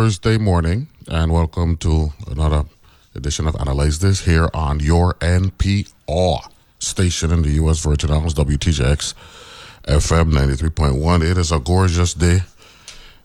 Thursday 0.00 0.38
morning, 0.38 0.88
and 1.08 1.30
welcome 1.30 1.76
to 1.76 2.10
another 2.26 2.64
edition 3.14 3.46
of 3.46 3.54
Analyze 3.56 3.98
This 3.98 4.24
here 4.24 4.48
on 4.54 4.80
your 4.80 5.12
NPR 5.16 6.40
station 6.78 7.30
in 7.30 7.42
the 7.42 7.50
U.S. 7.60 7.84
Virgin 7.84 8.10
Islands, 8.10 8.32
WTJX 8.32 9.12
FM 9.82 10.32
93.1. 10.32 11.30
It 11.30 11.36
is 11.36 11.52
a 11.52 11.58
gorgeous 11.58 12.14
day 12.14 12.38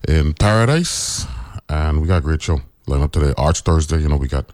in 0.06 0.34
paradise, 0.34 1.26
and 1.70 2.02
we 2.02 2.10
got 2.10 2.18
a 2.18 2.22
great 2.22 2.42
show 2.42 2.60
lined 2.88 3.04
up 3.04 3.14
today. 3.14 3.34
Arts 3.38 3.62
Thursday, 3.62 4.00
you 4.00 4.10
know, 4.10 4.18
we 4.18 4.28
got 4.28 4.52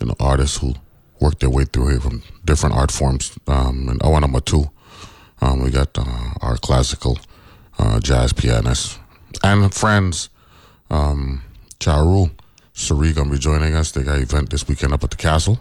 you 0.00 0.06
know 0.06 0.14
artists 0.18 0.56
who 0.56 0.72
work 1.20 1.40
their 1.40 1.50
way 1.50 1.66
through 1.66 1.88
here 1.88 2.00
from 2.00 2.22
different 2.46 2.74
art 2.74 2.90
forms. 2.90 3.38
Um, 3.48 3.90
and 3.90 4.02
and 4.02 4.20
number 4.22 4.40
two, 4.40 4.70
um, 5.42 5.62
we 5.62 5.70
got 5.70 5.98
uh, 5.98 6.30
our 6.40 6.56
classical 6.56 7.18
uh, 7.78 8.00
jazz 8.00 8.32
pianist 8.32 8.98
and 9.42 9.74
friends. 9.74 10.30
Um, 10.94 11.42
Charu, 11.80 12.30
Sari 12.72 13.12
gonna 13.12 13.30
be 13.30 13.38
joining 13.38 13.74
us. 13.74 13.90
They 13.92 14.02
got 14.04 14.16
an 14.16 14.22
event 14.22 14.50
this 14.50 14.66
weekend 14.68 14.92
up 14.92 15.02
at 15.04 15.10
the 15.10 15.16
castle, 15.16 15.58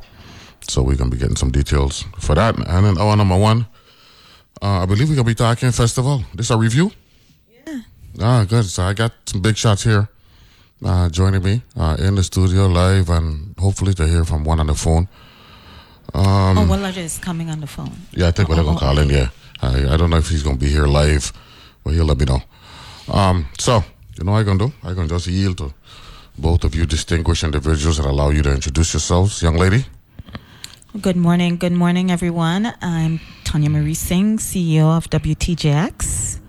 so 0.67 0.83
we're 0.83 0.95
gonna 0.95 1.09
be 1.09 1.17
getting 1.17 1.35
some 1.35 1.51
details 1.51 2.05
for 2.19 2.35
that. 2.35 2.55
And 2.57 2.85
then 2.85 2.95
oh, 2.99 3.15
number 3.15 3.37
one, 3.37 3.65
uh, 4.61 4.83
I 4.83 4.85
believe 4.85 5.09
we're 5.09 5.15
gonna 5.15 5.25
be 5.25 5.35
talking 5.35 5.71
festival. 5.71 6.23
This 6.35 6.51
a 6.51 6.57
review. 6.57 6.91
Yeah. 7.67 7.81
Ah, 8.21 8.45
good. 8.47 8.65
So 8.65 8.83
I 8.83 8.93
got 8.93 9.11
some 9.25 9.41
big 9.41 9.57
shots 9.57 9.83
here. 9.83 10.07
Uh, 10.85 11.09
joining 11.09 11.41
me 11.41 11.61
uh, 11.77 11.95
in 11.99 12.15
the 12.15 12.23
studio 12.23 12.67
live, 12.67 13.09
and 13.09 13.55
hopefully 13.57 13.93
to 13.95 14.05
hear 14.07 14.23
from 14.25 14.43
one 14.43 14.59
on 14.59 14.67
the 14.67 14.75
phone. 14.75 15.07
Um, 16.13 16.57
oh, 16.57 16.67
Willard 16.69 16.97
is 16.97 17.17
coming 17.17 17.49
on 17.49 17.59
the 17.61 17.67
phone. 17.67 17.95
Yeah, 18.11 18.27
I 18.27 18.31
think 18.31 18.49
we're 18.49 18.59
Oh, 18.59 18.63
gonna 18.65 18.79
call 18.79 18.99
in. 18.99 19.09
Yeah, 19.09 19.29
I, 19.61 19.93
I 19.93 19.97
don't 19.97 20.09
know 20.09 20.17
if 20.17 20.29
he's 20.29 20.43
gonna 20.43 20.57
be 20.57 20.69
here 20.69 20.85
live, 20.85 21.31
but 21.83 21.93
he'll 21.93 22.05
let 22.05 22.19
me 22.19 22.25
know. 22.25 22.41
Um, 23.11 23.47
so 23.57 23.83
you 24.17 24.23
know 24.23 24.33
what 24.33 24.39
I 24.39 24.43
can 24.43 24.57
do? 24.57 24.71
I 24.83 24.93
can 24.93 25.07
just 25.07 25.27
yield 25.27 25.57
to 25.57 25.73
both 26.37 26.63
of 26.63 26.75
you 26.75 26.85
distinguished 26.85 27.43
individuals 27.43 27.99
and 27.99 28.07
allow 28.07 28.29
you 28.29 28.41
to 28.43 28.51
introduce 28.51 28.93
yourselves, 28.93 29.41
young 29.41 29.57
lady. 29.57 29.85
Good 31.01 31.15
morning. 31.15 31.57
Good 31.57 31.71
morning, 31.71 32.11
everyone. 32.11 32.73
I'm 32.81 33.19
Tanya 33.43 33.69
Marie 33.69 33.95
Singh, 33.95 34.37
CEO 34.37 34.95
of 34.95 35.09
WTJX. 35.09 36.39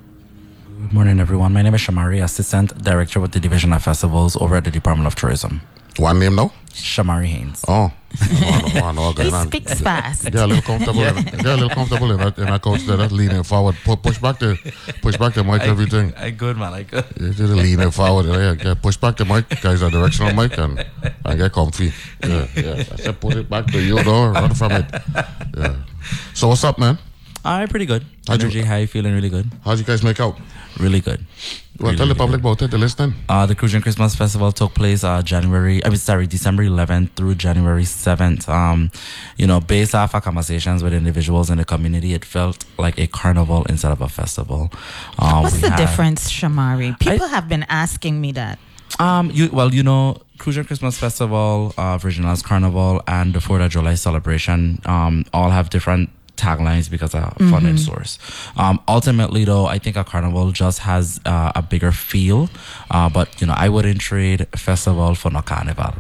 Good 0.81 0.93
morning, 0.93 1.19
everyone. 1.19 1.55
My 1.55 1.63
name 1.63 1.75
is 1.75 1.81
Shamari, 1.81 2.23
Assistant 2.23 2.77
Director 2.83 3.21
with 3.21 3.33
the 3.33 3.41
Division 3.41 3.73
of 3.73 3.83
Festivals 3.83 4.37
over 4.37 4.57
at 4.57 4.65
the 4.65 4.71
Department 4.71 5.07
of 5.07 5.15
Tourism. 5.15 5.63
One 5.97 6.19
name 6.19 6.35
now? 6.37 6.53
Shamari 6.75 7.27
Haynes. 7.27 7.65
Oh, 7.69 7.93
oh, 7.93 8.71
no, 8.75 8.81
oh, 8.85 8.93
no, 8.93 9.03
He 9.03 9.09
okay, 9.23 9.31
man. 9.31 9.47
speaks 9.47 9.81
fast. 9.81 10.25
Get 10.25 10.35
a 10.37 10.47
little 10.47 10.63
comfortable. 10.63 11.03
In, 11.03 11.15
get 11.25 11.47
a 11.47 11.55
little 11.55 11.69
comfortable 11.71 12.11
in 12.13 12.19
that, 12.19 12.39
in 12.39 12.45
that 12.47 12.63
couch 12.63 12.83
there. 12.83 12.97
That's 12.97 13.13
leaning 13.13 13.43
forward. 13.43 13.77
Pu- 13.85 13.97
push 13.97 14.19
back 14.19 14.39
the, 14.39 14.57
push 15.03 15.17
back 15.17 15.35
the 15.35 15.45
mic. 15.45 15.63
Everything. 15.63 16.13
I 16.17 16.31
good, 16.31 16.57
man. 16.57 16.73
I 16.75 16.83
good. 16.83 17.05
You 17.21 17.33
just 17.33 17.53
leaning 17.53 17.91
forward. 17.91 18.27
Yeah, 18.27 18.55
yeah, 18.63 18.75
push 18.75 18.97
back 18.97 19.17
the 19.17 19.25
mic, 19.25 19.49
guys. 19.61 19.83
A 19.83 19.91
directional 19.91 20.35
mic 20.35 20.57
and 20.59 20.85
and 21.25 21.39
get 21.39 21.53
comfy. 21.53 21.93
Yeah, 22.23 22.47
yeah. 22.57 22.73
I 22.93 22.97
said 22.97 23.21
put 23.21 23.35
it 23.37 23.49
back 23.49 23.67
to 23.69 23.81
you, 23.81 24.03
though. 24.03 24.29
Run 24.31 24.55
from 24.55 24.73
it. 24.73 24.87
Yeah. 25.57 25.77
So 26.35 26.49
what's 26.49 26.65
up, 26.65 26.79
man? 26.79 26.99
All 27.45 27.59
right, 27.59 27.69
pretty 27.69 27.87
good. 27.87 28.05
How'd 28.27 28.41
you- 28.41 28.49
Energy 28.49 28.63
high, 28.63 28.87
feeling 28.87 29.13
really 29.15 29.29
good. 29.29 29.51
How'd 29.65 29.79
you 29.79 29.85
guys 29.85 30.03
make 30.03 30.19
out? 30.21 30.39
Really 30.79 31.01
good. 31.01 31.25
Well, 31.79 31.87
Really, 31.93 31.97
tell 31.99 32.07
the 32.09 32.15
public 32.15 32.41
good. 32.43 32.49
about 32.49 32.63
it. 32.63 32.71
The 32.71 32.79
listening. 32.79 33.15
Uh, 33.29 33.47
the 33.47 33.55
Crucian 33.55 33.83
Christmas 33.83 34.15
Festival 34.15 34.53
took 34.53 34.75
place 34.75 35.03
uh, 35.05 35.23
January, 35.23 35.85
I 35.85 35.89
mean, 35.89 35.99
sorry, 35.99 36.27
December 36.27 36.63
11th 36.65 37.11
through 37.17 37.35
January 37.37 37.83
7th. 37.85 38.49
Um, 38.49 38.91
you 39.37 39.47
know, 39.47 39.61
based 39.61 39.95
off 39.95 40.15
our 40.15 40.21
conversations 40.21 40.83
with 40.83 40.93
individuals 40.93 41.51
in 41.51 41.59
the 41.59 41.65
community, 41.65 42.13
it 42.15 42.25
felt 42.25 42.65
like 42.79 42.99
a 42.99 43.07
carnival 43.07 43.65
instead 43.69 43.93
of 43.93 44.01
a 44.01 44.09
festival. 44.09 44.71
Um, 45.19 45.43
What's 45.43 45.61
the 45.61 45.71
had- 45.71 45.77
difference, 45.79 46.31
Shamari? 46.31 46.99
People 47.01 47.29
have 47.29 47.49
been 47.49 47.65
asking 47.69 48.21
me 48.21 48.33
that. 48.33 48.59
Um, 49.01 49.31
you 49.33 49.49
well, 49.53 49.75
you 49.75 49.83
know, 49.83 50.19
Crucian 50.39 50.65
Christmas 50.65 50.97
Festival, 50.97 51.75
uh, 51.77 51.99
Virgin 51.99 52.25
Islands 52.25 52.43
Carnival, 52.43 53.03
and 53.09 53.35
the 53.35 53.41
Fourth 53.41 53.63
of 53.63 53.71
July 53.73 53.95
celebration, 53.97 54.81
um, 54.87 55.25
all 55.33 55.51
have 55.51 55.69
different 55.71 56.11
taglines 56.37 56.91
because 56.91 57.15
of 57.15 57.33
funding 57.51 57.77
source. 57.77 58.19
Um, 58.57 58.81
ultimately, 58.89 59.45
though, 59.45 59.67
I 59.67 59.79
think 59.79 59.97
a 59.97 60.05
carnival 60.05 60.51
just 60.53 60.81
has 60.81 61.21
uh, 61.25 61.53
a 61.55 61.63
bigger 61.63 61.93
feel. 61.93 62.49
Uh, 62.91 63.09
but 63.09 63.41
you 63.41 63.47
know, 63.47 63.55
I 63.57 63.69
wouldn't 63.69 64.01
trade 64.01 64.47
festival 64.57 65.15
for 65.15 65.31
no 65.31 65.43
carnival. 65.43 65.95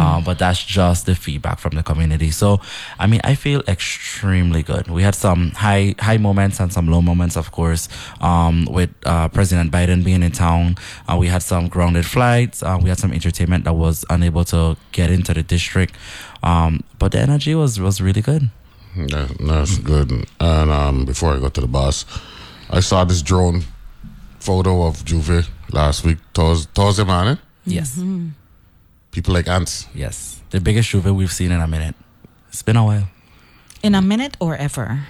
Uh, 0.00 0.20
but 0.20 0.38
that's 0.38 0.64
just 0.64 1.06
the 1.06 1.14
feedback 1.14 1.58
from 1.58 1.74
the 1.74 1.82
community. 1.82 2.30
So, 2.30 2.60
I 2.98 3.06
mean, 3.06 3.20
I 3.24 3.34
feel 3.34 3.62
extremely 3.68 4.62
good. 4.62 4.88
We 4.88 5.02
had 5.02 5.14
some 5.14 5.50
high 5.52 5.94
high 5.98 6.18
moments 6.18 6.60
and 6.60 6.72
some 6.72 6.88
low 6.88 7.02
moments, 7.02 7.36
of 7.36 7.52
course. 7.52 7.88
Um, 8.20 8.66
with 8.70 8.90
uh, 9.04 9.28
President 9.28 9.70
Biden 9.70 10.04
being 10.04 10.22
in 10.22 10.32
town, 10.32 10.76
uh, 11.08 11.16
we 11.18 11.28
had 11.28 11.42
some 11.42 11.68
grounded 11.68 12.06
flights. 12.06 12.62
Uh, 12.62 12.78
we 12.82 12.88
had 12.88 12.98
some 12.98 13.12
entertainment 13.12 13.64
that 13.64 13.74
was 13.74 14.04
unable 14.10 14.44
to 14.46 14.76
get 14.92 15.10
into 15.10 15.32
the 15.34 15.42
district. 15.42 15.94
Um, 16.42 16.82
but 16.98 17.12
the 17.12 17.18
energy 17.20 17.54
was 17.54 17.78
was 17.80 18.00
really 18.00 18.22
good. 18.22 18.50
Yeah, 18.96 19.28
that's 19.40 19.78
good. 19.78 20.10
And 20.40 20.70
um, 20.70 21.04
before 21.04 21.34
I 21.34 21.38
go 21.38 21.48
to 21.48 21.60
the 21.60 21.66
boss, 21.66 22.04
I 22.70 22.80
saw 22.80 23.04
this 23.04 23.22
drone 23.22 23.62
photo 24.40 24.86
of 24.86 25.04
J'ouvert 25.04 25.48
last 25.72 26.04
week, 26.04 26.18
Thurs- 26.34 26.66
Thursday 26.66 27.04
morning. 27.04 27.38
Yes, 27.64 28.00
People 29.10 29.34
like 29.34 29.48
ants. 29.48 29.86
yes, 29.94 30.40
the 30.50 30.60
biggest 30.60 30.90
J'ouvert 30.92 31.14
we've 31.14 31.32
seen 31.32 31.50
in 31.50 31.60
a 31.60 31.66
minute. 31.66 31.94
It's 32.48 32.62
been 32.62 32.76
a 32.76 32.84
while. 32.84 33.08
In 33.82 33.94
a 33.94 34.02
minute 34.02 34.36
or 34.40 34.56
ever? 34.56 35.00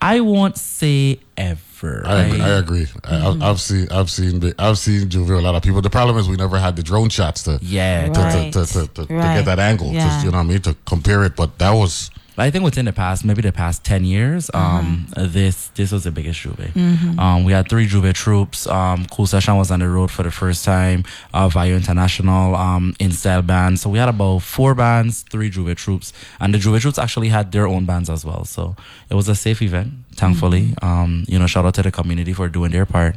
I 0.00 0.20
won't 0.20 0.56
say 0.58 1.20
ever. 1.36 2.02
I, 2.06 2.22
agree- 2.24 2.40
I 2.40 2.48
agree. 2.58 2.86
I, 3.04 3.26
I've- 3.28 3.42
I've 3.42 3.60
seen, 3.60 3.88
I've 3.90 4.10
seen, 4.10 4.52
I've 4.58 4.78
seen 4.78 5.08
J'ouvert 5.08 5.38
a 5.38 5.42
lot 5.42 5.54
of 5.54 5.62
people. 5.62 5.80
The 5.82 5.90
problem 5.90 6.16
is 6.18 6.28
we 6.28 6.36
never 6.36 6.58
had 6.58 6.76
the 6.76 6.82
drone 6.82 7.08
shots 7.10 7.44
to, 7.44 7.58
yeah, 7.62 8.08
to, 8.08 8.20
Right. 8.20 8.52
to, 8.52 8.66
to, 8.66 8.72
to, 8.72 8.86
to, 8.94 9.06
to 9.06 9.14
Right. 9.14 9.36
get 9.36 9.44
that 9.46 9.58
angle. 9.58 9.92
Yeah. 9.92 10.08
Just, 10.08 10.24
you 10.24 10.30
know 10.32 10.38
what 10.38 10.44
I 10.44 10.48
mean? 10.48 10.60
To 10.62 10.76
compare 10.86 11.24
it, 11.24 11.36
but 11.36 11.58
that 11.58 11.72
was 11.72 12.10
I 12.36 12.50
think 12.50 12.64
within 12.64 12.84
the 12.84 12.92
past, 12.92 13.24
maybe 13.24 13.42
the 13.42 13.52
past 13.52 13.84
ten 13.84 14.04
years, 14.04 14.50
um, 14.54 15.06
this 15.16 15.68
this 15.76 15.92
was 15.92 16.02
the 16.02 16.10
biggest 16.10 16.40
J'ouvert. 16.40 16.74
Um, 17.18 17.44
we 17.44 17.52
had 17.52 17.68
three 17.68 17.86
J'ouvert 17.86 18.14
troops. 18.14 18.66
Um, 18.66 19.06
cool 19.06 19.26
Session 19.26 19.56
was 19.56 19.70
on 19.70 19.78
the 19.78 19.88
road 19.88 20.10
for 20.10 20.24
the 20.24 20.32
first 20.32 20.64
time. 20.64 21.04
Uh, 21.32 21.48
Vaio 21.48 21.76
International, 21.76 22.56
um, 22.56 22.94
in 22.98 23.12
style 23.12 23.42
band. 23.42 23.78
So 23.78 23.88
we 23.88 23.98
had 23.98 24.08
about 24.08 24.40
four 24.42 24.74
bands, 24.74 25.22
three 25.30 25.48
J'ouvert 25.50 25.76
troops, 25.76 26.12
and 26.40 26.52
the 26.52 26.58
J'ouvert 26.58 26.80
troops 26.80 26.98
actually 26.98 27.28
had 27.28 27.52
their 27.52 27.68
own 27.68 27.84
bands 27.84 28.10
as 28.10 28.24
well. 28.24 28.44
So 28.44 28.74
it 29.08 29.14
was 29.14 29.28
a 29.28 29.34
safe 29.36 29.62
event, 29.62 29.92
thankfully. 30.16 30.74
Um, 30.82 31.24
you 31.28 31.38
know, 31.38 31.46
shout 31.46 31.64
out 31.64 31.74
to 31.74 31.82
the 31.82 31.92
community 31.92 32.32
for 32.32 32.48
doing 32.48 32.72
their 32.72 32.84
part. 32.86 33.16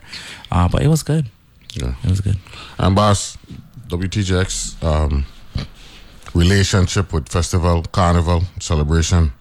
Uh, 0.51 0.67
but 0.69 0.83
it 0.83 0.89
was 0.89 1.01
good. 1.01 1.25
yeah. 1.73 1.95
It 2.03 2.09
was 2.09 2.21
good. 2.21 2.37
And 2.77 2.95
boss, 2.95 3.37
WTJX 3.87 4.83
um, 4.83 5.25
relationship 6.33 7.13
with 7.13 7.29
festival, 7.29 7.83
carnival, 7.91 8.43
celebration. 8.59 9.31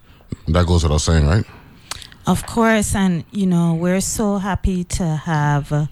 That 0.49 0.67
goes 0.67 0.83
without 0.83 1.01
saying, 1.01 1.27
right? 1.27 1.45
Of 2.27 2.45
course, 2.45 2.97
and 2.97 3.25
you 3.31 3.47
know, 3.47 3.75
we're 3.75 4.01
so 4.01 4.39
happy 4.39 4.83
to 4.83 5.05
have, 5.05 5.71
uh, 5.71 5.87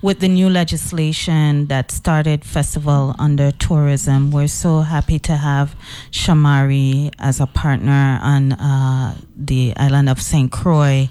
with 0.00 0.20
the 0.20 0.28
new 0.28 0.48
legislation 0.48 1.66
that 1.66 1.90
started 1.90 2.44
festival 2.44 3.16
under 3.18 3.50
tourism, 3.50 4.30
we're 4.30 4.46
so 4.46 4.82
happy 4.82 5.18
to 5.18 5.36
have 5.36 5.74
Shamari 6.12 7.12
as 7.18 7.40
a 7.40 7.46
partner 7.46 8.20
on 8.22 8.52
uh, 8.52 9.16
the 9.36 9.72
island 9.76 10.08
of 10.08 10.22
St. 10.22 10.52
Croix, 10.52 11.08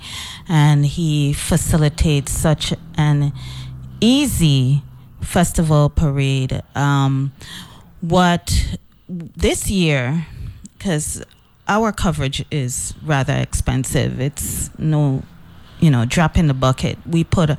and 0.47 0.85
he 0.85 1.33
facilitates 1.33 2.31
such 2.31 2.73
an 2.95 3.33
easy 3.99 4.81
festival 5.19 5.89
parade. 5.89 6.63
Um, 6.73 7.33
what 7.99 8.77
this 9.09 9.69
year, 9.69 10.25
because 10.77 11.23
our 11.67 11.91
coverage 11.91 12.45
is 12.51 12.93
rather 13.03 13.33
expensive. 13.33 14.19
It's 14.21 14.69
no, 14.77 15.23
you 15.79 15.89
know, 15.91 16.05
drop 16.05 16.37
in 16.37 16.47
the 16.47 16.53
bucket. 16.53 16.97
We 17.05 17.23
put 17.23 17.49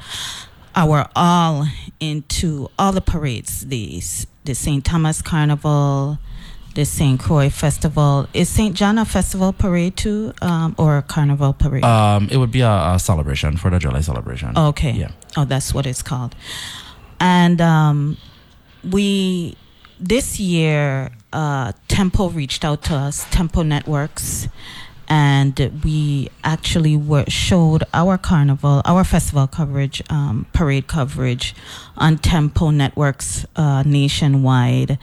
our 0.76 1.08
all 1.16 1.66
into 1.98 2.68
all 2.78 2.92
the 2.92 3.00
parades. 3.00 3.66
The 3.66 4.00
the 4.44 4.54
St. 4.54 4.84
Thomas 4.84 5.20
Carnival, 5.20 6.18
the 6.74 6.84
St. 6.84 7.20
Croix 7.20 7.50
Festival. 7.50 8.26
Is 8.32 8.48
St. 8.48 8.74
John 8.74 8.96
a 8.98 9.04
festival 9.04 9.52
parade 9.52 9.96
too, 9.96 10.32
um, 10.40 10.74
or 10.78 10.96
a 10.96 11.02
carnival 11.02 11.52
parade? 11.52 11.84
Um, 11.84 12.28
it 12.30 12.36
would 12.36 12.50
be 12.52 12.60
a, 12.62 12.94
a 12.94 12.98
celebration 12.98 13.56
for 13.56 13.70
the 13.70 13.78
July 13.78 14.00
celebration. 14.00 14.56
okay. 14.56 14.92
Yeah. 14.92 15.10
Oh, 15.36 15.44
that's 15.44 15.74
what 15.74 15.86
it's 15.86 16.02
called. 16.02 16.34
And 17.20 17.60
um, 17.60 18.16
we 18.88 19.56
this 19.98 20.40
year, 20.40 21.10
uh, 21.32 21.72
Tempo 21.88 22.28
reached 22.28 22.64
out 22.64 22.82
to 22.84 22.94
us, 22.94 23.26
Tempo 23.30 23.62
Networks, 23.62 24.48
and 25.08 25.80
we 25.84 26.28
actually 26.44 26.96
were 26.96 27.24
showed 27.28 27.82
our 27.92 28.16
carnival, 28.16 28.80
our 28.84 29.02
festival 29.04 29.46
coverage, 29.46 30.02
um, 30.08 30.46
parade 30.52 30.86
coverage 30.86 31.54
on 31.96 32.16
Tempo 32.18 32.70
Networks 32.70 33.44
uh, 33.56 33.82
nationwide 33.84 34.98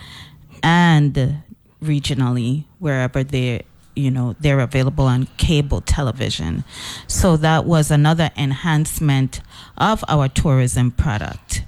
and 0.63 1.43
regionally 1.83 2.65
wherever 2.79 3.23
they 3.23 3.61
you 3.95 4.11
know 4.11 4.35
they're 4.39 4.59
available 4.59 5.05
on 5.05 5.27
cable 5.37 5.81
television. 5.81 6.63
So 7.07 7.35
that 7.37 7.65
was 7.65 7.91
another 7.91 8.31
enhancement 8.37 9.41
of 9.77 10.03
our 10.07 10.29
tourism 10.29 10.91
product. 10.91 11.63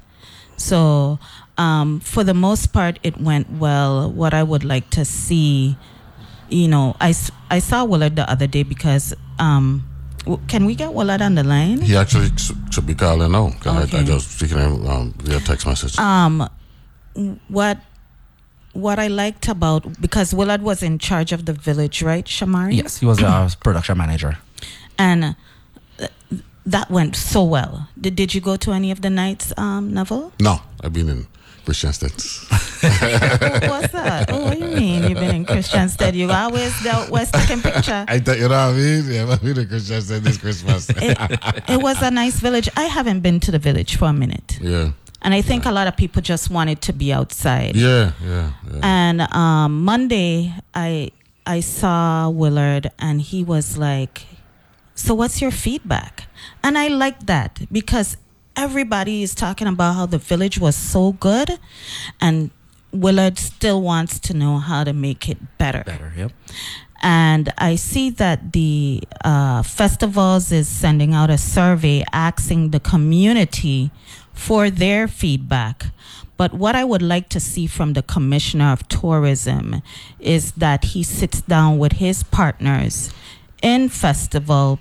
So 0.56 1.20
um, 1.66 2.00
for 2.00 2.24
the 2.24 2.34
most 2.48 2.66
part 2.78 2.98
it 3.04 3.16
went 3.30 3.48
well 3.66 4.10
what 4.22 4.34
i 4.34 4.42
would 4.52 4.64
like 4.74 4.88
to 4.90 5.04
see 5.04 5.76
you 6.50 6.68
know 6.74 6.96
I, 7.00 7.14
I 7.56 7.60
saw 7.60 7.84
willard 7.84 8.16
the 8.16 8.26
other 8.34 8.48
day 8.48 8.64
because 8.64 9.14
um, 9.40 9.66
w- 10.26 10.42
can 10.48 10.66
we 10.66 10.74
get 10.76 10.94
willard 10.94 11.22
on 11.22 11.36
the 11.36 11.44
line 11.44 11.82
He 11.82 11.96
actually 12.04 12.30
should 12.72 12.86
be 12.88 12.96
calling 12.96 13.32
now. 13.32 13.50
'cause 13.60 13.76
I, 13.76 13.80
I 13.82 13.84
Okay. 13.84 14.04
just 14.14 14.26
speaking 14.38 14.58
to 14.58 14.64
him 14.64 14.76
um, 14.88 15.14
via 15.26 15.40
text 15.50 15.68
message. 15.68 15.96
um 16.00 16.48
what 17.50 17.78
what 18.74 19.00
I 19.00 19.08
liked 19.08 19.48
about 19.48 20.00
because 20.00 20.34
Willard 20.34 20.62
was 20.62 20.84
in 20.84 21.00
charge 21.00 21.32
of 21.34 21.46
the 21.46 21.54
village, 21.54 22.02
right, 22.04 22.24
Shamari? 22.26 22.76
Yes, 22.78 23.00
he 23.02 23.06
was 23.06 23.22
our 23.22 23.50
production 23.66 23.98
manager. 23.98 24.38
And 24.98 25.24
uh, 25.26 26.08
th- 26.30 26.44
that 26.68 26.88
went 26.92 27.16
so 27.16 27.44
well. 27.44 27.90
Did, 28.00 28.16
did 28.16 28.36
you 28.36 28.42
go 28.42 28.56
to 28.58 28.72
any 28.72 28.92
of 28.92 29.02
the 29.02 29.10
nights, 29.10 29.52
um, 29.58 29.92
Neville? 29.94 30.32
no, 30.40 30.62
I've 30.84 30.94
been 30.94 31.10
in 31.10 31.28
Christian 31.70 31.94
states. 31.94 32.46
Oh, 32.82 33.60
What's 33.70 33.92
that? 33.94 34.32
Oh, 34.32 34.46
what 34.46 34.58
do 34.58 34.66
you 34.66 34.76
mean? 34.76 35.04
You've 35.04 35.20
been 35.20 35.36
in 35.36 35.46
Christiansted. 35.46 36.14
You 36.16 36.32
always 36.32 36.72
dealt 36.82 37.10
West 37.10 37.34
taking 37.34 37.62
picture. 37.62 38.06
I 38.16 38.20
thought, 38.20 38.38
you 38.38 38.44
know 38.48 38.68
what 38.68 38.74
I 38.76 38.78
mean? 38.78 39.04
Yeah, 39.12 39.28
I've 39.30 39.42
been 39.42 39.58
in 39.60 39.68
Christian 39.68 40.02
states 40.02 40.24
this 40.24 40.38
Christmas. 40.38 40.90
It, 41.10 41.18
it 41.76 41.82
was 41.82 42.02
a 42.02 42.10
nice 42.10 42.40
village. 42.40 42.70
I 42.78 42.84
haven't 42.86 43.20
been 43.20 43.40
to 43.42 43.52
the 43.52 43.60
village 43.60 43.98
for 43.98 44.06
a 44.06 44.14
minute. 44.14 44.58
yeah, 44.62 44.92
And 45.22 45.34
I 45.34 45.42
think 45.42 45.66
a 45.66 45.72
lot 45.72 45.88
of 45.88 45.98
people 45.98 46.22
just 46.22 46.50
wanted 46.50 46.82
to 46.88 46.94
be 46.94 47.12
outside. 47.12 47.76
yeah, 47.76 48.12
yeah, 48.24 48.52
yeah. 48.72 48.80
And 48.82 49.22
um, 49.34 49.84
Monday, 49.84 50.54
I 50.74 51.12
I 51.46 51.60
saw 51.62 52.30
Willard, 52.30 52.86
and 53.00 53.20
he 53.22 53.44
was 53.44 53.78
like, 53.78 54.16
"So 54.96 55.14
what's 55.20 55.42
your 55.42 55.52
feedback?" 55.52 56.14
And 56.64 56.78
I 56.78 56.88
liked 56.88 57.28
that 57.28 57.60
because 57.72 58.16
everybody 58.60 59.24
is 59.24 59.34
talking 59.34 59.68
about 59.68 59.96
how 59.96 60.06
the 60.06 60.18
village 60.18 60.60
was 60.60 60.76
so 60.76 61.14
good, 61.14 61.58
and 62.20 62.52
Willard 62.92 63.38
still 63.38 63.82
wants 63.82 64.20
to 64.20 64.34
know 64.34 64.58
how 64.58 64.84
to 64.84 64.92
make 64.92 65.30
it 65.30 65.38
better. 65.58 65.84
Better, 65.86 66.12
yep. 66.16 66.32
And 67.02 67.54
I 67.58 67.76
see 67.76 68.10
that 68.10 68.52
the 68.52 69.02
uh, 69.24 69.64
festivals 69.64 70.52
is 70.52 70.68
sending 70.68 71.14
out 71.14 71.30
a 71.30 71.38
survey 71.38 72.04
asking 72.12 72.72
the 72.72 72.82
community 72.82 73.92
for 74.34 74.70
their 74.70 75.08
feedback. 75.08 75.86
But 76.36 76.54
what 76.54 76.76
I 76.76 76.84
would 76.84 77.02
like 77.02 77.30
to 77.30 77.40
see 77.40 77.68
from 77.68 77.94
the 77.94 78.04
Commissioner 78.04 78.74
of 78.74 78.86
Tourism 78.90 79.82
is 80.20 80.52
that 80.54 80.84
he 80.92 81.04
sits 81.04 81.40
down 81.42 81.78
with 81.78 81.94
his 81.94 82.24
partners 82.24 83.14
in 83.62 83.88
festival 83.88 84.80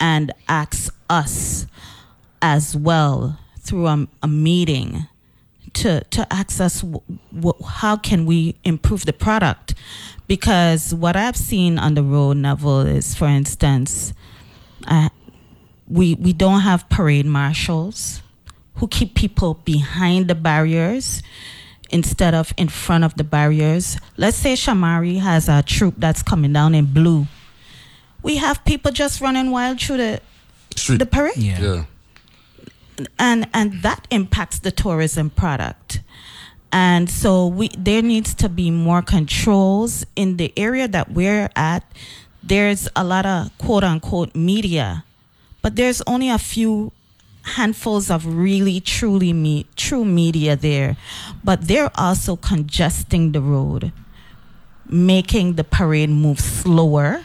and 0.00 0.32
asks 0.48 0.90
us 1.08 1.66
as 2.44 2.76
well 2.76 3.38
through 3.58 3.86
a, 3.86 4.06
a 4.22 4.28
meeting 4.28 5.06
to 5.72 6.04
to 6.10 6.30
ask 6.30 6.60
us 6.60 6.82
w- 6.82 7.00
w- 7.34 7.64
how 7.66 7.96
can 7.96 8.26
we 8.26 8.54
improve 8.64 9.06
the 9.06 9.12
product 9.14 9.74
because 10.28 10.94
what 10.94 11.16
I've 11.16 11.36
seen 11.36 11.78
on 11.78 11.94
the 11.94 12.02
road, 12.02 12.36
Neville, 12.36 12.82
is 12.82 13.14
for 13.14 13.26
instance, 13.28 14.12
uh, 14.86 15.08
we 15.88 16.14
we 16.16 16.32
don't 16.34 16.60
have 16.60 16.86
parade 16.90 17.24
marshals 17.26 18.20
who 18.76 18.88
keep 18.88 19.14
people 19.14 19.54
behind 19.64 20.28
the 20.28 20.34
barriers 20.34 21.22
instead 21.90 22.34
of 22.34 22.52
in 22.58 22.68
front 22.68 23.04
of 23.04 23.14
the 23.14 23.24
barriers. 23.24 23.96
Let's 24.18 24.36
say 24.36 24.54
Shamari 24.54 25.18
has 25.20 25.48
a 25.48 25.62
troop 25.62 25.94
that's 25.96 26.22
coming 26.22 26.52
down 26.52 26.74
in 26.74 26.86
blue. 26.92 27.26
We 28.22 28.36
have 28.36 28.64
people 28.66 28.92
just 28.92 29.20
running 29.22 29.50
wild 29.50 29.80
through 29.80 29.96
the 29.98 30.20
Street. 30.76 30.98
the 30.98 31.06
parade 31.06 31.36
Yeah. 31.36 31.60
yeah. 31.60 31.84
And 33.18 33.48
and 33.52 33.82
that 33.82 34.06
impacts 34.10 34.58
the 34.58 34.70
tourism 34.70 35.30
product. 35.30 36.00
And 36.72 37.08
so 37.08 37.46
we 37.46 37.68
there 37.78 38.02
needs 38.02 38.34
to 38.34 38.48
be 38.48 38.70
more 38.70 39.02
controls 39.02 40.04
in 40.16 40.36
the 40.36 40.52
area 40.56 40.88
that 40.88 41.12
we're 41.12 41.50
at. 41.56 41.84
There's 42.42 42.88
a 42.94 43.04
lot 43.04 43.26
of 43.26 43.56
quote 43.58 43.84
unquote 43.84 44.34
media 44.34 45.04
but 45.64 45.76
there's 45.76 46.02
only 46.06 46.28
a 46.28 46.36
few 46.36 46.92
handfuls 47.56 48.10
of 48.10 48.26
really 48.26 48.80
truly 48.80 49.32
me, 49.32 49.64
true 49.76 50.04
media 50.04 50.56
there. 50.56 50.98
But 51.42 51.68
they're 51.68 51.90
also 51.94 52.36
congesting 52.36 53.32
the 53.32 53.40
road 53.40 53.90
making 54.86 55.54
the 55.54 55.64
parade 55.64 56.10
move 56.10 56.38
slower 56.38 57.24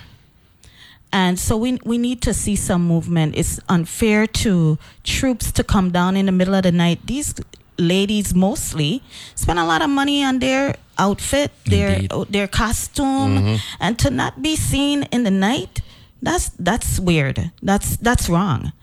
and 1.11 1.39
so 1.39 1.57
we 1.57 1.79
we 1.83 1.97
need 1.97 2.21
to 2.23 2.33
see 2.33 2.56
some 2.56 2.85
movement. 2.88 3.35
It's 3.35 3.59
unfair 3.69 4.27
to 4.27 4.77
troops 5.03 5.51
to 5.53 5.63
come 5.63 5.91
down 5.91 6.15
in 6.15 6.25
the 6.25 6.31
middle 6.31 6.53
of 6.56 6.63
the 6.63 6.71
night. 6.71 7.00
These 7.06 7.35
ladies 7.77 8.35
mostly 8.35 9.01
spend 9.35 9.57
a 9.57 9.65
lot 9.65 9.81
of 9.81 9.89
money 9.89 10.23
on 10.23 10.39
their 10.39 10.75
outfit, 10.97 11.51
their 11.65 11.95
Indeed. 11.95 12.11
their 12.29 12.47
costume, 12.47 13.57
and 13.79 13.97
to 14.00 14.09
not 14.09 14.41
be 14.41 14.56
seen 14.56 15.03
in 15.11 15.23
the 15.23 15.31
night. 15.31 15.81
That's 16.21 16.50
that's 16.59 17.00
weird. 17.00 17.51
That's 17.63 17.95
that's 17.97 18.27
wrong. 18.29 18.73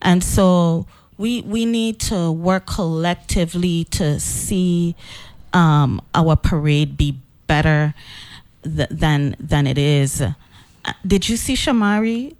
And 0.00 0.22
so 0.22 0.86
we 1.18 1.42
we 1.42 1.66
need 1.66 1.98
to 2.10 2.30
work 2.30 2.66
collectively 2.66 3.84
to 3.90 4.20
see 4.20 4.94
um, 5.52 6.00
our 6.14 6.36
parade 6.36 6.96
be 6.96 7.18
better 7.46 7.94
th- 8.62 8.88
than 8.90 9.34
than 9.40 9.66
it 9.66 9.76
is. 9.78 10.22
Did 11.06 11.28
you 11.28 11.36
see 11.36 11.54
Shamari? 11.54 12.34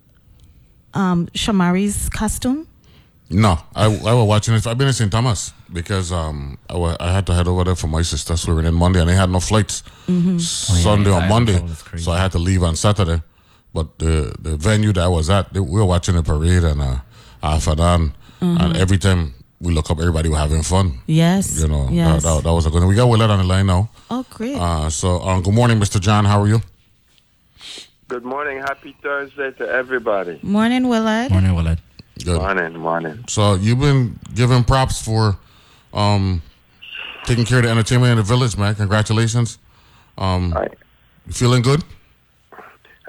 Um, 0.93 1.27
Shamari's 1.35 2.09
costume. 2.09 2.67
No, 3.31 3.59
I, 3.75 3.87
I 3.87 4.13
was 4.15 4.29
watching 4.29 4.55
it. 4.55 4.67
I've 4.67 4.77
been 4.79 4.87
in 4.89 4.93
St. 4.93 5.11
Thomas 5.11 5.53
because 5.73 6.13
um 6.13 6.59
I, 6.69 6.77
wa- 6.77 6.97
I 7.01 7.11
had 7.11 7.27
to 7.27 7.35
head 7.35 7.49
over 7.49 7.65
there 7.65 7.75
for 7.75 7.89
my 7.89 8.03
sister's 8.03 8.47
wedding 8.47 8.67
on 8.67 8.75
Monday 8.75 9.01
and 9.01 9.09
they 9.09 9.15
had 9.15 9.31
no 9.31 9.41
flights 9.41 9.83
Sunday 10.39 11.11
yeah, 11.11 11.25
or 11.25 11.29
Monday, 11.29 11.59
know, 11.59 11.67
that's 11.67 11.83
crazy. 11.83 12.05
so 12.05 12.13
I 12.13 12.19
had 12.19 12.33
to 12.33 12.39
leave 12.39 12.63
on 12.63 12.77
Saturday. 12.77 13.23
But 13.73 13.99
the 13.99 14.35
the 14.39 14.57
venue 14.57 14.93
that 14.93 15.03
I 15.05 15.09
was 15.09 15.31
at, 15.31 15.53
they, 15.53 15.59
we 15.61 15.81
were 15.81 15.85
watching 15.87 16.15
the 16.15 16.23
parade 16.23 16.63
and 16.65 16.81
uh, 16.81 16.99
Afadan, 17.43 18.13
and 18.41 18.77
every 18.77 18.99
time 18.99 19.35
we 19.61 19.73
look 19.73 19.91
up, 19.91 19.99
everybody 19.99 20.29
was 20.29 20.39
having 20.39 20.63
fun. 20.63 21.01
Yes. 21.07 21.61
You 21.61 21.69
know, 21.69 21.89
Yes. 21.91 22.23
that, 22.23 22.35
that, 22.37 22.45
that 22.45 22.53
was 22.53 22.67
a 22.67 22.71
good. 22.71 22.85
We 22.87 22.95
got 22.95 23.09
Willard 23.09 23.31
on 23.31 23.39
the 23.39 23.45
line 23.45 23.67
now. 23.67 23.91
oh, 24.11 24.25
great. 24.31 24.57
Uh, 24.57 24.91
so 24.91 25.21
um, 25.23 25.43
good 25.43 25.55
morning, 25.55 25.81
Mr. 25.81 25.99
John. 26.01 26.25
How 26.27 26.41
are 26.43 26.47
you? 26.49 26.61
Good 28.09 28.25
morning. 28.25 28.59
Happy 28.59 28.95
Thursday 29.03 29.51
to 29.53 29.69
everybody. 29.69 30.39
Morning, 30.43 30.89
Willard. 30.89 31.31
Morning, 31.31 31.55
Willard. 31.55 31.81
Good. 32.23 32.37
Morning, 32.41 32.77
morning. 32.79 33.25
So 33.29 33.55
you've 33.55 33.81
been 33.81 34.19
given 34.35 34.63
props 34.65 35.03
for 35.03 35.37
um, 35.93 36.43
taking 37.25 37.45
care 37.45 37.59
of 37.59 37.65
the 37.65 37.71
entertainment 37.71 38.13
in 38.13 38.17
the 38.19 38.23
village, 38.23 38.57
man. 38.59 38.75
Congratulations. 38.75 39.59
Um, 40.19 40.55
I, 40.57 40.69
you 41.27 41.33
feeling 41.33 41.63
good? 41.63 41.83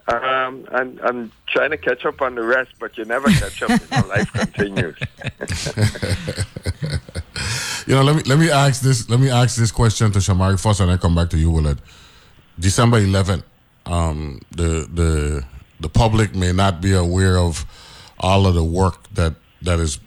um, 0.08 0.66
I'm, 0.72 1.00
I'm 1.04 1.32
trying 1.48 1.72
to 1.72 1.78
catch 1.78 2.06
up 2.06 2.22
on 2.22 2.36
the 2.36 2.44
rest, 2.44 2.72
but 2.80 2.98
you 2.98 3.06
never 3.06 3.28
catch 3.30 3.62
up. 3.64 3.70
You 3.70 3.88
know, 3.92 4.08
life 4.08 4.32
continues. 4.34 4.96
You 7.88 7.94
know, 7.94 8.02
let 8.02 8.16
me 8.16 8.24
let 8.24 8.40
me 8.40 8.50
ask 8.50 8.82
this. 8.82 9.08
Let 9.12 9.20
me 9.20 9.30
ask 9.30 9.58
this 9.58 9.72
question 9.72 10.12
to 10.14 10.18
Shamari 10.18 10.60
first, 10.60 10.80
and 10.80 10.90
then 10.90 10.98
come 10.98 11.14
back 11.14 11.30
to 11.30 11.38
you, 11.38 11.52
Willard. 11.52 11.80
December 12.60 13.00
11th, 13.00 13.44
um, 13.86 14.40
the 14.52 14.88
the 14.94 15.44
the 15.80 15.90
public 15.90 16.36
may 16.36 16.52
not 16.52 16.82
be 16.82 16.94
aware 16.94 17.38
of 17.38 17.66
all 18.20 18.48
of 18.48 18.56
the 18.56 18.64
work 18.64 19.12
that 19.14 19.36
that 19.62 19.80
is, 19.80 20.00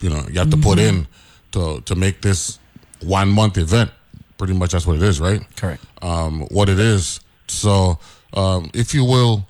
you 0.00 0.10
know, 0.10 0.24
you 0.30 0.38
have 0.38 0.50
to 0.50 0.56
put 0.56 0.78
in 0.78 1.06
to 1.52 1.80
to 1.82 1.94
make 1.94 2.20
this 2.22 2.58
one 3.02 3.28
month 3.28 3.58
event. 3.58 3.90
Pretty 4.36 4.54
much, 4.54 4.70
that's 4.72 4.86
what 4.86 4.96
it 4.96 5.02
is, 5.02 5.20
right? 5.20 5.42
Correct. 5.56 5.82
um, 6.02 6.42
what 6.50 6.68
it 6.68 6.78
is. 6.78 7.18
So, 7.48 7.98
um, 8.34 8.70
if 8.72 8.94
you 8.94 9.04
will, 9.04 9.46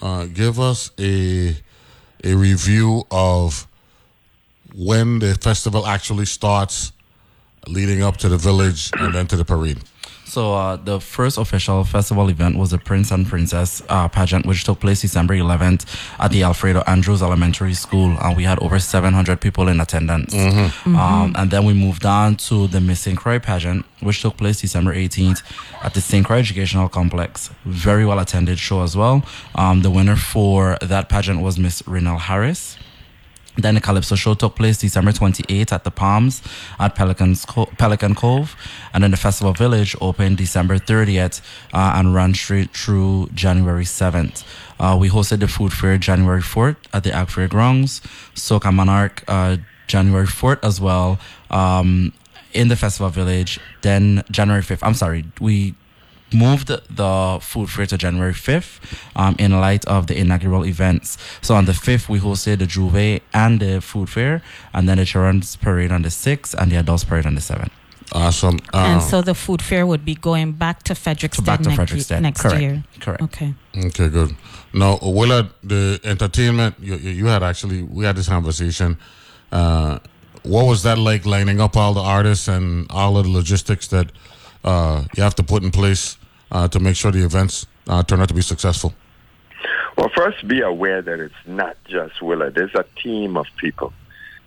uh, 0.00 0.24
give 0.26 0.58
us 0.58 0.90
a 0.98 1.54
a 2.24 2.34
review 2.34 3.04
of 3.10 3.66
when 4.74 5.18
the 5.18 5.34
festival 5.34 5.86
actually 5.86 6.24
starts, 6.26 6.92
leading 7.66 8.02
up 8.02 8.16
to 8.18 8.28
the 8.28 8.36
village 8.38 8.90
and 8.98 9.14
then 9.14 9.26
to 9.26 9.36
the 9.36 9.44
parade. 9.44 9.78
So 10.30 10.54
uh, 10.54 10.76
the 10.76 11.00
first 11.00 11.38
official 11.38 11.82
festival 11.82 12.28
event 12.28 12.56
was 12.56 12.70
the 12.70 12.78
Prince 12.78 13.10
and 13.10 13.26
Princess 13.26 13.82
uh, 13.88 14.06
pageant, 14.06 14.46
which 14.46 14.62
took 14.62 14.78
place 14.78 15.00
December 15.00 15.34
11th 15.34 15.84
at 16.20 16.30
the 16.30 16.44
Alfredo 16.44 16.84
Andrews 16.86 17.20
Elementary 17.20 17.74
School, 17.74 18.16
and 18.20 18.36
we 18.36 18.44
had 18.44 18.56
over 18.60 18.78
700 18.78 19.40
people 19.40 19.66
in 19.66 19.80
attendance. 19.80 20.32
Um, 20.86 21.34
and 21.36 21.50
then 21.50 21.64
we 21.64 21.72
moved 21.74 22.06
on 22.06 22.36
to 22.36 22.68
the 22.68 22.80
Miss 22.80 23.00
St. 23.00 23.18
Croix 23.18 23.40
pageant, 23.40 23.84
which 24.02 24.22
took 24.22 24.36
place 24.36 24.60
December 24.60 24.94
18th 24.94 25.42
at 25.82 25.94
the 25.94 26.00
St. 26.00 26.24
Croix 26.24 26.38
Educational 26.38 26.88
Complex. 26.88 27.50
Very 27.64 28.06
well 28.06 28.20
attended 28.20 28.60
show 28.60 28.82
as 28.82 28.96
well. 28.96 29.24
Um, 29.56 29.82
the 29.82 29.90
winner 29.90 30.14
for 30.14 30.78
that 30.80 31.08
pageant 31.08 31.40
was 31.42 31.58
Miss 31.58 31.82
Renal 31.88 32.18
Harris. 32.18 32.78
Then 33.56 33.74
the 33.74 33.80
Calypso 33.80 34.14
show 34.14 34.34
took 34.34 34.56
place 34.56 34.78
December 34.78 35.12
28th 35.12 35.72
at 35.72 35.84
the 35.84 35.90
Palms 35.90 36.42
at 36.78 36.94
Pelican's 36.94 37.44
Co- 37.44 37.66
Pelican 37.78 38.14
Cove. 38.14 38.56
And 38.94 39.02
then 39.04 39.10
the 39.10 39.16
Festival 39.16 39.52
Village 39.52 39.96
opened 40.00 40.38
December 40.38 40.78
30th 40.78 41.40
uh, 41.72 41.92
and 41.96 42.14
ran 42.14 42.34
straight 42.34 42.70
through 42.70 43.28
January 43.34 43.84
7th. 43.84 44.44
Uh, 44.78 44.96
we 44.98 45.10
hosted 45.10 45.40
the 45.40 45.48
food 45.48 45.72
fair 45.72 45.98
January 45.98 46.40
4th 46.40 46.76
at 46.92 47.04
the 47.04 47.12
Ag 47.12 47.28
Fairgrounds. 47.28 48.00
Soca 48.34 48.72
Monarch 48.72 49.24
uh, 49.28 49.56
January 49.88 50.26
4th 50.26 50.60
as 50.62 50.80
well 50.80 51.18
um, 51.50 52.12
in 52.52 52.68
the 52.68 52.76
Festival 52.76 53.10
Village. 53.10 53.58
Then 53.82 54.22
January 54.30 54.62
5th, 54.62 54.80
I'm 54.82 54.94
sorry, 54.94 55.24
we 55.40 55.74
moved 56.32 56.68
the 56.68 57.38
food 57.40 57.70
fair 57.70 57.86
to 57.86 57.96
January 57.98 58.32
5th 58.32 58.80
um, 59.16 59.34
in 59.38 59.60
light 59.60 59.84
of 59.86 60.06
the 60.06 60.16
inaugural 60.18 60.64
events. 60.64 61.18
So 61.42 61.54
on 61.54 61.64
the 61.66 61.72
5th, 61.72 62.08
we 62.08 62.18
hosted 62.20 62.58
the 62.58 62.66
J'ouvert 62.66 63.20
and 63.32 63.60
the 63.60 63.80
food 63.80 64.08
fair, 64.08 64.42
and 64.72 64.88
then 64.88 64.98
the 64.98 65.04
children's 65.04 65.56
parade 65.56 65.92
on 65.92 66.02
the 66.02 66.08
6th 66.10 66.54
and 66.54 66.70
the 66.70 66.76
adults 66.76 67.04
parade 67.04 67.26
on 67.26 67.34
the 67.34 67.40
7th. 67.40 67.70
Awesome. 68.12 68.58
Uh, 68.74 68.78
and 68.78 69.02
so 69.02 69.22
the 69.22 69.34
food 69.34 69.62
fair 69.62 69.86
would 69.86 70.04
be 70.04 70.16
going 70.16 70.52
back 70.52 70.82
to 70.84 70.94
Frederiksted, 70.94 71.36
So 71.36 71.42
back 71.42 71.60
to 71.62 71.68
next, 71.68 71.78
Frederiksted. 71.92 72.20
next 72.20 72.40
Correct. 72.42 72.60
year. 72.60 72.84
Correct. 72.98 73.22
Okay. 73.22 73.54
Okay, 73.76 74.08
good. 74.08 74.34
Now, 74.72 74.98
Willard, 75.00 75.50
the 75.62 76.00
entertainment 76.04 76.74
you, 76.80 76.96
you 76.96 77.10
you 77.10 77.26
had 77.26 77.42
actually 77.42 77.82
we 77.82 78.04
had 78.04 78.16
this 78.16 78.28
conversation. 78.28 78.98
Uh, 79.52 79.98
what 80.42 80.64
was 80.66 80.82
that 80.82 80.98
like 80.98 81.24
lining 81.26 81.60
up 81.60 81.76
all 81.76 81.92
the 81.94 82.00
artists 82.00 82.48
and 82.48 82.86
all 82.90 83.16
of 83.16 83.24
the 83.26 83.30
logistics 83.30 83.86
that 83.88 84.10
uh, 84.64 85.04
you 85.16 85.22
have 85.22 85.34
to 85.36 85.42
put 85.42 85.62
in 85.62 85.70
place 85.70 86.16
uh, 86.50 86.68
to 86.68 86.80
make 86.80 86.96
sure 86.96 87.10
the 87.12 87.24
events 87.24 87.66
uh, 87.88 88.02
turn 88.02 88.20
out 88.20 88.28
to 88.28 88.34
be 88.34 88.42
successful? 88.42 88.94
Well, 89.96 90.10
first, 90.14 90.46
be 90.46 90.60
aware 90.60 91.02
that 91.02 91.20
it's 91.20 91.34
not 91.46 91.76
just 91.86 92.22
Willard. 92.22 92.54
There's 92.54 92.74
a 92.74 92.84
team 93.02 93.36
of 93.36 93.46
people 93.58 93.92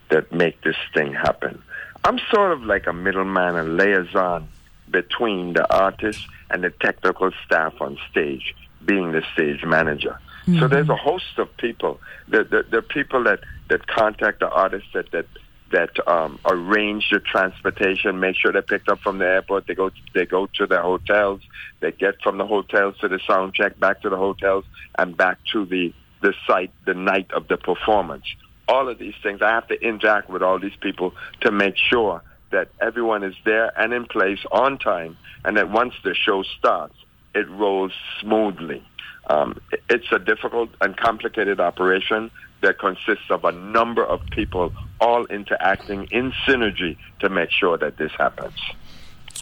that 0.09 0.31
make 0.31 0.61
this 0.61 0.75
thing 0.93 1.13
happen. 1.13 1.61
I'm 2.03 2.19
sort 2.31 2.51
of 2.51 2.63
like 2.63 2.87
a 2.87 2.93
middleman, 2.93 3.55
a 3.55 3.63
liaison 3.63 4.47
between 4.89 5.53
the 5.53 5.71
artist 5.73 6.25
and 6.49 6.63
the 6.63 6.69
technical 6.69 7.31
staff 7.45 7.73
on 7.81 7.97
stage, 8.11 8.55
being 8.85 9.11
the 9.11 9.23
stage 9.33 9.63
manager. 9.63 10.19
So 10.59 10.67
there's 10.67 10.89
a 10.89 10.95
host 10.95 11.37
of 11.37 11.55
people. 11.55 12.01
The, 12.27 12.43
the, 12.43 12.65
the 12.69 12.81
people 12.81 13.23
that, 13.23 13.39
that 13.69 13.87
contact 13.87 14.41
the 14.41 14.49
artists 14.49 14.89
that, 14.93 15.09
that 15.11 15.25
that 15.73 16.07
um, 16.07 16.39
arrange 16.45 17.09
the 17.11 17.19
transportation, 17.19 18.19
make 18.19 18.35
sure 18.35 18.51
they're 18.51 18.61
picked 18.61 18.87
up 18.89 18.99
from 18.99 19.17
the 19.17 19.25
airport. 19.25 19.65
They 19.67 19.73
go 19.73 19.89
they 20.13 20.25
go 20.25 20.47
to 20.55 20.65
their 20.67 20.81
hotels. 20.81 21.41
They 21.81 21.91
get 21.91 22.21
from 22.21 22.37
the 22.37 22.45
hotels 22.45 22.95
to 23.01 23.07
the 23.07 23.19
sound 23.27 23.55
check, 23.55 23.79
back 23.79 24.01
to 24.03 24.09
the 24.09 24.15
hotels, 24.15 24.65
and 24.97 25.17
back 25.17 25.39
to 25.51 25.65
the 25.65 25.93
the 26.21 26.33
site 26.47 26.71
the 26.85 26.93
night 26.93 27.31
of 27.31 27.47
the 27.47 27.57
performance. 27.57 28.23
All 28.67 28.87
of 28.87 28.97
these 28.99 29.15
things, 29.21 29.41
I 29.41 29.49
have 29.49 29.67
to 29.67 29.81
interact 29.81 30.29
with 30.29 30.41
all 30.41 30.59
these 30.59 30.75
people 30.79 31.13
to 31.41 31.51
make 31.51 31.75
sure 31.75 32.21
that 32.51 32.69
everyone 32.79 33.23
is 33.23 33.35
there 33.43 33.77
and 33.77 33.91
in 33.93 34.05
place 34.05 34.39
on 34.51 34.77
time, 34.77 35.17
and 35.43 35.57
that 35.57 35.71
once 35.71 35.95
the 36.03 36.13
show 36.13 36.43
starts, 36.43 36.95
it 37.33 37.49
rolls 37.49 37.91
smoothly. 38.21 38.83
Um, 39.27 39.59
it's 39.89 40.11
a 40.11 40.19
difficult 40.19 40.69
and 40.81 40.95
complicated 40.95 41.59
operation 41.59 42.29
that 42.63 42.79
consists 42.79 43.29
of 43.29 43.43
a 43.45 43.51
number 43.51 44.03
of 44.03 44.25
people 44.31 44.73
all 44.99 45.25
interacting 45.25 46.07
in 46.11 46.31
synergy 46.47 46.97
to 47.19 47.29
make 47.29 47.51
sure 47.51 47.77
that 47.77 47.97
this 47.97 48.11
happens. 48.17 48.55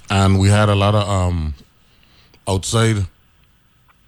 And 0.10 0.40
we 0.40 0.50
had 0.50 0.68
a 0.68 0.76
lot 0.76 0.94
of 0.96 1.08
um, 1.08 1.54
outside 2.48 3.06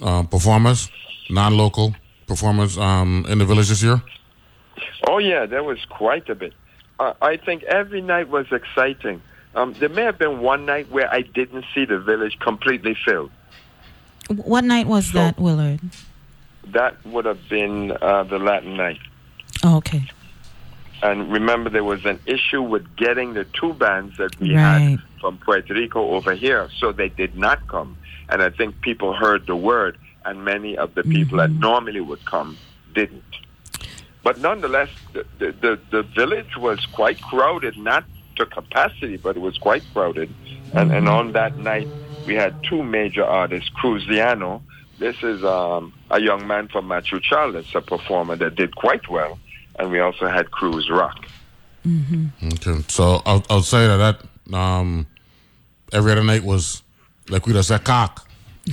uh, 0.02 0.24
performers, 0.24 0.90
non-local 1.30 1.96
performers 2.28 2.78
um, 2.78 3.26
in 3.30 3.38
the 3.38 3.46
village 3.46 3.70
this 3.70 3.82
year. 3.82 4.02
Oh 5.08 5.20
yeah, 5.20 5.46
there 5.46 5.64
was 5.64 5.80
quite 5.86 6.28
a 6.30 6.36
bit. 6.36 6.54
Uh, 7.00 7.14
I 7.22 7.38
think 7.38 7.64
every 7.64 8.02
night 8.02 8.30
was 8.30 8.48
exciting. 8.52 9.22
Um, 9.56 9.74
there 9.74 9.90
may 9.90 10.04
have 10.04 10.18
been 10.18 10.40
one 10.42 10.66
night 10.66 10.90
where 10.90 11.12
I 11.14 11.22
didn't 11.22 11.66
see 11.76 11.86
the 11.86 12.00
village 12.00 12.38
completely 12.40 12.96
filled. 13.06 13.32
What 14.30 14.64
night 14.64 14.88
was 14.88 15.08
So- 15.12 15.20
that, 15.20 15.40
Willard? 15.40 15.82
That 16.68 17.06
would 17.06 17.26
have 17.26 17.48
been 17.50 17.92
uh, 17.92 18.24
the 18.24 18.40
Latin 18.40 18.78
night. 18.78 19.00
Oh, 19.64 19.78
okay. 19.78 20.04
And 21.02 21.32
remember, 21.32 21.70
there 21.70 21.84
was 21.84 22.06
an 22.06 22.20
issue 22.26 22.62
with 22.62 22.96
getting 22.96 23.34
the 23.34 23.44
two 23.46 23.74
bands 23.74 24.18
that 24.18 24.40
we 24.40 24.56
Right. 24.56 24.80
had 24.80 25.00
from 25.20 25.38
Puerto 25.38 25.74
Rico 25.74 26.12
over 26.12 26.34
here, 26.34 26.70
so 26.80 26.92
they 26.92 27.10
did 27.10 27.38
not 27.38 27.68
come. 27.68 27.98
And 28.30 28.42
I 28.42 28.50
think 28.50 28.80
people 28.82 29.14
heard 29.14 29.46
the 29.46 29.56
word, 29.56 29.98
and 30.26 30.46
many 30.46 30.78
of 30.78 30.96
the 30.96 31.04
people 31.04 31.38
that 31.40 31.52
normally 31.52 32.00
would 32.00 32.24
come 32.26 32.58
didn't. 32.94 33.24
But 34.24 34.40
nonetheless, 34.40 34.90
the, 35.12 35.26
the, 35.40 35.52
the, 35.52 35.80
the 35.92 36.04
village 36.04 36.56
was 36.56 36.86
quite 36.86 37.22
crowded, 37.22 37.78
not 37.78 38.06
to 38.38 38.46
capacity, 38.46 39.18
but 39.18 39.36
it 39.36 39.42
was 39.42 39.58
quite 39.58 39.84
crowded. 39.94 40.34
And, 40.74 40.92
and 40.94 41.10
on 41.10 41.34
that 41.34 41.58
night, 41.58 41.88
we 42.26 42.34
had 42.36 42.64
two 42.64 42.82
major 42.82 43.26
artists, 43.26 43.70
Cruziano. 43.72 44.62
This 45.04 45.22
is 45.22 45.44
um, 45.44 45.92
a 46.10 46.22
young 46.22 46.48
man 46.48 46.70
from 46.70 46.88
Machu 46.88 47.22
Charles, 47.22 47.66
a 47.76 47.82
performer 47.82 48.38
that 48.38 48.56
did 48.56 48.74
quite 48.78 49.10
well. 49.10 49.38
And 49.78 49.92
we 49.92 50.00
also 50.00 50.30
had 50.30 50.50
Cruz 50.50 50.90
Rock. 50.90 51.26
Okay, 51.86 52.82
so 52.88 53.22
out, 53.26 53.46
outside 53.52 53.90
of 53.90 54.00
that, 54.00 54.56
um, 54.56 55.06
every 55.92 56.14
other 56.14 56.24
night 56.24 56.46
was 56.46 56.84
like 57.28 57.46
we 57.46 57.52
just 57.52 57.68
said 57.68 57.84
cock. 57.84 58.30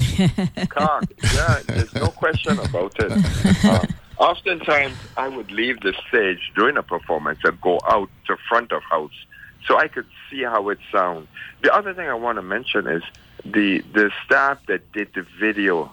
Cock, 0.68 1.02
yeah, 1.34 1.62
there's 1.66 1.92
no 1.94 2.06
question 2.06 2.60
about 2.60 2.94
it. 3.00 3.64
Uh, 3.64 3.84
oftentimes, 4.18 4.94
I 5.16 5.26
would 5.26 5.50
leave 5.50 5.80
the 5.80 5.92
stage 6.08 6.52
during 6.54 6.76
a 6.76 6.84
performance 6.84 7.40
and 7.42 7.60
go 7.60 7.80
out 7.88 8.08
to 8.28 8.36
front 8.48 8.70
of 8.70 8.84
house 8.84 9.26
so 9.66 9.76
I 9.78 9.88
could 9.88 10.06
see 10.30 10.44
how 10.44 10.68
it 10.68 10.78
sounds. 10.92 11.26
The 11.64 11.74
other 11.74 11.92
thing 11.92 12.08
I 12.08 12.14
want 12.14 12.36
to 12.36 12.42
mention 12.42 12.86
is 12.86 13.02
the 13.44 13.80
the 13.92 14.12
staff 14.24 14.58
that 14.68 14.92
did 14.92 15.08
the 15.14 15.26
video, 15.40 15.90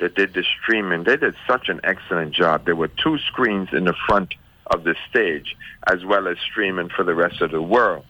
that 0.00 0.14
did 0.14 0.34
the 0.34 0.44
streaming. 0.60 1.04
They 1.04 1.16
did 1.16 1.34
such 1.46 1.68
an 1.68 1.80
excellent 1.84 2.34
job. 2.34 2.64
There 2.64 2.76
were 2.76 2.88
two 2.88 3.18
screens 3.18 3.68
in 3.72 3.84
the 3.84 3.94
front 4.06 4.34
of 4.68 4.84
the 4.84 4.94
stage, 5.08 5.56
as 5.86 6.04
well 6.04 6.26
as 6.26 6.38
streaming 6.38 6.88
for 6.88 7.04
the 7.04 7.14
rest 7.14 7.40
of 7.40 7.50
the 7.50 7.62
world 7.62 8.04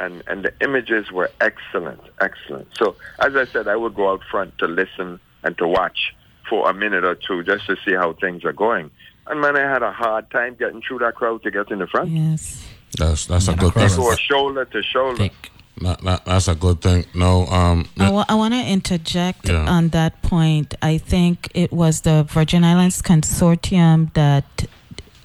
and 0.00 0.22
and 0.26 0.44
the 0.44 0.52
images 0.60 1.10
were 1.12 1.30
excellent, 1.40 2.00
excellent. 2.20 2.68
So 2.76 2.96
as 3.18 3.36
I 3.36 3.44
said, 3.46 3.68
I 3.68 3.76
would 3.76 3.94
go 3.94 4.10
out 4.10 4.22
front 4.30 4.56
to 4.58 4.66
listen 4.66 5.20
and 5.42 5.56
to 5.58 5.66
watch 5.66 6.14
for 6.48 6.68
a 6.68 6.74
minute 6.74 7.04
or 7.04 7.14
two 7.14 7.42
just 7.44 7.66
to 7.66 7.76
see 7.84 7.92
how 7.92 8.14
things 8.14 8.44
are 8.44 8.52
going. 8.52 8.90
And 9.26 9.40
man, 9.40 9.56
I 9.56 9.60
had 9.60 9.82
a 9.82 9.92
hard 9.92 10.30
time 10.30 10.56
getting 10.58 10.82
through 10.82 10.98
that 11.00 11.14
crowd 11.14 11.42
to 11.44 11.50
get 11.50 11.70
in 11.70 11.78
the 11.78 11.86
front. 11.86 12.10
Yes. 12.10 12.66
That's 12.98 13.26
that's 13.26 13.48
a 13.48 13.54
good 13.54 13.72
that 13.74 13.90
thing. 13.90 14.00
They 14.00 14.08
go 14.08 14.16
shoulder 14.16 14.64
to 14.64 14.82
shoulder. 14.82 15.16
Thick. 15.16 15.52
That, 15.80 16.02
that, 16.02 16.24
that's 16.26 16.48
a 16.48 16.54
good 16.54 16.82
thing. 16.82 17.06
No, 17.14 17.46
um, 17.46 17.88
I 17.98 18.10
want 18.34 18.52
to 18.54 18.60
interject 18.66 19.48
Yeah. 19.48 19.64
on 19.66 19.88
that 19.88 20.20
point. 20.22 20.74
I 20.82 20.98
think 20.98 21.48
it 21.54 21.72
was 21.72 22.02
the 22.02 22.24
Virgin 22.24 22.64
Islands 22.64 23.00
Consortium 23.00 24.12
that 24.12 24.66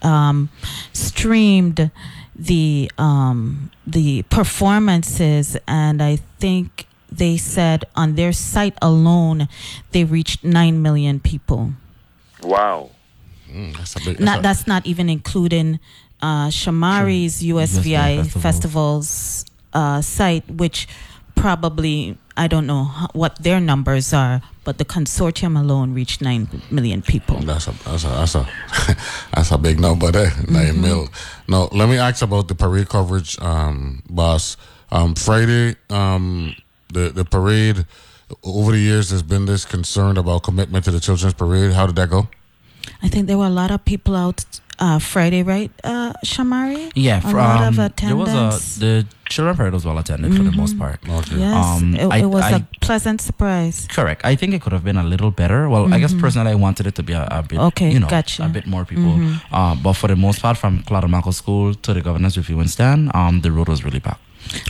um, 0.02 0.50
streamed 0.94 1.92
the 2.36 2.90
um, 2.98 3.72
the 3.86 4.24
performances, 4.24 5.58
and 5.68 6.02
I 6.02 6.18
think 6.40 6.86
they 7.12 7.38
said 7.38 7.86
on 7.96 8.16
their 8.16 8.34
site 8.34 8.78
alone 8.82 9.48
they 9.92 10.04
reached 10.04 10.44
nine 10.44 10.82
million 10.82 11.20
people. 11.20 11.72
Wow. 12.44 12.92
mm, 13.52 13.76
that's 13.78 13.96
a 13.96 14.00
big. 14.00 14.20
Not 14.20 14.26
That's 14.26 14.40
a, 14.40 14.42
that's 14.42 14.68
not 14.68 14.86
even 14.86 15.10
including 15.10 15.80
uh, 16.22 16.48
Shamari's 16.48 17.42
USVI 17.44 18.26
festivals. 18.42 19.46
Festivals 19.76 19.98
uh, 19.98 20.02
site, 20.02 20.50
which 20.50 20.88
probably 21.36 22.18
I 22.38 22.48
don't 22.48 22.66
know 22.68 22.86
what 23.14 23.44
their 23.44 23.60
numbers 23.60 24.14
are, 24.14 24.42
but 24.64 24.78
the 24.78 24.86
consortium 24.86 25.58
alone 25.60 25.94
reached 25.94 26.22
nine 26.22 26.48
million 26.70 27.02
people. 27.02 27.40
that's 27.40 27.68
a 27.68 27.72
that's 27.86 28.04
a 28.04 28.08
that's 28.08 28.36
a 28.36 28.48
that's 29.36 29.52
a 29.52 29.58
big 29.58 29.80
number 29.80 30.12
there. 30.12 30.32
Nine 30.48 30.82
mil. 30.82 31.08
No, 31.48 31.70
let 31.72 31.90
me 31.90 31.98
ask 31.98 32.22
about 32.22 32.48
the 32.48 32.56
parade 32.56 32.90
coverage, 32.90 33.38
um, 33.42 34.02
boss. 34.10 34.58
Um, 34.92 35.16
Friday, 35.16 35.76
um, 35.90 36.56
the 36.94 37.10
the 37.10 37.26
parade. 37.26 37.86
Over 38.44 38.72
the 38.72 38.80
years, 38.80 39.10
there's 39.10 39.22
been 39.22 39.46
this 39.46 39.66
concern 39.66 40.18
about 40.18 40.42
commitment 40.44 40.86
to 40.86 40.92
the 40.92 41.00
children's 41.00 41.36
parade. 41.36 41.74
How 41.74 41.86
did 41.86 41.96
that 41.98 42.10
go? 42.10 42.28
I 43.04 43.08
think 43.08 43.28
there 43.28 43.38
were 43.38 43.46
a 43.46 43.50
lot 43.50 43.70
of 43.72 43.86
people 43.86 44.16
out 44.16 44.44
uh, 44.80 45.00
Friday, 45.00 45.44
right, 45.44 45.72
uh, 45.84 46.14
Shamari? 46.26 46.92
Yeah, 46.96 47.20
a 47.20 47.22
fr- 47.22 47.38
lot 47.38 47.68
of 47.68 47.80
um, 47.80 47.92
there 48.02 48.16
was 48.16 48.30
attendance. 48.30 48.78
a 48.78 48.80
the 48.80 49.08
children 49.30 49.56
parade 49.56 49.74
was 49.74 49.86
well 49.86 49.98
attended 49.98 50.36
for 50.36 50.44
the 50.44 50.52
most 50.52 50.78
part. 50.78 51.00
Okay. 51.08 51.38
Yes, 51.38 51.66
Um, 51.66 51.96
it, 51.96 52.08
I- 52.12 52.18
it 52.18 52.26
was 52.26 52.44
a 52.52 52.56
I- 52.56 52.68
pleasant 52.82 53.22
surprise. 53.22 53.88
Correct. 53.90 54.22
I 54.24 54.36
think 54.36 54.54
it 54.54 54.62
could 54.62 54.74
have 54.74 54.84
been 54.84 54.98
a 54.98 55.04
little 55.04 55.32
better. 55.32 55.68
Well, 55.70 55.94
I 55.94 56.00
guess 56.00 56.14
personally, 56.14 56.52
I 56.52 56.56
wanted 56.56 56.88
it 56.88 56.96
to 56.96 57.04
be 57.04 57.14
a, 57.14 57.28
a 57.32 57.42
bit, 57.44 57.60
Okay, 57.60 57.92
you 57.92 58.00
know, 58.00 58.08
gotcha. 58.08 58.46
a 58.46 58.50
bit 58.50 58.66
more 58.68 58.86
people. 58.86 59.20
Uh, 59.52 59.76
but 59.76 59.94
for 59.94 60.08
the 60.08 60.16
most 60.16 60.42
part, 60.42 60.58
from 60.58 60.84
Claudio 60.84 61.32
School 61.32 61.74
to 61.74 61.94
the 61.94 62.02
Governor's 62.02 62.38
Reviewing 62.38 62.68
Stand, 62.68 63.12
um, 63.16 63.42
the 63.42 63.52
road 63.52 63.68
was 63.70 63.84
really 63.84 64.00
packed. 64.00 64.22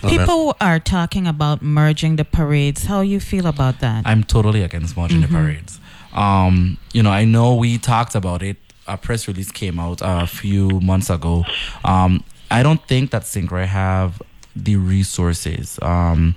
People 0.08 0.56
are 0.62 0.80
talking 0.80 1.28
about 1.28 1.62
merging 1.62 2.16
the 2.16 2.24
parades. 2.26 2.86
How 2.86 3.02
you 3.02 3.20
feel 3.20 3.46
about 3.48 3.80
that? 3.82 4.04
I'm 4.08 4.24
totally 4.24 4.62
against 4.64 4.96
marching 4.96 5.22
the 5.22 5.28
parades. 5.28 5.80
Um, 6.14 6.78
you 6.94 7.04
know, 7.04 7.12
I 7.12 7.26
know 7.26 7.56
we 7.56 7.78
talked 7.78 8.16
about 8.16 8.42
it. 8.42 8.58
A 8.88 8.98
press 8.98 9.28
release 9.28 9.52
came 9.52 9.80
out 9.80 10.00
a 10.02 10.28
few 10.28 10.80
months 10.80 11.10
ago. 11.10 11.44
Um, 11.84 12.24
I 12.52 12.64
don't 12.64 12.82
think 12.88 13.12
that 13.12 13.26
St. 13.26 13.48
Croix 13.50 13.66
have 13.66 14.22
the 14.56 14.76
resources, 14.78 15.78
um, 15.82 16.36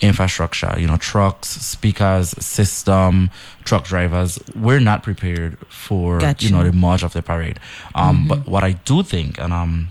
infrastructure, 0.00 0.74
you 0.78 0.86
know, 0.86 0.96
trucks, 0.96 1.48
speakers, 1.48 2.30
system, 2.44 3.30
truck 3.64 3.84
drivers. 3.84 4.38
We're 4.54 4.80
not 4.80 5.02
prepared 5.02 5.58
for, 5.68 6.18
Gotcha. 6.18 6.46
you 6.46 6.52
know, 6.52 6.62
the 6.64 6.72
march 6.72 7.02
of 7.02 7.12
the 7.12 7.22
parade. 7.22 7.58
Um, 7.94 8.28
But 8.28 8.46
what 8.46 8.64
I 8.64 8.72
do 8.72 9.02
think, 9.02 9.38
and 9.38 9.52
um, 9.52 9.88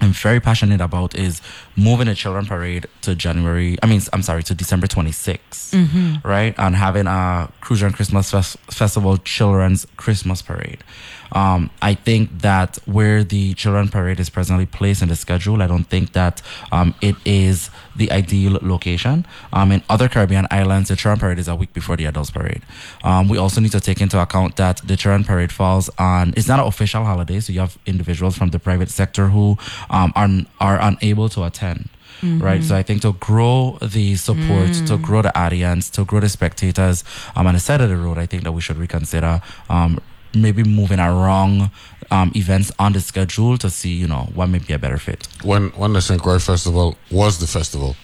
I'm 0.00 0.12
very 0.12 0.40
passionate 0.40 0.80
about 0.80 1.14
is 1.16 1.40
moving 1.76 2.06
the 2.06 2.14
children 2.14 2.46
parade 2.46 2.86
to 3.02 3.14
January. 3.14 3.76
I 3.82 3.86
mean, 3.86 4.00
I'm 4.12 4.22
sorry, 4.22 4.42
to 4.44 4.54
December 4.54 4.86
26th, 4.86 6.24
right? 6.24 6.54
And 6.58 6.74
having 6.76 7.06
a 7.06 7.48
Crucian 7.60 7.92
Christmas 7.92 8.30
Fes- 8.30 8.56
Festival 8.70 9.16
Children's 9.18 9.86
Christmas 9.96 10.40
Parade. 10.42 10.82
Um, 11.32 11.70
I 11.80 11.94
think 11.94 12.42
that 12.42 12.78
where 12.86 13.24
the 13.24 13.54
children 13.54 13.88
parade 13.88 14.20
is 14.20 14.30
presently 14.30 14.66
placed 14.66 15.02
in 15.02 15.08
the 15.08 15.16
schedule, 15.16 15.62
I 15.62 15.66
don't 15.66 15.84
think 15.84 16.12
that 16.12 16.42
um, 16.70 16.94
it 17.00 17.16
is 17.24 17.70
the 17.96 18.10
ideal 18.12 18.58
location. 18.62 19.26
Um, 19.52 19.72
in 19.72 19.82
other 19.88 20.08
Caribbean 20.08 20.46
islands, 20.50 20.88
the 20.88 20.96
children 20.96 21.18
parade 21.18 21.38
is 21.38 21.48
a 21.48 21.54
week 21.54 21.72
before 21.72 21.96
the 21.96 22.04
adults 22.04 22.30
parade. 22.30 22.62
Um, 23.02 23.28
we 23.28 23.38
also 23.38 23.60
need 23.60 23.72
to 23.72 23.80
take 23.80 24.00
into 24.00 24.20
account 24.20 24.56
that 24.56 24.78
the 24.84 24.96
children 24.96 25.24
parade 25.24 25.52
falls 25.52 25.90
on. 25.98 26.34
It's 26.36 26.48
not 26.48 26.60
an 26.60 26.66
official 26.66 27.04
holiday, 27.04 27.40
so 27.40 27.52
you 27.52 27.60
have 27.60 27.78
individuals 27.86 28.36
from 28.36 28.50
the 28.50 28.58
private 28.58 28.90
sector 28.90 29.28
who 29.28 29.58
um, 29.90 30.12
are 30.14 30.28
are 30.60 30.80
unable 30.80 31.28
to 31.30 31.44
attend. 31.44 31.88
Right, 32.22 32.62
so 32.62 32.76
I 32.76 32.84
think 32.84 33.02
to 33.02 33.14
grow 33.14 33.78
the 33.82 34.14
support, 34.14 34.74
to 34.86 34.96
grow 34.96 35.22
the 35.22 35.36
audience, 35.36 35.90
to 35.90 36.04
grow 36.04 36.20
the 36.20 36.28
spectators 36.28 37.02
um, 37.34 37.48
on 37.48 37.54
the 37.54 37.60
side 37.60 37.80
of 37.80 37.88
the 37.88 37.96
road, 37.96 38.16
I 38.16 38.26
think 38.26 38.44
that 38.44 38.52
we 38.52 38.60
should 38.60 38.76
reconsider 38.76 39.42
um, 39.68 39.98
maybe 40.34 40.62
moving 40.64 40.98
around 41.00 41.70
um, 42.10 42.32
events 42.34 42.70
on 42.78 42.92
the 42.92 43.00
schedule 43.00 43.56
to 43.58 43.70
see, 43.70 43.92
you 43.92 44.06
know, 44.06 44.28
what 44.34 44.48
may 44.48 44.58
be 44.58 44.72
a 44.74 44.78
better 44.78 44.98
fit. 44.98 45.26
When 45.42 45.70
when 45.70 45.92
the 45.92 46.00
St. 46.00 46.20
Croix 46.20 46.38
Festival 46.38 46.96
was 47.10 47.38
the 47.38 47.46
festival, 47.46 47.96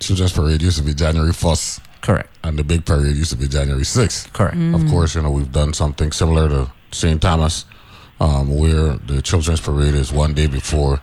Children's 0.00 0.32
Parade 0.32 0.62
used 0.62 0.78
to 0.78 0.84
be 0.84 0.94
January 0.94 1.32
1st, 1.32 1.80
Correct. 2.00 2.28
and 2.42 2.58
the 2.58 2.64
big 2.64 2.84
parade 2.84 3.16
used 3.16 3.30
to 3.30 3.36
be 3.36 3.46
January 3.48 3.84
6th. 3.84 4.32
Correct. 4.32 4.56
Of 4.74 4.88
course, 4.90 5.14
you 5.14 5.22
know, 5.22 5.30
we've 5.30 5.52
done 5.52 5.72
something 5.72 6.10
similar 6.12 6.48
to 6.48 6.72
St. 6.90 7.20
Thomas, 7.22 7.64
um, 8.20 8.48
where 8.56 8.96
the 9.06 9.22
children's 9.22 9.60
parade 9.60 9.94
is 9.94 10.12
one 10.12 10.34
day 10.34 10.46
before 10.48 11.00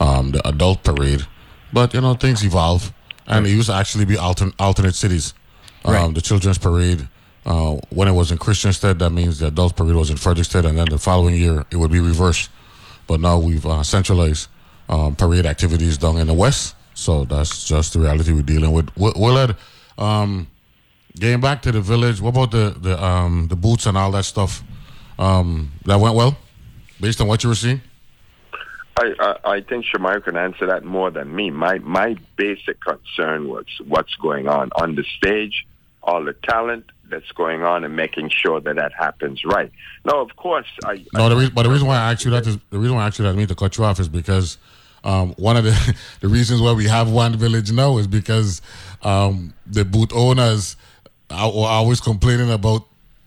um, 0.00 0.30
the 0.32 0.46
adult 0.48 0.82
parade. 0.82 1.26
But, 1.72 1.92
you 1.92 2.00
know, 2.00 2.14
things 2.14 2.42
evolve, 2.42 2.92
and 3.26 3.46
it 3.46 3.50
used 3.50 3.68
to 3.68 3.74
actually 3.74 4.06
be 4.06 4.14
altern- 4.16 4.54
alternate 4.58 4.94
cities. 4.94 5.34
Um, 5.84 5.92
Right. 5.94 6.14
The 6.14 6.20
children's 6.22 6.58
parade, 6.58 7.06
uh, 7.48 7.80
when 7.88 8.08
it 8.08 8.12
was 8.12 8.30
in 8.30 8.36
Christiansted, 8.36 8.98
that 8.98 9.08
means 9.08 9.40
adult 9.40 9.74
parade 9.74 9.96
was 9.96 10.10
in 10.10 10.16
Frederiksted, 10.16 10.66
and 10.66 10.76
then 10.76 10.86
the 10.90 10.98
following 10.98 11.34
year 11.34 11.64
it 11.70 11.76
would 11.76 11.90
be 11.90 11.98
reversed. 11.98 12.50
But 13.06 13.20
now 13.20 13.38
we've 13.38 13.64
uh, 13.64 13.82
centralized 13.82 14.48
um, 14.90 15.16
parade 15.16 15.46
activities 15.46 15.96
down 15.96 16.18
in 16.18 16.26
the 16.26 16.34
west, 16.34 16.76
so 16.92 17.24
that's 17.24 17.66
just 17.66 17.94
the 17.94 18.00
reality 18.00 18.34
we're 18.34 18.42
dealing 18.42 18.72
with. 18.72 18.94
Wi- 18.96 19.18
Willard, 19.18 19.56
um, 19.96 20.46
getting 21.18 21.40
back 21.40 21.62
to 21.62 21.72
the 21.72 21.80
village, 21.80 22.20
what 22.20 22.30
about 22.36 22.50
the 22.50 22.76
the 22.78 23.02
um, 23.02 23.48
the 23.48 23.56
boots 23.56 23.86
and 23.86 23.96
all 23.96 24.10
that 24.12 24.24
stuff? 24.24 24.62
Um, 25.18 25.72
that 25.86 25.98
went 25.98 26.16
well, 26.16 26.36
based 27.00 27.18
on 27.22 27.28
what 27.28 27.42
you 27.42 27.48
were 27.48 27.56
seeing. 27.56 27.80
I, 29.00 29.14
I, 29.18 29.52
I 29.52 29.60
think 29.62 29.86
Shamar 29.86 30.22
can 30.22 30.36
answer 30.36 30.66
that 30.66 30.84
more 30.84 31.10
than 31.10 31.34
me. 31.34 31.48
My 31.50 31.78
my 31.78 32.16
basic 32.36 32.78
concern 32.82 33.48
was 33.48 33.64
what's 33.86 34.14
going 34.16 34.48
on 34.48 34.68
on 34.76 34.96
the 34.96 35.04
stage, 35.16 35.66
all 36.02 36.22
the 36.22 36.34
talent 36.34 36.84
that's 37.10 37.30
going 37.32 37.62
on, 37.62 37.84
and 37.84 37.94
making 37.96 38.30
sure 38.30 38.60
that 38.60 38.76
that 38.76 38.92
happens 38.92 39.44
right. 39.44 39.70
Now, 40.04 40.20
of 40.20 40.36
course, 40.36 40.66
I, 40.84 41.04
No, 41.14 41.28
the 41.28 41.36
reason, 41.36 41.54
but 41.54 41.62
the 41.64 41.70
reason 41.70 41.86
why 41.86 41.96
I 41.96 42.12
asked 42.12 42.24
you 42.24 42.30
that 42.32 42.46
is 42.46 42.58
the 42.70 42.78
reason 42.78 42.96
why 42.96 43.04
I 43.04 43.06
asked 43.06 43.18
you 43.18 43.24
that 43.24 43.32
I 43.32 43.36
mean 43.36 43.46
to 43.48 43.54
cut 43.54 43.76
you 43.76 43.84
off 43.84 44.00
is 44.00 44.08
because 44.08 44.58
um, 45.04 45.32
one 45.34 45.56
of 45.56 45.64
the 45.64 45.96
the 46.20 46.28
reasons 46.28 46.60
why 46.60 46.72
we 46.72 46.86
have 46.86 47.10
one 47.10 47.36
village 47.36 47.72
now 47.72 47.98
is 47.98 48.06
because 48.06 48.62
um, 49.02 49.54
the 49.66 49.84
boot 49.84 50.12
owners 50.14 50.76
are, 51.30 51.48
are 51.48 51.68
always 51.80 52.00
complaining 52.00 52.50
about 52.50 52.86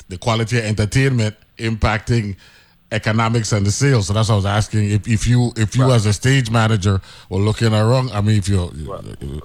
the 0.10 0.18
quality 0.18 0.58
of 0.58 0.66
entertainment 0.66 1.36
impacting 1.58 2.36
economics 2.92 3.54
and 3.54 3.66
the 3.66 3.72
sales. 3.72 4.08
So 4.08 4.14
that's 4.14 4.30
what 4.30 4.34
I 4.34 4.38
was 4.38 4.46
asking 4.46 4.92
if, 4.92 5.08
if 5.08 5.28
you 5.28 5.54
if 5.56 5.76
you 5.76 5.90
as 5.92 6.06
a 6.06 6.14
stage 6.14 6.52
manager 6.52 7.02
were 7.30 7.40
looking 7.40 7.74
around. 7.74 8.12
I 8.12 8.22
mean, 8.22 8.38
if 8.38 8.50
you're 8.50 8.68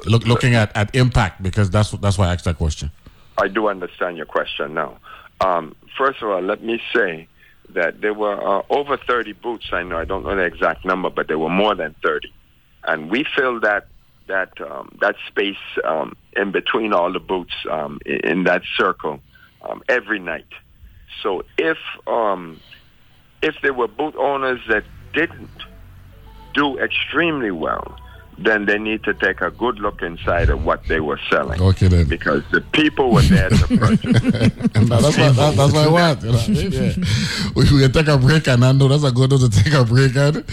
look, 0.07 0.27
looking 0.27 0.55
at, 0.55 0.77
at 0.77 0.95
impact 0.95 1.43
because 1.43 1.71
that's 1.71 1.91
that's 1.93 2.19
why 2.19 2.29
I 2.29 2.33
asked 2.33 2.45
that 2.45 2.59
question. 2.59 2.91
I 3.39 3.49
do 3.49 3.69
understand 3.69 4.17
your 4.17 4.27
question 4.27 4.75
now. 4.75 4.99
Um, 5.41 5.75
first 5.99 6.23
of 6.23 6.31
all, 6.31 6.41
let 6.41 6.63
me 6.63 6.81
say 6.95 7.29
that 7.71 8.01
there 8.01 8.15
were 8.15 8.61
uh, 8.61 8.63
over 8.71 8.97
30 8.97 9.33
booths. 9.33 9.67
I 9.73 9.83
know 9.83 9.99
I 9.99 10.05
don't 10.05 10.25
know 10.25 10.35
the 10.35 10.45
exact 10.45 10.85
number, 10.85 11.11
but 11.11 11.29
there 11.29 11.39
were 11.39 11.51
more 11.51 11.75
than 11.75 11.95
30, 12.03 12.33
and 12.85 13.11
we 13.11 13.25
filled 13.37 13.63
that 13.63 13.89
that 14.29 14.61
um, 14.61 14.97
that 15.01 15.17
space 15.29 15.57
um, 15.85 16.17
in 16.37 16.53
between 16.53 16.93
all 16.93 17.13
the 17.13 17.21
booths 17.21 17.55
um, 17.71 18.01
in, 18.07 18.21
in 18.25 18.45
that 18.45 18.63
circle 18.77 19.21
um, 19.63 19.83
every 19.89 20.19
night. 20.19 20.49
So 21.23 21.43
if 21.59 21.79
um, 22.07 22.61
if 23.43 23.57
there 23.63 23.75
were 23.75 23.89
booth 23.89 24.17
owners 24.17 24.61
that 24.69 24.85
didn't 25.13 25.51
do 26.55 26.79
extremely 26.79 27.51
well, 27.51 27.97
then 28.39 28.67
they 28.67 28.79
need 28.79 29.03
to 29.05 29.15
take 29.15 29.41
a 29.41 29.51
good 29.51 29.79
look 29.79 30.03
inside 30.03 30.51
of 30.51 30.65
what 30.65 30.85
they 30.89 31.01
were 31.01 31.19
selling 31.31 31.61
Okay 31.61 31.89
then. 31.89 32.07
because 32.07 32.43
the 32.53 32.61
people 32.73 33.11
were 33.11 33.23
there 33.23 33.49
to 33.49 33.67
purchase. 33.79 34.05
And 34.05 34.89
that- 34.89 35.01
that's, 35.03 35.17
what, 35.19 35.37
that, 35.37 35.55
that's 35.57 35.73
what 35.73 35.87
I 35.87 35.91
want. 35.91 36.23
You 36.23 36.29
know 36.33 36.35
what 36.35 36.49
I 36.49 36.53
mean? 36.53 36.73
Yeah. 36.73 37.53
we, 37.55 37.63
we 37.73 37.81
can 37.83 37.93
take 37.93 38.09
a 38.09 38.19
break, 38.19 38.47
and 38.49 38.65
I 38.65 38.73
know 38.73 38.89
that's 38.89 39.05
a 39.05 39.11
good 39.13 39.31
one 39.31 39.41
to 39.41 39.49
take 39.49 39.73
a 39.73 39.85
break 39.85 40.15
at. 40.17 40.37
And 40.37 40.45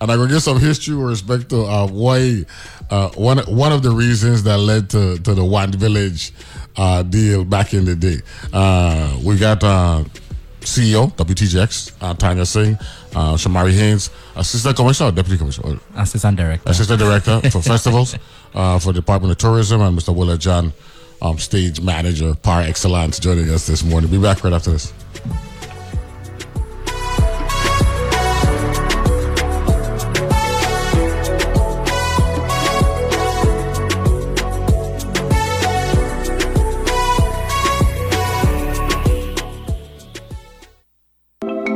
I'm 0.00 0.18
going 0.18 0.28
to 0.28 0.34
give 0.34 0.42
some 0.42 0.60
history 0.60 0.94
with 0.94 1.08
respect 1.08 1.48
to 1.50 1.62
uh, 1.62 1.86
why 1.88 2.44
uh, 2.90 3.08
one 3.10 3.38
one 3.38 3.72
of 3.72 3.82
the 3.82 3.90
reasons 3.90 4.42
that 4.42 4.58
led 4.58 4.90
to, 4.90 5.16
to 5.18 5.34
the 5.34 5.44
One 5.44 5.72
Village 5.72 6.32
uh, 6.76 7.02
deal 7.02 7.44
back 7.44 7.72
in 7.72 7.84
the 7.86 7.94
day. 7.96 8.18
Uh, 8.52 9.18
we 9.24 9.36
got 9.38 9.62
uh, 9.64 10.04
CEO, 10.60 11.12
WTJX, 11.16 11.92
uh, 12.00 12.14
Tanya 12.14 12.44
Singh, 12.46 12.74
uh, 13.14 13.34
Shamari 13.34 13.72
Haynes, 13.72 14.10
Assistant 14.36 14.76
Commissioner, 14.76 15.08
or 15.08 15.12
Deputy 15.12 15.38
Commissioner? 15.38 15.78
Assistant 15.96 16.36
Director. 16.36 16.70
Assistant 16.70 16.98
Director 16.98 17.40
for 17.50 17.62
Festivals 17.62 18.16
uh, 18.54 18.78
for 18.78 18.92
Department 18.92 19.32
of 19.32 19.38
Tourism, 19.38 19.80
and 19.80 19.98
Mr. 19.98 20.14
Willard 20.14 20.40
John, 20.40 20.72
um, 21.22 21.38
Stage 21.38 21.80
Manager 21.80 22.34
par 22.34 22.62
excellence, 22.62 23.18
joining 23.18 23.50
us 23.50 23.66
this 23.66 23.82
morning. 23.84 24.10
Be 24.10 24.18
back 24.18 24.42
right 24.44 24.52
after 24.52 24.70
this. 24.72 24.92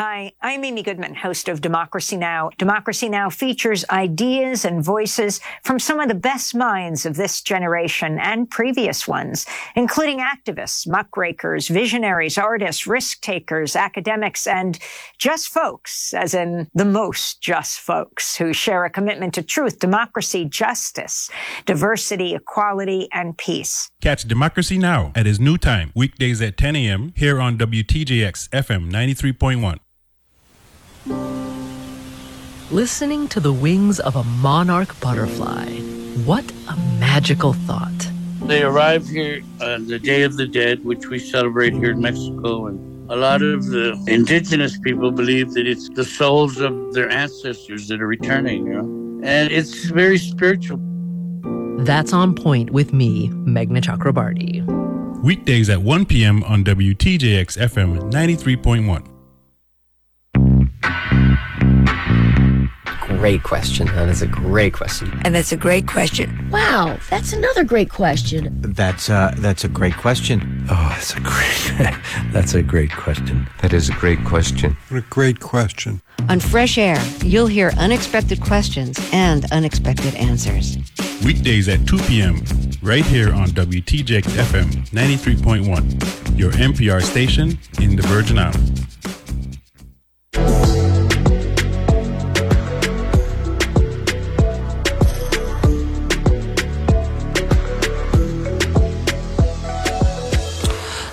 Hi, 0.00 0.30
I'm 0.40 0.62
Amy 0.62 0.84
Goodman, 0.84 1.16
host 1.16 1.48
of 1.48 1.60
Democracy 1.60 2.16
Now! 2.16 2.50
Democracy 2.56 3.08
Now! 3.08 3.30
features 3.30 3.84
ideas 3.90 4.64
and 4.64 4.80
voices 4.80 5.40
from 5.64 5.80
some 5.80 5.98
of 5.98 6.06
the 6.06 6.14
best 6.14 6.54
minds 6.54 7.04
of 7.04 7.16
this 7.16 7.42
generation 7.42 8.16
and 8.20 8.48
previous 8.48 9.08
ones, 9.08 9.44
including 9.74 10.20
activists, 10.20 10.86
muckrakers, 10.86 11.66
visionaries, 11.66 12.38
artists, 12.38 12.86
risk 12.86 13.22
takers, 13.22 13.74
academics, 13.74 14.46
and 14.46 14.78
just 15.18 15.48
folks, 15.48 16.14
as 16.14 16.32
in 16.32 16.68
the 16.74 16.84
most 16.84 17.40
just 17.40 17.80
folks 17.80 18.36
who 18.36 18.52
share 18.52 18.84
a 18.84 18.90
commitment 18.90 19.34
to 19.34 19.42
truth, 19.42 19.80
democracy, 19.80 20.44
justice, 20.44 21.28
diversity, 21.66 22.36
equality, 22.36 23.08
and 23.12 23.36
peace. 23.36 23.90
Catch 24.00 24.28
Democracy 24.28 24.78
Now! 24.78 25.10
at 25.16 25.26
its 25.26 25.40
new 25.40 25.58
time, 25.58 25.90
weekdays 25.96 26.40
at 26.40 26.56
10 26.56 26.76
a.m. 26.76 27.12
here 27.16 27.40
on 27.40 27.58
WTJX 27.58 28.48
FM 28.50 28.92
93.1. 28.92 29.80
Listening 32.70 33.28
to 33.28 33.40
the 33.40 33.52
wings 33.52 33.98
of 34.00 34.16
a 34.16 34.24
monarch 34.24 34.98
butterfly. 35.00 35.66
What 36.24 36.44
a 36.68 36.76
magical 36.98 37.52
thought. 37.54 38.10
They 38.42 38.62
arrived 38.62 39.08
here 39.08 39.42
on 39.60 39.86
the 39.86 39.98
Day 39.98 40.22
of 40.22 40.36
the 40.36 40.46
Dead, 40.46 40.84
which 40.84 41.06
we 41.06 41.18
celebrate 41.18 41.72
here 41.74 41.90
in 41.92 42.00
Mexico. 42.00 42.66
And 42.66 43.10
a 43.10 43.16
lot 43.16 43.42
of 43.42 43.66
the 43.66 44.02
indigenous 44.06 44.78
people 44.78 45.10
believe 45.10 45.52
that 45.54 45.66
it's 45.66 45.88
the 45.88 46.04
souls 46.04 46.60
of 46.60 46.92
their 46.94 47.10
ancestors 47.10 47.88
that 47.88 48.00
are 48.00 48.06
returning, 48.06 48.66
you 48.66 48.74
know? 48.74 49.26
And 49.26 49.50
it's 49.50 49.86
very 49.86 50.18
spiritual. 50.18 50.78
That's 51.84 52.12
on 52.12 52.34
point 52.34 52.70
with 52.70 52.92
me, 52.92 53.28
Meghna 53.28 53.80
Chakrabarti. 53.80 54.62
Weekdays 55.22 55.68
at 55.68 55.82
1 55.82 56.06
p.m. 56.06 56.44
on 56.44 56.64
WTJX 56.64 57.58
FM 57.58 58.10
93.1. 58.12 59.17
Great 63.18 63.42
question. 63.42 63.88
That 63.88 64.08
is 64.08 64.22
a 64.22 64.28
great 64.28 64.72
question. 64.72 65.20
And 65.24 65.34
that's 65.34 65.50
a 65.50 65.56
great 65.56 65.88
question. 65.88 66.48
Wow, 66.52 66.98
that's 67.10 67.32
another 67.32 67.64
great 67.64 67.90
question. 67.90 68.60
That's 68.60 69.10
uh, 69.10 69.34
that's 69.38 69.64
a 69.64 69.68
great 69.68 69.96
question. 69.96 70.64
Oh, 70.70 70.88
that's 70.90 71.14
a 71.16 71.20
great 71.20 71.96
that's 72.32 72.54
a 72.54 72.62
great 72.62 72.92
question. 72.92 73.48
That 73.60 73.72
is 73.72 73.88
a 73.88 73.92
great 73.94 74.24
question. 74.24 74.76
What 74.88 74.98
a 74.98 75.06
great 75.10 75.40
question. 75.40 76.00
On 76.28 76.38
Fresh 76.38 76.78
Air, 76.78 77.02
you'll 77.24 77.48
hear 77.48 77.72
unexpected 77.76 78.40
questions 78.40 79.00
and 79.12 79.50
unexpected 79.50 80.14
answers. 80.14 80.78
Weekdays 81.24 81.68
at 81.68 81.88
2 81.88 81.98
p.m. 82.02 82.36
right 82.82 83.04
here 83.04 83.34
on 83.34 83.48
WTJX 83.48 84.22
FM 84.22 84.88
93.1, 84.90 86.38
your 86.38 86.52
NPR 86.52 87.02
station 87.02 87.58
in 87.80 87.96
the 87.96 88.02
Virgin 88.02 88.38
Islands. 88.38 88.77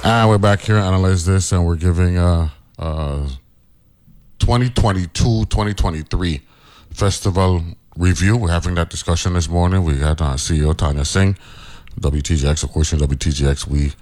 And 0.07 0.29
we're 0.29 0.37
back 0.37 0.59
here 0.59 0.75
to 0.75 0.81
analyze 0.83 1.25
this, 1.25 1.51
and 1.51 1.65
we're 1.65 1.77
giving 1.77 2.19
uh, 2.19 2.49
uh, 2.77 3.27
2022-2023 4.37 6.41
festival 6.91 7.63
review. 7.97 8.37
We're 8.37 8.51
having 8.51 8.75
that 8.75 8.91
discussion 8.91 9.33
this 9.33 9.49
morning. 9.49 9.83
We 9.83 9.97
had 9.97 10.21
uh, 10.21 10.35
CEO 10.35 10.77
Tanya 10.77 11.05
Singh, 11.05 11.35
WTJX, 11.99 12.63
of 12.63 12.69
course, 12.69 12.93
in 12.93 12.99
WTJX, 12.99 13.65
we 13.65 13.93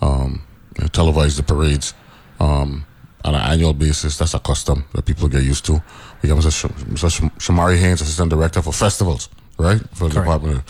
um, 0.00 0.42
televise 0.90 1.36
the 1.36 1.44
parades 1.44 1.94
um, 2.40 2.84
on 3.24 3.36
an 3.36 3.42
annual 3.42 3.72
basis. 3.72 4.18
That's 4.18 4.34
a 4.34 4.40
custom 4.40 4.86
that 4.94 5.04
people 5.04 5.28
get 5.28 5.44
used 5.44 5.64
to. 5.66 5.80
We 6.22 6.28
have 6.30 6.38
Mr. 6.38 6.70
Mr. 6.70 7.30
Shamari 7.38 7.78
Haynes, 7.78 8.00
Assistant 8.00 8.30
Director 8.30 8.62
for 8.62 8.72
Festivals, 8.72 9.28
right? 9.58 9.80
For 9.94 10.08
the 10.08 10.14
Department 10.14 10.56
of 10.56 10.64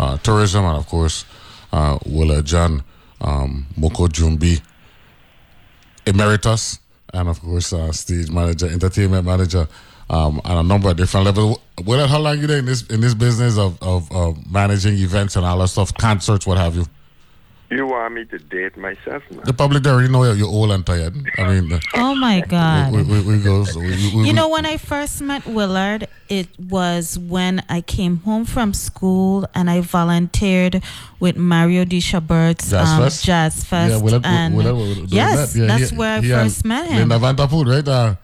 uh, 0.00 0.16
Tourism, 0.16 0.64
and 0.64 0.78
of 0.78 0.88
course, 0.88 1.26
uh, 1.72 2.00
Willa 2.04 2.42
John 2.42 2.82
um, 3.22 3.66
Moko 3.78 4.08
Jumbi, 4.08 4.60
Emeritus, 6.06 6.80
and 7.14 7.28
of 7.28 7.40
course, 7.40 7.72
uh, 7.72 7.92
stage 7.92 8.30
manager, 8.30 8.66
entertainment 8.66 9.24
manager, 9.24 9.68
um, 10.10 10.40
and 10.44 10.58
a 10.58 10.62
number 10.62 10.90
of 10.90 10.96
different 10.96 11.26
levels. 11.26 11.58
Well, 11.84 12.06
how 12.06 12.18
long 12.18 12.38
you 12.38 12.46
there 12.46 12.58
in 12.58 12.66
this 12.66 12.82
in 12.88 13.00
this 13.00 13.14
business 13.14 13.56
of, 13.58 13.80
of, 13.82 14.10
of 14.12 14.50
managing 14.50 14.94
events 14.94 15.36
and 15.36 15.44
all 15.46 15.58
that 15.58 15.68
stuff, 15.68 15.94
concerts, 15.94 16.46
what 16.46 16.58
have 16.58 16.76
you? 16.76 16.86
You 17.72 17.86
want 17.86 18.12
me 18.12 18.26
to 18.26 18.38
date 18.38 18.76
myself 18.76 19.22
now? 19.30 19.44
The 19.44 19.54
public 19.54 19.86
already 19.86 20.12
know 20.12 20.30
you're 20.30 20.46
old 20.46 20.72
and 20.72 20.84
tired. 20.84 21.14
I 21.38 21.60
mean, 21.60 21.80
oh 21.94 22.14
my 22.14 22.40
God. 22.42 22.92
We, 22.92 23.02
we, 23.02 23.22
we 23.22 23.42
go, 23.42 23.64
so 23.64 23.80
we, 23.80 23.88
we, 24.14 24.26
you 24.26 24.34
know, 24.34 24.50
when 24.50 24.66
I 24.66 24.76
first 24.76 25.22
met 25.22 25.46
Willard, 25.46 26.06
it 26.28 26.48
was 26.58 27.18
when 27.18 27.62
I 27.70 27.80
came 27.80 28.18
home 28.18 28.44
from 28.44 28.74
school 28.74 29.48
and 29.54 29.70
I 29.70 29.80
volunteered 29.80 30.82
with 31.18 31.36
Mario 31.38 31.86
D. 31.86 31.98
Shabert's 31.98 32.68
Jazz 32.68 32.88
um, 32.90 33.02
Fest? 33.04 33.24
Jazz 33.24 33.64
Fest. 33.64 33.94
Yeah, 33.94 34.02
Willard, 34.02 34.26
and 34.26 34.54
Willard, 34.54 34.74
Willard, 34.76 35.10
yes, 35.10 35.54
that. 35.54 35.58
Yeah, 35.58 35.66
that's 35.66 35.90
he- 35.90 35.96
where 35.96 36.18
I 36.18 36.22
first 36.22 36.66
met 36.66 36.90
him. 36.90 36.98
Linda 36.98 37.18
Vanderpool, 37.18 37.64
right? 37.64 37.88
Uh, 37.88 38.16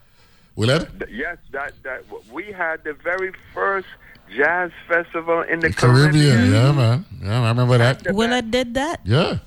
Willard? 0.57 1.09
Yes, 1.11 1.39
that 1.53 1.73
that 1.85 2.03
we 2.31 2.53
had 2.53 2.85
the 2.85 2.93
very 2.93 3.33
first 3.55 3.89
jazz 4.37 4.71
festival 4.87 5.43
in 5.43 5.61
the 5.61 5.73
Caribbean, 5.73 6.13
Caribbean. 6.13 6.53
yeah, 6.53 6.73
man. 6.73 7.05
Yeah, 7.23 7.43
I 7.43 7.49
remember 7.49 7.79
that. 7.79 8.13
Willard 8.13 8.51
did 8.51 8.75
that. 8.75 9.01
Yeah. 9.05 9.39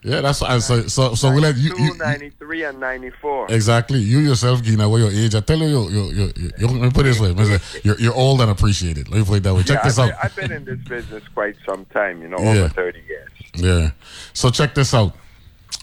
Yeah, 0.00 0.20
that's 0.20 0.40
and 0.42 0.62
so 0.62 0.86
so 0.86 1.14
so 1.16 1.34
Willard, 1.34 1.56
you, 1.56 1.74
you, 1.76 1.92
93 1.98 2.64
and 2.64 2.78
94. 2.80 3.50
Exactly. 3.50 3.98
You 3.98 4.20
yourself, 4.20 4.62
Gina, 4.62 4.88
what 4.88 4.98
your 4.98 5.10
age? 5.10 5.34
I 5.34 5.40
tell 5.40 5.58
you, 5.58 5.66
you, 5.66 5.88
you, 5.88 6.02
you, 6.12 6.32
you, 6.36 6.50
you 6.56 6.66
let 6.68 6.80
me 6.82 6.90
put 6.90 7.04
it 7.04 7.18
this 7.18 7.20
way. 7.20 7.34
You're, 7.82 7.98
you're 7.98 8.14
old 8.14 8.40
and 8.40 8.50
appreciated. 8.50 9.08
Let 9.08 9.18
me 9.18 9.24
put 9.24 9.38
it 9.38 9.42
that 9.42 9.54
way. 9.54 9.64
Check 9.64 9.78
yeah, 9.78 9.84
this 9.88 9.98
I've, 9.98 10.10
out. 10.12 10.18
I've 10.22 10.36
been 10.36 10.52
in 10.52 10.64
this 10.64 10.78
business 10.88 11.24
quite 11.34 11.56
some 11.68 11.84
time, 11.86 12.22
you 12.22 12.28
know, 12.28 12.38
Yeah. 12.38 12.50
over 12.50 12.68
30 12.68 13.00
years. 13.08 13.28
Yeah. 13.56 13.90
So 14.34 14.50
check 14.50 14.72
this 14.74 14.94
out. 14.94 15.14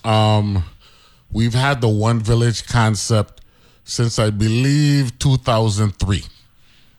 Um, 0.06 0.64
we've 1.30 1.54
had 1.54 1.82
the 1.82 1.90
One 1.90 2.22
Village 2.22 2.66
concept 2.68 3.42
since 3.84 4.18
I 4.18 4.30
believe 4.30 5.20
2003 5.20 6.24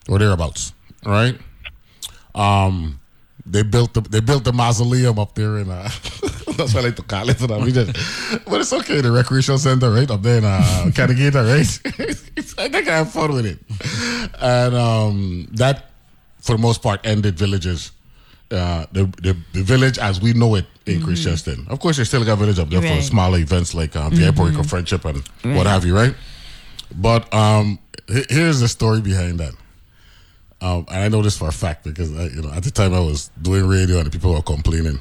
or 0.08 0.18
thereabouts. 0.18 0.74
Right. 1.06 1.38
Um, 2.34 3.00
they 3.46 3.62
built 3.62 3.94
the 3.94 4.00
they 4.00 4.20
built 4.20 4.44
the 4.44 4.52
mausoleum 4.52 5.18
up 5.18 5.34
there 5.34 5.58
in 5.58 5.70
uh, 5.70 5.82
that's 6.56 6.74
what 6.74 6.76
I 6.76 6.80
like 6.88 6.96
to 6.96 7.02
call 7.02 7.28
it. 7.30 7.40
we 7.62 7.70
just- 7.72 8.44
but 8.44 8.60
it's 8.60 8.72
okay. 8.72 9.00
The 9.00 9.12
recreational 9.12 9.58
center 9.58 9.90
right 9.90 10.10
up 10.10 10.22
there 10.22 10.38
in 10.38 10.44
uh, 10.44 10.90
Canegata, 10.92 11.46
right? 11.46 12.18
I 12.58 12.68
think 12.68 12.88
I 12.88 12.96
have 12.96 13.12
fun 13.12 13.32
with 13.32 13.46
it. 13.46 13.58
And 14.40 14.74
um, 14.74 15.48
that, 15.52 15.90
for 16.40 16.52
the 16.56 16.58
most 16.62 16.82
part, 16.82 17.00
ended 17.06 17.38
villages. 17.38 17.92
Uh, 18.50 18.86
the, 18.92 19.04
the 19.22 19.36
the 19.52 19.62
village 19.62 19.98
as 19.98 20.20
we 20.20 20.32
know 20.32 20.54
it 20.54 20.66
in 20.86 21.00
Christiansted. 21.02 21.68
Of 21.68 21.80
course, 21.80 21.96
they 21.96 22.04
still 22.04 22.24
got 22.24 22.38
village 22.38 22.58
up 22.60 22.68
there 22.70 22.80
for 22.80 22.86
Right. 22.86 23.02
smaller 23.02 23.38
events 23.38 23.74
like 23.74 23.96
uh, 23.96 24.08
the 24.08 24.30
Rico 24.32 24.62
Friendship 24.62 25.04
and 25.04 25.22
what 25.56 25.66
have 25.66 25.84
you, 25.84 25.96
right? 25.96 26.14
But 26.94 27.32
um, 27.34 27.78
he- 28.08 28.24
here's 28.28 28.60
the 28.60 28.68
story 28.68 29.00
behind 29.00 29.40
that. 29.40 29.52
Um, 30.60 30.86
and 30.88 31.04
I 31.04 31.08
know 31.08 31.22
this 31.22 31.36
for 31.36 31.48
a 31.48 31.52
fact 31.52 31.84
because 31.84 32.16
I, 32.16 32.24
you 32.28 32.42
know 32.42 32.50
at 32.52 32.62
the 32.64 32.70
time 32.70 32.94
I 32.94 33.00
was 33.00 33.30
doing 33.42 33.66
radio 33.66 33.98
and 33.98 34.06
the 34.06 34.10
people 34.10 34.32
were 34.32 34.42
complaining. 34.42 35.00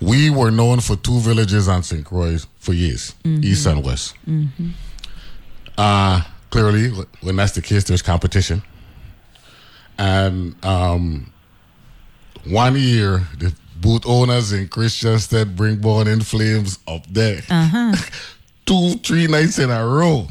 We 0.00 0.28
were 0.28 0.50
known 0.50 0.80
for 0.80 0.96
two 0.96 1.20
villages 1.20 1.68
on 1.68 1.82
St. 1.82 2.04
Croix 2.04 2.38
for 2.58 2.74
years, 2.74 3.14
east 3.24 3.66
and 3.66 3.82
west. 3.84 4.14
Uh, 5.78 6.22
clearly, 6.50 6.90
when 7.22 7.36
that's 7.36 7.52
the 7.52 7.62
case, 7.62 7.84
there's 7.84 8.02
competition. 8.02 8.62
And 9.98 10.54
um, 10.64 11.32
one 12.44 12.76
year, 12.76 13.26
the 13.38 13.54
boot 13.80 14.04
owners 14.06 14.52
in 14.52 14.68
Christiansted 14.68 15.56
bring 15.56 15.76
born 15.76 16.08
in 16.08 16.20
flames 16.20 16.78
up 16.86 17.06
there. 17.08 17.40
Two, 18.66 18.94
three 18.96 19.26
nights 19.28 19.58
in 19.58 19.70
a 19.70 19.86
row. 19.86 20.26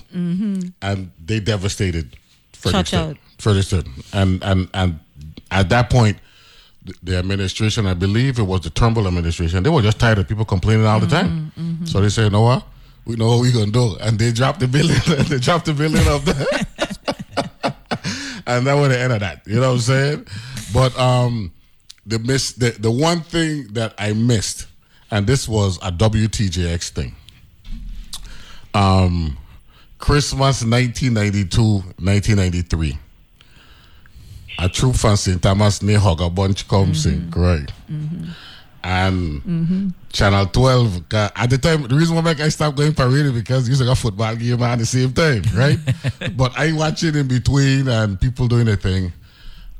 And 0.81 1.11
they 1.25 1.39
devastated 1.39 2.15
Church 2.53 2.91
Out. 3.35 3.43
Frederiksted. 3.43 3.87
And, 4.13 4.43
and, 4.43 4.69
and 4.73 4.99
at 5.51 5.69
that 5.69 5.89
point, 5.89 6.17
the 7.03 7.17
administration, 7.17 7.85
I 7.87 7.93
believe 7.93 8.37
it 8.39 8.43
was 8.43 8.61
the 8.61 8.69
Turnbull 8.69 9.07
administration, 9.07 9.63
they 9.63 9.69
were 9.69 9.81
just 9.81 9.99
tired 9.99 10.19
of 10.19 10.27
people 10.27 10.45
complaining 10.45 10.85
all 10.85 10.99
the 10.99 11.07
time. 11.07 11.51
So 11.85 11.99
they 12.01 12.09
said, 12.09 12.25
you 12.25 12.29
know 12.29 12.41
what? 12.41 12.63
We 13.05 13.15
know 13.15 13.27
what 13.27 13.41
we're 13.41 13.53
going 13.53 13.67
to 13.67 13.71
do. 13.71 13.97
And 14.01 14.17
they 14.17 14.31
dropped 14.31 14.59
the 14.59 14.67
building. 14.67 14.97
they 15.29 15.39
dropped 15.39 15.65
the 15.65 15.73
building 15.73 16.07
up 16.07 16.21
there. 16.23 16.45
and 18.47 18.67
that 18.67 18.73
was 18.73 18.89
the 18.89 18.99
end 18.99 19.13
of 19.13 19.19
that. 19.19 19.41
You 19.45 19.55
know 19.55 19.69
what 19.69 19.75
I'm 19.75 19.79
saying? 19.79 20.27
But 20.73 20.97
um, 20.99 21.51
the 22.05 22.19
miss 22.19 22.53
the, 22.53 22.71
the 22.71 22.91
one 22.91 23.21
thing 23.21 23.67
that 23.73 23.93
I 23.97 24.13
missed, 24.13 24.67
and 25.11 25.25
this 25.25 25.47
was 25.47 25.77
a 25.77 25.91
WTJX 25.91 26.89
thing. 26.89 27.15
Um, 28.73 29.37
Christmas 29.97 30.63
1992, 30.63 31.61
1993. 31.63 32.97
A 34.59 34.69
True 34.69 34.93
from 34.93 35.17
St. 35.17 35.41
Thomas 35.41 35.81
near 35.81 35.99
Hogger 35.99 36.33
Bunch 36.33 36.67
comes 36.67 37.05
in, 37.05 37.29
right? 37.31 37.71
and 38.85 39.41
Mm-hmm. 39.41 39.87
Channel 40.13 40.45
12. 40.45 41.13
At 41.13 41.49
the 41.49 41.57
time, 41.57 41.87
the 41.87 41.95
reason 41.95 42.15
why 42.15 42.35
I 42.39 42.49
stopped 42.49 42.77
going 42.77 42.93
parade 42.93 43.25
is 43.25 43.31
because 43.33 43.67
you 43.67 43.85
got 43.85 43.97
football 43.97 44.35
game 44.35 44.61
at 44.61 44.77
the 44.77 44.85
same 44.85 45.11
time, 45.11 45.41
right? 45.55 45.77
but 46.37 46.57
I 46.57 46.71
watch 46.71 47.03
it 47.03 47.15
in 47.15 47.27
between 47.27 47.87
and 47.87 48.21
people 48.21 48.47
doing 48.47 48.65
their 48.65 48.75
thing. 48.75 49.11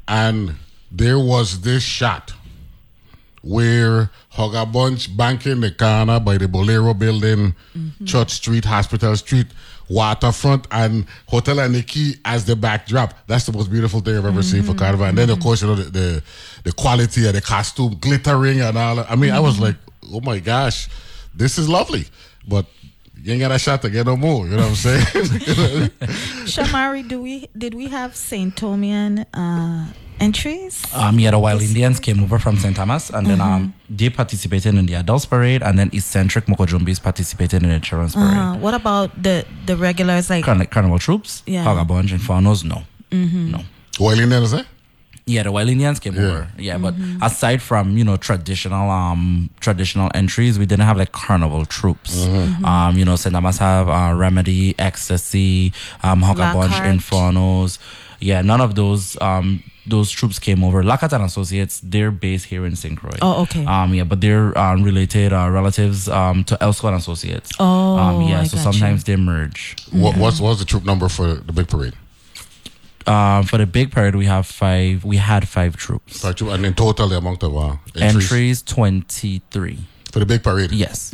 And 0.08 0.56
there 0.92 1.20
was 1.20 1.62
this 1.62 1.84
shot 1.84 2.34
where 3.44 4.10
Hugger 4.30 4.66
Bunch 4.66 5.16
banking 5.16 5.62
the 5.62 5.72
corner 5.72 6.20
by 6.20 6.38
the 6.38 6.48
Bolero 6.48 6.94
building, 6.96 7.54
mm-hmm. 7.78 8.06
Church 8.06 8.32
Street, 8.32 8.66
Hospital 8.66 9.16
Street, 9.16 9.48
waterfront, 9.90 10.68
and 10.72 11.06
Hotel 11.28 11.58
Aniki 11.58 12.20
as 12.26 12.46
the 12.46 12.56
backdrop. 12.56 13.14
That's 13.28 13.46
the 13.46 13.52
most 13.52 13.70
beautiful 13.72 14.00
thing 14.00 14.18
I've 14.18 14.26
ever 14.26 14.44
seen 14.44 14.64
for 14.64 14.74
Carnival. 14.74 15.06
And 15.06 15.18
then, 15.18 15.30
of 15.30 15.40
course, 15.40 15.62
you 15.62 15.68
know, 15.68 15.76
the, 15.76 15.90
the, 15.90 16.24
the 16.64 16.72
quality 16.74 17.28
of 17.28 17.34
the 17.34 17.42
costume, 17.42 17.98
glittering 18.00 18.62
and 18.62 18.78
all. 18.78 19.00
I 19.00 19.16
mean, 19.16 19.32
I 19.32 19.40
was 19.40 19.60
like, 19.60 19.76
oh 20.12 20.22
my 20.22 20.40
gosh, 20.40 20.90
this 21.34 21.58
is 21.58 21.70
lovely. 21.70 22.06
But 22.48 22.66
you 23.22 23.34
ain't 23.34 23.42
got 23.42 23.52
a 23.52 23.60
shot 23.60 23.82
to 23.82 23.90
get 23.90 24.06
no 24.06 24.16
more. 24.16 24.46
You 24.46 24.52
know 24.52 24.64
what 24.64 24.70
I'm 24.70 24.76
saying? 24.76 25.06
Shamari, 26.46 27.08
do 27.08 27.22
we 27.22 27.50
did 27.58 27.74
we 27.74 27.88
have 27.88 28.16
Saint 28.16 28.56
Tomian 28.56 29.26
uh, 29.34 29.92
entries? 30.20 30.84
Um, 30.94 31.20
yeah, 31.20 31.32
the 31.32 31.40
Wild 31.40 31.62
Indians 31.62 32.00
came 32.00 32.24
over 32.24 32.40
from 32.40 32.58
St. 32.58 32.76
Thomas, 32.76 33.10
and 33.10 33.28
then 33.28 33.42
um, 33.42 33.74
they 33.90 34.10
participated 34.10 34.76
in 34.76 34.86
the 34.86 34.96
adults 34.96 35.26
parade, 35.26 35.62
and 35.64 35.78
then 35.78 35.90
eccentric 35.94 36.46
Mokojumbis 36.46 37.02
participated 37.02 37.64
in 37.64 37.70
the 37.70 37.80
children's 37.80 38.16
parade. 38.16 38.38
Uh, 38.38 38.56
what 38.56 38.74
about 38.74 39.22
the 39.22 39.46
the 39.66 39.76
regulars 39.78 40.30
like? 40.30 40.44
Carn- 40.46 40.66
Carnival 40.68 41.00
troops, 41.00 41.44
Yeah. 41.46 41.64
Vagabond 41.64 42.12
and 42.12 42.22
Faunos, 42.22 42.64
no. 42.64 42.84
Mhm. 43.12 43.52
No. 43.52 43.62
Wild 44.00 44.20
Indians, 44.20 44.54
eh? 44.54 44.64
Yeah, 45.28 45.42
the 45.42 45.52
Wild 45.52 45.70
Indians 45.70 46.00
came 46.00 46.16
over. 46.20 46.48
Yeah, 46.60 46.78
but 46.78 46.94
aside 47.22 47.60
from 47.60 47.98
you 47.98 48.04
know 48.04 48.16
traditional 48.16 48.92
um 48.92 49.50
traditional 49.60 50.12
entries, 50.14 50.60
we 50.60 50.66
didn't 50.68 50.86
have 50.86 50.98
like 50.98 51.14
carnival 51.14 51.66
troops. 51.66 52.26
Um, 52.64 52.96
you 52.96 53.06
know, 53.06 53.16
St. 53.16 53.34
Thomas 53.34 53.58
have 53.58 53.90
uh, 53.90 54.14
Remedy, 54.16 54.76
Ecstasy, 54.78 55.74
um, 56.04 56.22
Hogger 56.22 56.54
Bunch, 56.54 56.74
Infernos. 56.74 57.80
Yeah, 58.20 58.42
none 58.44 58.62
of 58.62 58.76
those 58.76 59.18
um 59.20 59.64
those 59.88 60.10
troops 60.12 60.40
came 60.40 60.64
over. 60.64 60.84
Lockhart 60.84 61.14
and 61.14 61.24
Associates, 61.24 61.80
they're 61.84 62.12
based 62.12 62.46
here 62.46 62.66
in 62.66 62.76
St. 62.76 62.98
Croix. 62.98 63.18
Oh, 63.22 63.44
okay. 63.44 63.66
Um, 63.66 63.94
yeah, 63.94 64.04
but 64.04 64.20
they're 64.22 64.58
um, 64.58 64.84
related 64.84 65.32
uh, 65.34 65.50
relatives 65.50 66.10
um 66.10 66.44
to 66.46 66.56
Elsco 66.58 66.94
Associates. 66.96 67.52
Oh, 67.60 67.98
um, 67.98 68.22
yeah. 68.28 68.42
I 68.42 68.44
so 68.48 68.58
got 68.58 68.66
you. 68.66 68.72
sometimes 68.74 69.04
they 69.04 69.16
merge. 69.16 69.76
What, 69.92 70.18
what's, 70.18 70.40
what's 70.40 70.60
the 70.60 70.66
troop 70.66 70.86
number 70.86 71.08
for 71.10 71.36
the 71.36 71.54
big 71.54 71.68
parade? 71.68 71.94
Um, 73.08 73.44
for 73.44 73.58
the 73.60 73.68
big 73.68 73.92
parade, 73.92 74.16
we 74.16 74.26
have 74.26 74.48
five. 74.48 75.06
We 75.06 75.18
had 75.18 75.48
five 75.48 75.76
troops. 75.78 76.22
Five 76.22 76.36
troop, 76.36 76.52
and 76.54 76.66
in 76.66 76.74
total, 76.74 77.08
the 77.08 77.18
amount 77.18 77.44
of 77.44 77.56
uh, 77.56 77.76
entries, 77.96 78.02
Entries 78.16 78.62
twenty 78.64 79.42
three. 79.52 79.78
for 80.12 80.18
the 80.20 80.26
big 80.26 80.42
parade. 80.42 80.72
Yes. 80.72 81.14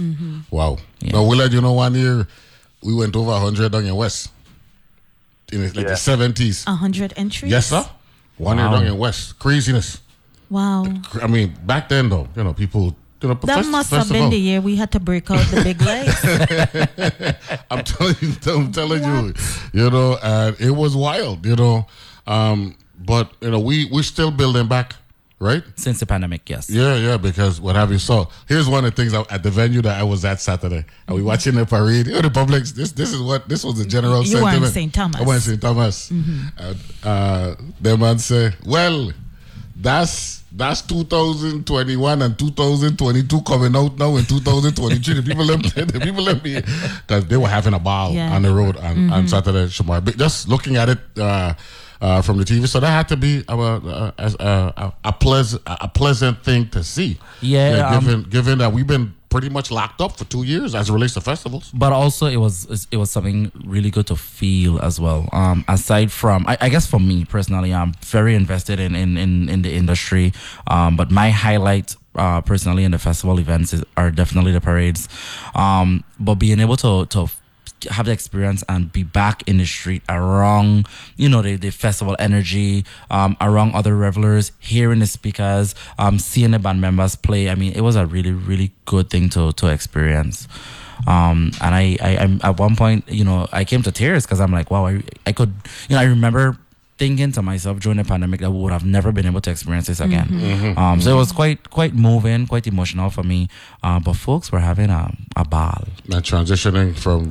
Wow. 0.50 0.78
Yeah. 1.02 1.14
Now, 1.14 1.26
Willard, 1.28 1.52
you 1.52 1.60
know, 1.60 1.74
one 1.74 1.94
year 1.96 2.26
we 2.84 2.94
went 2.96 3.16
over 3.16 3.32
100 3.32 3.72
down 3.72 3.86
in 3.86 3.96
West 3.96 4.30
in 5.52 5.60
the, 5.62 5.68
like 5.68 5.76
Yeah. 5.76 5.84
the 5.84 5.94
70s. 5.96 6.66
A 6.66 6.72
hundred 6.76 7.14
entries. 7.18 7.52
Yes, 7.52 7.68
sir. 7.68 7.84
One 8.42 8.58
year 8.58 8.68
Wow. 8.68 8.74
down 8.78 8.88
in 8.88 8.98
West. 8.98 9.38
Craziness. 9.40 10.00
Wow. 10.50 10.86
I 11.22 11.28
mean, 11.28 11.54
back 11.66 11.88
then, 11.90 12.10
though, 12.10 12.28
you 12.36 12.44
know, 12.44 12.54
people. 12.54 12.96
You 13.22 13.28
know, 13.30 13.36
That 13.36 13.58
fest- 13.58 13.70
must 13.70 13.92
have 13.92 14.10
been 14.10 14.32
the 14.32 14.38
year 14.50 14.60
we 14.62 14.76
had 14.76 14.92
to 14.94 15.00
break 15.00 15.30
out 15.30 15.46
the 15.54 15.62
big 15.62 15.80
legs. 15.92 16.18
I'm 17.70 17.84
telling 17.84 18.16
you, 18.20 18.34
I'm 18.52 18.72
telling 18.72 19.04
you, 19.04 19.34
you 19.74 19.90
know, 19.92 20.18
and 20.24 20.60
it 20.60 20.72
was 20.72 20.96
wild, 20.96 21.46
you 21.46 21.56
know. 21.56 21.86
Um, 22.26 22.76
but 22.98 23.32
you 23.42 23.52
know, 23.52 23.60
we 23.60 23.86
we're 23.92 24.02
still 24.04 24.32
building 24.32 24.68
back, 24.68 24.96
right? 25.42 25.64
Since 25.76 26.00
the 26.00 26.06
pandemic, 26.06 26.48
yes. 26.50 26.70
Yeah, 26.70 26.96
yeah, 26.96 27.18
because 27.18 27.60
what 27.60 27.76
have 27.76 27.92
you 27.92 27.98
saw? 27.98 28.28
Here's 28.48 28.70
one 28.70 28.86
of 28.86 28.96
the 28.96 29.02
things 29.02 29.14
I- 29.14 29.26
at 29.36 29.42
the 29.44 29.50
venue 29.52 29.82
that 29.82 30.00
I 30.00 30.04
was 30.04 30.24
at 30.24 30.40
Saturday. 30.40 30.86
Are 31.08 31.16
we 31.16 31.22
watching 31.24 31.56
the 31.56 31.66
parade? 31.66 32.08
You 32.08 32.14
know, 32.14 32.22
the 32.22 32.30
public. 32.30 32.64
This 32.64 32.92
this 32.94 33.12
is 33.12 33.22
what 33.22 33.50
this 33.50 33.64
was 33.66 33.78
the 33.78 33.86
general 33.86 34.24
You 34.24 34.38
were 34.38 34.50
in 34.50 34.62
sentiment. 34.64 34.74
St. 34.74 34.94
Thomas. 34.94 35.20
I 35.22 35.24
went 35.24 35.42
St. 35.42 35.62
Thomas. 35.62 36.10
And, 36.12 36.78
uh, 37.04 37.56
the 37.82 37.98
man 37.98 38.20
say, 38.20 38.54
"Well, 38.66 39.12
that's 39.76 40.44
that's 40.54 40.82
2021 40.84 42.22
and 42.22 42.38
2022 42.38 43.42
coming 43.44 43.76
out 43.76 43.98
now 43.98 44.16
in 44.18 44.26
2023. 44.26 45.14
the 45.16 45.24
people 45.24 45.46
them, 45.48 45.62
the 45.88 46.00
people 46.04 46.26
them 46.26 46.40
be 46.40 46.56
because 46.62 47.26
they 47.28 47.38
were 47.38 47.48
having 47.48 47.74
a 47.74 47.80
ball 47.80 48.12
Yeah. 48.14 48.36
on 48.36 48.42
the 48.44 48.54
road 48.54 48.78
on, 48.78 49.10
on 49.12 49.28
Saturday. 49.28 49.66
Shamar. 49.68 50.04
But 50.06 50.18
Just 50.18 50.48
looking 50.48 50.76
at 50.78 50.90
it." 50.90 51.00
Uh, 51.18 51.54
uh, 52.02 52.22
from 52.22 52.38
the 52.38 52.44
TV, 52.44 52.68
so 52.68 52.80
that 52.80 52.90
had 52.90 53.08
to 53.10 53.18
be 53.18 53.44
a, 53.48 53.56
a, 53.56 54.14
a, 54.18 54.34
a, 54.40 54.94
a 55.06 55.14
pleasant 55.14 55.62
a 55.66 55.88
pleasant 55.88 56.44
thing 56.44 56.68
to 56.70 56.84
see. 56.84 57.18
Yeah, 57.42 57.88
um, 57.88 58.04
given 58.04 58.24
given 58.24 58.58
that 58.58 58.74
we've 58.74 58.88
been 58.88 59.14
pretty 59.30 59.50
much 59.50 59.72
locked 59.72 60.02
up 60.02 60.18
for 60.18 60.26
two 60.26 60.44
years 60.44 60.76
as 60.76 60.90
it 60.90 60.94
relates 60.94 61.14
to 61.14 61.22
festivals. 61.22 61.72
But 61.74 61.94
also, 61.94 62.26
it 62.26 62.38
was 62.38 62.88
it 62.92 62.98
was 62.98 63.12
something 63.12 63.52
really 63.64 63.90
good 63.90 64.08
to 64.08 64.16
feel 64.16 64.80
as 64.80 65.00
well. 65.00 65.30
Um, 65.32 65.64
aside 65.68 66.12
from, 66.12 66.46
I, 66.48 66.58
I 66.60 66.70
guess 66.70 66.86
for 66.86 67.00
me 67.00 67.26
personally, 67.26 67.74
I'm 67.74 67.94
very 68.02 68.36
invested 68.36 68.80
in 68.80 68.96
in 68.96 69.18
in, 69.18 69.50
in 69.50 69.62
the 69.62 69.74
industry. 69.74 70.34
Um, 70.68 70.98
but 70.98 71.10
my 71.10 71.30
highlight. 71.30 71.96
Uh, 72.14 72.42
personally, 72.42 72.84
in 72.84 72.92
the 72.92 73.00
festival 73.00 73.40
events 73.40 73.72
is, 73.72 73.86
are 73.96 74.12
definitely 74.12 74.52
the 74.52 74.60
parades, 74.60 75.08
um, 75.56 76.04
but 76.20 76.36
being 76.36 76.60
able 76.60 76.76
to 76.76 77.06
to 77.06 77.26
have 77.86 78.06
the 78.06 78.12
experience 78.12 78.64
and 78.70 78.92
be 78.92 79.04
back 79.04 79.44
in 79.48 79.58
the 79.58 79.66
street 79.66 80.04
around 80.10 80.88
you 81.18 81.28
know 81.28 81.42
the, 81.42 81.56
the 81.56 81.70
festival 81.70 82.16
energy 82.20 82.86
um 83.10 83.36
around 83.42 83.74
other 83.74 83.96
revelers 83.96 84.52
hearing 84.60 85.00
the 85.00 85.08
speakers 85.08 85.76
um 85.98 86.20
seeing 86.20 86.52
the 86.52 86.60
band 86.60 86.82
members 86.82 87.16
play. 87.16 87.50
I 87.50 87.56
mean 87.56 87.74
it 87.74 87.82
was 87.82 87.96
a 87.96 88.06
really 88.06 88.32
really 88.32 88.72
good 88.86 89.10
thing 89.10 89.30
to 89.30 89.52
to 89.54 89.68
experience. 89.68 90.48
Um 91.08 91.52
and 91.62 91.74
i 91.74 91.98
i 92.02 92.18
I'm, 92.18 92.40
at 92.44 92.60
one 92.60 92.76
point 92.76 93.10
you 93.10 93.24
know 93.24 93.48
i 93.52 93.66
came 93.66 93.82
to 93.84 93.92
tears 93.92 94.26
because 94.26 94.40
i'm 94.40 94.52
like 94.52 94.70
wow 94.70 94.86
I, 94.86 95.02
I 95.26 95.32
could 95.32 95.52
you 95.90 95.96
know 95.96 96.02
i 96.02 96.06
remember 96.06 96.58
thinking 97.02 97.32
to 97.38 97.42
myself 97.52 97.76
during 97.84 97.98
the 98.02 98.04
pandemic 98.14 98.40
that 98.44 98.52
we 98.54 98.60
would 98.64 98.72
have 98.78 98.86
never 98.98 99.10
been 99.18 99.26
able 99.32 99.42
to 99.48 99.50
experience 99.56 99.88
this 99.92 100.00
again 100.08 100.28
um 100.78 100.98
so 101.04 101.08
it 101.16 101.20
was 101.24 101.32
quite 101.42 101.60
quite 101.78 101.94
moving 102.10 102.46
quite 102.54 102.66
emotional 102.74 103.10
for 103.10 103.24
me 103.32 103.40
uh 103.86 104.00
but 104.06 104.14
folks 104.28 104.52
were 104.54 104.60
having 104.72 104.90
a, 105.02 105.04
a 105.36 105.44
ball 105.54 105.82
And 106.14 106.24
transitioning 106.34 106.90
from 107.06 107.22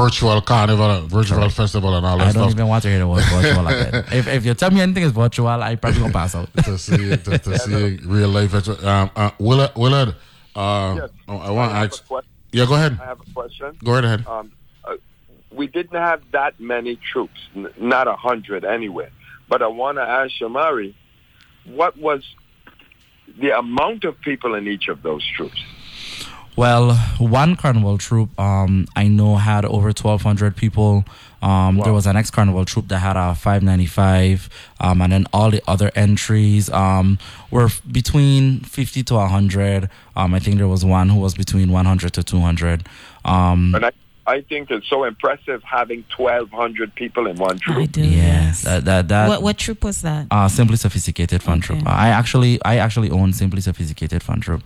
virtual 0.00 0.40
carnival, 0.52 0.90
virtual 1.18 1.48
festival, 1.60 1.90
and 1.96 2.04
all 2.08 2.18
that 2.18 2.28
I 2.28 2.32
don't 2.32 2.42
stuff 2.44 2.54
even 2.58 2.66
want 2.72 2.82
to 2.84 2.88
hear 2.92 2.98
the 3.04 3.08
word 3.12 3.24
virtual 3.36 3.66
again. 3.72 3.94
If, 4.20 4.24
if 4.36 4.42
you 4.46 4.54
tell 4.54 4.70
me 4.76 4.80
anything 4.80 5.04
is 5.08 5.12
virtual, 5.12 5.48
I 5.48 5.76
probably 5.76 6.00
gonna 6.00 6.12
pass 6.12 6.34
out. 6.34 6.48
to 6.64 6.72
see 6.78 6.96
to, 7.26 7.38
to 7.46 7.58
see 7.64 7.98
real 8.16 8.28
life. 8.38 8.52
Um, 8.92 9.10
uh, 9.22 9.30
Willard, 9.38 9.72
Willard 9.76 10.10
uh, 10.56 10.94
Yes. 11.00 11.10
oh, 11.28 11.38
I 11.48 11.50
want 11.58 11.68
to 11.72 11.76
ask. 11.76 12.10
a 12.10 12.22
Yeah, 12.52 12.66
go 12.66 12.74
ahead. 12.74 12.98
I 13.00 13.06
have 13.12 13.20
a 13.20 13.32
question. 13.32 13.76
Go 13.84 13.92
right 13.96 14.04
ahead. 14.04 14.26
Um, 14.26 14.50
uh, 14.84 14.96
we 15.52 15.66
didn't 15.76 15.98
have 16.10 16.20
that 16.32 16.52
many 16.60 16.96
troops, 17.12 17.40
n- 17.54 17.72
not 17.78 18.08
a 18.08 18.16
hundred 18.16 18.64
anyway. 18.64 19.08
But 19.50 19.60
I 19.62 19.66
want 19.66 19.98
to 19.98 20.02
ask 20.02 20.30
Shamari, 20.40 20.94
what 21.64 21.98
was 21.98 22.22
the 23.38 23.50
amount 23.58 24.04
of 24.04 24.18
people 24.20 24.54
in 24.54 24.66
each 24.68 24.86
of 24.88 25.02
those 25.02 25.26
troops? 25.36 25.60
Well, 26.56 26.94
one 27.18 27.56
carnival 27.56 27.96
troop, 27.98 28.28
um, 28.38 28.86
I 28.96 29.08
know 29.08 29.36
had 29.36 29.64
over 29.64 29.86
1,200 29.88 30.56
people. 30.56 31.04
Um, 31.42 31.78
There 31.78 31.92
was 31.92 32.06
an 32.06 32.16
ex 32.16 32.30
carnival 32.30 32.64
troop 32.64 32.88
that 32.88 32.98
had 32.98 33.16
a 33.16 33.34
595, 33.34 34.48
um, 34.80 35.00
and 35.00 35.12
then 35.12 35.26
all 35.32 35.50
the 35.50 35.62
other 35.66 35.90
entries 35.94 36.68
um, 36.70 37.18
were 37.50 37.66
f- 37.66 37.80
between 37.90 38.60
50 38.60 39.02
to 39.04 39.14
100. 39.14 39.88
Um, 40.16 40.34
I 40.34 40.38
think 40.38 40.58
there 40.58 40.68
was 40.68 40.84
one 40.84 41.08
who 41.08 41.18
was 41.18 41.34
between 41.34 41.70
100 41.72 42.12
to 42.14 42.22
200. 42.22 42.86
Um, 43.24 43.74
And 43.74 43.86
I, 43.86 43.92
I 44.36 44.42
think 44.42 44.70
it's 44.70 44.88
so 44.88 45.04
impressive 45.04 45.60
having 45.62 46.04
1,200 46.16 46.94
people 46.94 47.26
in 47.30 47.36
one 47.36 47.56
I 47.66 47.72
troop. 47.74 47.92
do. 47.92 48.02
yeah, 48.02 48.44
Yes. 48.46 48.62
that 48.62 48.84
that, 48.84 49.08
that 49.08 49.28
what 49.28 49.42
what 49.42 49.56
troop 49.58 49.80
was 49.84 50.02
that? 50.02 50.26
Uh, 50.30 50.48
Simply 50.48 50.76
Sophisticated 50.76 51.42
Fun 51.42 51.58
Okay. 51.58 51.66
Troop. 51.66 51.82
I 51.86 52.08
actually 52.20 52.52
I 52.64 52.74
actually 52.76 53.10
own 53.10 53.32
Simply 53.32 53.60
Sophisticated 53.60 54.22
Fun 54.22 54.40
Troop. 54.40 54.62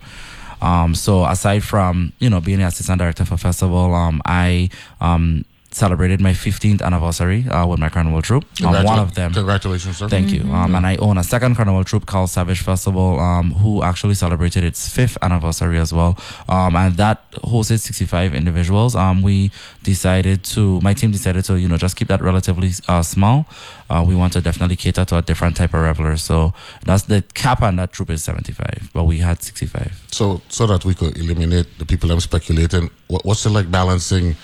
Um, 0.61 0.95
so 0.95 1.25
aside 1.25 1.63
from 1.63 2.13
you 2.19 2.29
know 2.29 2.39
being 2.41 2.59
the 2.59 2.65
assistant 2.65 2.99
director 2.99 3.25
for 3.25 3.37
festival, 3.37 3.93
um, 3.93 4.21
I 4.25 4.69
um 5.01 5.45
celebrated 5.75 6.21
my 6.21 6.31
15th 6.31 6.81
anniversary 6.81 7.47
uh, 7.49 7.67
with 7.67 7.79
my 7.79 7.89
carnival 7.89 8.21
troupe. 8.21 8.45
Um, 8.63 8.83
one 8.85 8.99
of 8.99 9.13
them. 9.13 9.33
Congratulations, 9.33 9.97
sir. 9.97 10.07
Thank 10.07 10.31
you. 10.31 10.41
Um, 10.51 10.73
and 10.73 10.87
I 10.87 10.95
own 10.97 11.17
a 11.17 11.23
second 11.23 11.55
carnival 11.55 11.83
troupe 11.83 12.05
called 12.05 12.29
Savage 12.29 12.61
Festival, 12.61 13.19
um, 13.19 13.51
who 13.51 13.83
actually 13.83 14.15
celebrated 14.15 14.63
its 14.63 14.87
fifth 14.87 15.17
anniversary 15.21 15.77
as 15.77 15.91
well. 15.91 16.17
Um, 16.47 16.75
and 16.75 16.95
that 16.95 17.29
hosted 17.33 17.79
65 17.79 18.33
individuals. 18.33 18.95
Um, 18.95 19.21
we 19.21 19.51
decided 19.83 20.43
to, 20.45 20.79
my 20.81 20.93
team 20.93 21.11
decided 21.11 21.43
to, 21.45 21.59
you 21.59 21.67
know, 21.67 21.77
just 21.77 21.97
keep 21.97 22.07
that 22.07 22.21
relatively 22.21 22.71
uh, 22.87 23.01
small. 23.01 23.45
Uh, 23.89 24.03
we 24.07 24.15
want 24.15 24.33
to 24.33 24.41
definitely 24.41 24.77
cater 24.77 25.03
to 25.05 25.17
a 25.17 25.21
different 25.21 25.57
type 25.57 25.73
of 25.73 25.81
reveler. 25.81 26.15
So 26.17 26.53
that's 26.85 27.03
the 27.03 27.21
cap 27.33 27.61
on 27.61 27.75
that 27.75 27.91
troop 27.91 28.09
is 28.09 28.23
75, 28.23 28.91
but 28.93 29.03
we 29.03 29.17
had 29.17 29.43
65. 29.43 30.05
So, 30.11 30.41
so 30.47 30.65
that 30.67 30.85
we 30.85 30.93
could 30.93 31.17
eliminate 31.17 31.67
the 31.77 31.85
people 31.85 32.09
I'm 32.11 32.21
speculating. 32.21 32.89
What, 33.07 33.25
what's 33.25 33.45
it 33.45 33.49
like 33.49 33.69
balancing 33.69 34.35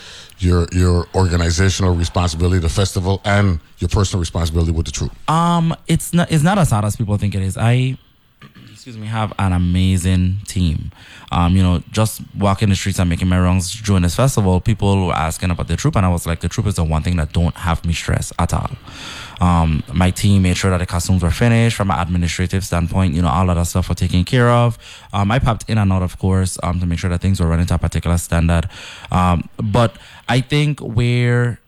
your 0.42 0.68
your 0.72 1.08
organizational 1.16 1.96
responsibility, 1.96 2.60
the 2.60 2.70
festival, 2.70 3.22
and 3.26 3.60
your 3.80 3.90
personal 3.90 4.20
responsibility 4.20 4.72
with 4.72 4.86
the 4.86 4.92
troop? 4.92 5.12
Um, 5.30 5.76
it's 5.88 6.14
not 6.14 6.32
it's 6.32 6.44
not 6.44 6.58
as 6.58 6.72
hard 6.72 6.86
as 6.86 6.96
people 6.96 7.18
think 7.18 7.36
it 7.36 7.42
is. 7.42 7.58
I 7.58 7.98
excuse 8.82 8.98
me, 8.98 9.06
have 9.06 9.32
an 9.38 9.54
amazing 9.54 10.38
team. 10.48 10.92
Um, 11.32 11.56
you 11.56 11.62
know, 11.62 11.84
just 11.92 12.20
walking 12.36 12.70
the 12.70 12.76
streets 12.76 12.98
and 12.98 13.08
making 13.08 13.28
my 13.28 13.40
rounds 13.40 13.80
during 13.80 14.02
this 14.02 14.16
festival, 14.16 14.60
people 14.60 15.06
were 15.06 15.14
asking 15.14 15.52
about 15.52 15.68
the 15.68 15.78
troop, 15.78 15.96
and 15.96 16.04
I 16.04 16.10
was 16.10 16.26
like, 16.26 16.40
the 16.40 16.50
troop 16.50 16.66
is 16.66 16.78
the 16.78 16.84
one 16.84 17.04
thing 17.04 17.16
that 17.18 17.32
don't 17.32 17.56
have 17.58 17.86
me 17.86 17.94
stress 17.94 18.34
at 18.40 18.56
all. 18.56 18.72
Um, 19.40 19.84
my 19.94 20.10
team 20.10 20.42
made 20.42 20.58
sure 20.58 20.72
that 20.72 20.80
the 20.80 20.88
costumes 20.88 21.22
were 21.22 21.30
finished 21.30 21.78
from 21.78 21.92
an 21.92 22.00
administrative 22.00 22.66
standpoint. 22.66 23.14
You 23.14 23.22
know, 23.22 23.28
all 23.28 23.52
of 23.52 23.56
that 23.56 23.66
stuff 23.66 23.88
were 23.88 23.94
taken 23.94 24.24
care 24.24 24.50
of. 24.50 24.80
Um, 25.14 25.30
I 25.30 25.38
popped 25.38 25.70
in 25.70 25.78
and 25.78 25.94
out, 25.94 26.02
of 26.02 26.18
course, 26.18 26.58
um, 26.64 26.80
to 26.80 26.88
make 26.88 26.98
sure 26.98 27.12
that 27.12 27.22
things 27.22 27.40
were 27.40 27.46
running 27.46 27.68
to 27.68 27.76
a 27.76 27.78
particular 27.78 28.18
standard. 28.18 28.68
Um, 29.12 29.48
but 29.58 29.96
I 30.28 30.42
think 30.42 30.80
where 30.80 31.61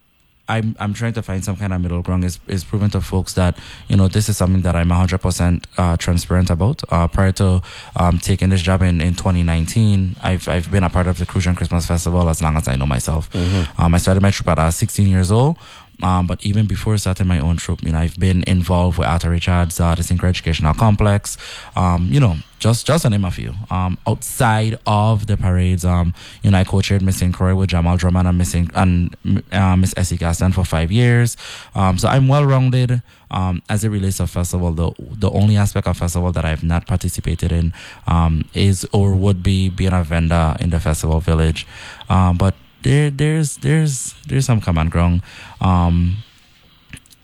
I'm 0.50 0.76
I'm 0.80 0.94
trying 0.94 1.14
to 1.14 1.22
find 1.22 1.44
some 1.44 1.56
kind 1.56 1.74
of 1.74 1.82
middle 1.82 2.02
ground 2.02 2.26
is 2.26 2.40
is 2.48 2.64
proven 2.64 2.90
to 2.92 3.02
folks 3.02 3.34
that 3.34 3.58
you 3.88 3.96
know 3.96 4.08
this 4.08 4.28
is 4.28 4.36
something 4.36 4.62
that 4.64 4.76
I'm 4.76 4.90
100 4.90 5.16
uh, 5.16 5.18
percent 5.18 5.68
transparent 6.00 6.50
about. 6.50 6.82
Uh, 6.90 7.08
prior 7.08 7.32
to 7.34 7.62
um, 7.96 8.20
taking 8.20 8.50
this 8.50 8.62
job 8.62 8.82
in, 8.82 9.00
in 9.00 9.16
2019, 9.16 10.18
I've 10.22 10.48
I've 10.50 10.70
been 10.70 10.84
a 10.84 10.90
part 10.90 11.08
of 11.08 11.18
the 11.18 11.26
Crucian 11.26 11.56
Christmas 11.56 11.86
Festival 11.86 12.30
as 12.30 12.42
long 12.42 12.58
as 12.58 12.68
I 12.68 12.76
know 12.76 12.86
myself. 12.86 13.32
Mm-hmm. 13.32 13.82
Um, 13.82 13.96
I 13.96 13.98
started 13.98 14.22
my 14.22 14.32
trip 14.32 14.48
at 14.50 14.60
uh, 14.60 14.72
16 14.72 15.08
years 15.08 15.32
old. 15.32 15.58
Um, 16.02 16.28
but 16.28 16.46
even 16.46 16.66
before 16.66 16.98
starting 16.98 17.28
my 17.28 17.40
own 17.40 17.58
troop, 17.58 17.84
you 17.84 17.92
know, 17.92 18.00
I've 18.00 18.18
been 18.18 18.44
involved 18.48 18.98
with 18.98 19.08
Arthur 19.08 19.30
Richards, 19.30 19.80
uh, 19.80 19.96
the 19.96 20.04
St. 20.04 20.20
Croix 20.20 20.30
Educational 20.30 20.74
Complex, 20.74 21.38
um, 21.76 22.08
you 22.12 22.20
know, 22.20 22.38
just 22.60 22.88
just 22.88 23.04
to 23.04 23.10
name 23.10 23.26
a 23.26 23.32
few. 23.32 23.54
Um, 23.70 23.98
outside 24.08 24.80
of 24.88 25.28
the 25.28 25.38
parades, 25.38 25.84
um, 25.86 26.14
you 26.42 26.52
know, 26.52 26.58
I 26.58 26.64
co-chaired 26.64 27.02
Miss. 27.02 27.24
Croix 27.34 27.56
with 27.56 27.70
Jamal 27.70 27.98
Drummond 27.98 28.28
and 28.28 28.38
Miss 28.38 28.54
and 28.54 29.16
uh, 29.52 29.76
Miss 29.76 29.94
Essie 29.96 30.18
Gaston 30.18 30.52
for 30.52 30.66
five 30.66 30.92
years. 30.92 31.38
Um, 31.76 31.98
so 31.98 32.08
I'm 32.08 32.28
well-rounded. 32.28 33.02
Um, 33.32 33.64
as 33.68 33.84
it 33.84 33.90
relates 33.90 34.18
to 34.18 34.28
festival, 34.28 34.72
the 34.72 34.92
the 35.00 35.30
only 35.32 35.58
aspect 35.58 35.88
of 35.88 35.98
festival 35.98 36.32
that 36.32 36.46
I 36.46 36.50
have 36.50 36.64
not 36.64 36.86
participated 36.86 37.52
in 37.52 37.74
um, 38.08 38.46
is 38.54 38.88
or 38.94 39.16
would 39.16 39.42
be 39.42 39.70
being 39.70 39.94
a 39.94 40.04
vendor 40.04 40.56
in 40.60 40.70
the 40.70 40.80
festival 40.80 41.20
village. 41.20 41.66
Um, 42.10 42.38
but 42.38 42.56
there 42.84 43.10
there's 43.10 43.58
there's 43.58 44.14
there's 44.28 44.46
some 44.46 44.62
common 44.62 44.90
ground 44.90 45.22
um, 45.62 46.18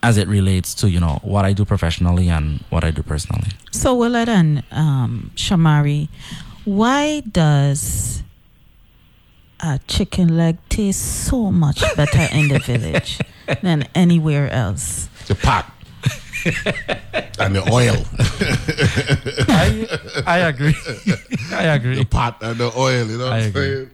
as 0.02 0.18
it 0.18 0.28
relates 0.28 0.74
to 0.76 0.90
you 0.90 1.00
know 1.00 1.20
what 1.22 1.46
I 1.46 1.54
do 1.54 1.66
professionally 1.66 2.30
and 2.30 2.64
what 2.70 2.84
I 2.84 2.92
do 2.92 3.04
personally. 3.04 3.52
So 3.72 3.96
Willard 3.96 4.30
and 4.30 4.64
um, 4.72 5.32
Shamari, 5.36 6.10
why 6.66 7.22
does 7.22 8.24
a 9.60 9.80
chicken 9.88 10.38
leg 10.38 10.58
taste 10.70 11.26
so 11.28 11.52
much 11.52 11.82
better 11.96 12.28
in 12.32 12.48
the 12.48 12.60
village 12.60 13.20
than 13.62 13.88
anywhere 13.94 14.50
else? 14.50 15.10
The 15.28 15.36
pot. 15.36 15.72
and 17.38 17.54
the 17.54 17.70
oil. 17.70 18.00
I, 19.50 20.24
I 20.26 20.38
agree. 20.48 20.74
I 21.52 21.64
agree. 21.76 21.96
The 21.98 22.06
pot 22.06 22.38
and 22.42 22.58
the 22.58 22.72
oil, 22.78 23.06
you 23.06 23.18
know 23.18 23.26
what 23.26 23.34
I 23.34 23.40
am 23.40 23.54
saying? 23.54 23.90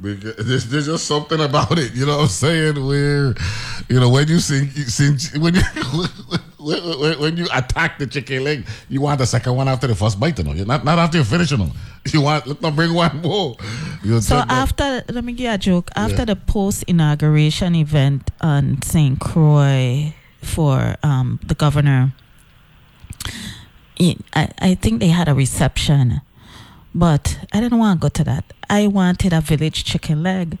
Because 0.00 0.36
there's, 0.46 0.66
there's 0.66 0.86
just 0.86 1.06
something 1.06 1.40
about 1.40 1.78
it, 1.78 1.94
you 1.94 2.04
know 2.04 2.16
what 2.16 2.22
I'm 2.24 2.28
saying? 2.28 2.84
Where, 2.84 3.34
you 3.88 4.00
know, 4.00 4.10
when 4.10 4.26
you 4.26 4.40
sing, 4.40 4.68
sing 4.70 5.40
when 5.40 5.54
you 5.54 5.62
when, 6.58 7.20
when, 7.20 7.36
you 7.36 7.46
attack 7.52 7.98
the 7.98 8.06
chicken 8.06 8.42
leg, 8.42 8.66
you 8.88 9.00
want 9.00 9.18
the 9.18 9.26
second 9.26 9.54
one 9.54 9.68
after 9.68 9.86
the 9.86 9.94
first 9.94 10.18
bite, 10.18 10.36
you 10.38 10.44
know, 10.44 10.52
not 10.64 10.84
not 10.84 10.98
after 10.98 11.18
you 11.18 11.24
finish, 11.24 11.50
you 11.50 11.58
know. 11.58 11.70
You 12.12 12.20
want 12.20 12.46
let 12.46 12.60
them 12.60 12.76
bring 12.76 12.92
one 12.92 13.22
more. 13.22 13.56
You 14.02 14.20
so 14.20 14.44
after, 14.46 15.02
let 15.08 15.24
me 15.24 15.32
give 15.32 15.46
you 15.46 15.52
a 15.52 15.56
joke. 15.56 15.90
After 15.96 16.18
yeah. 16.18 16.24
the 16.26 16.36
post 16.36 16.82
inauguration 16.82 17.74
event 17.74 18.30
on 18.42 18.82
St. 18.82 19.18
Croix 19.18 20.14
for 20.42 20.96
um, 21.02 21.40
the 21.46 21.54
governor, 21.54 22.12
I 23.98 24.16
I 24.34 24.74
think 24.74 25.00
they 25.00 25.08
had 25.08 25.28
a 25.28 25.34
reception 25.34 26.20
but 26.94 27.38
I 27.52 27.60
didn't 27.60 27.78
want 27.78 28.00
to 28.00 28.04
go 28.04 28.08
to 28.08 28.24
that. 28.24 28.52
I 28.70 28.86
wanted 28.86 29.32
a 29.32 29.40
village 29.40 29.84
chicken 29.84 30.22
leg. 30.22 30.58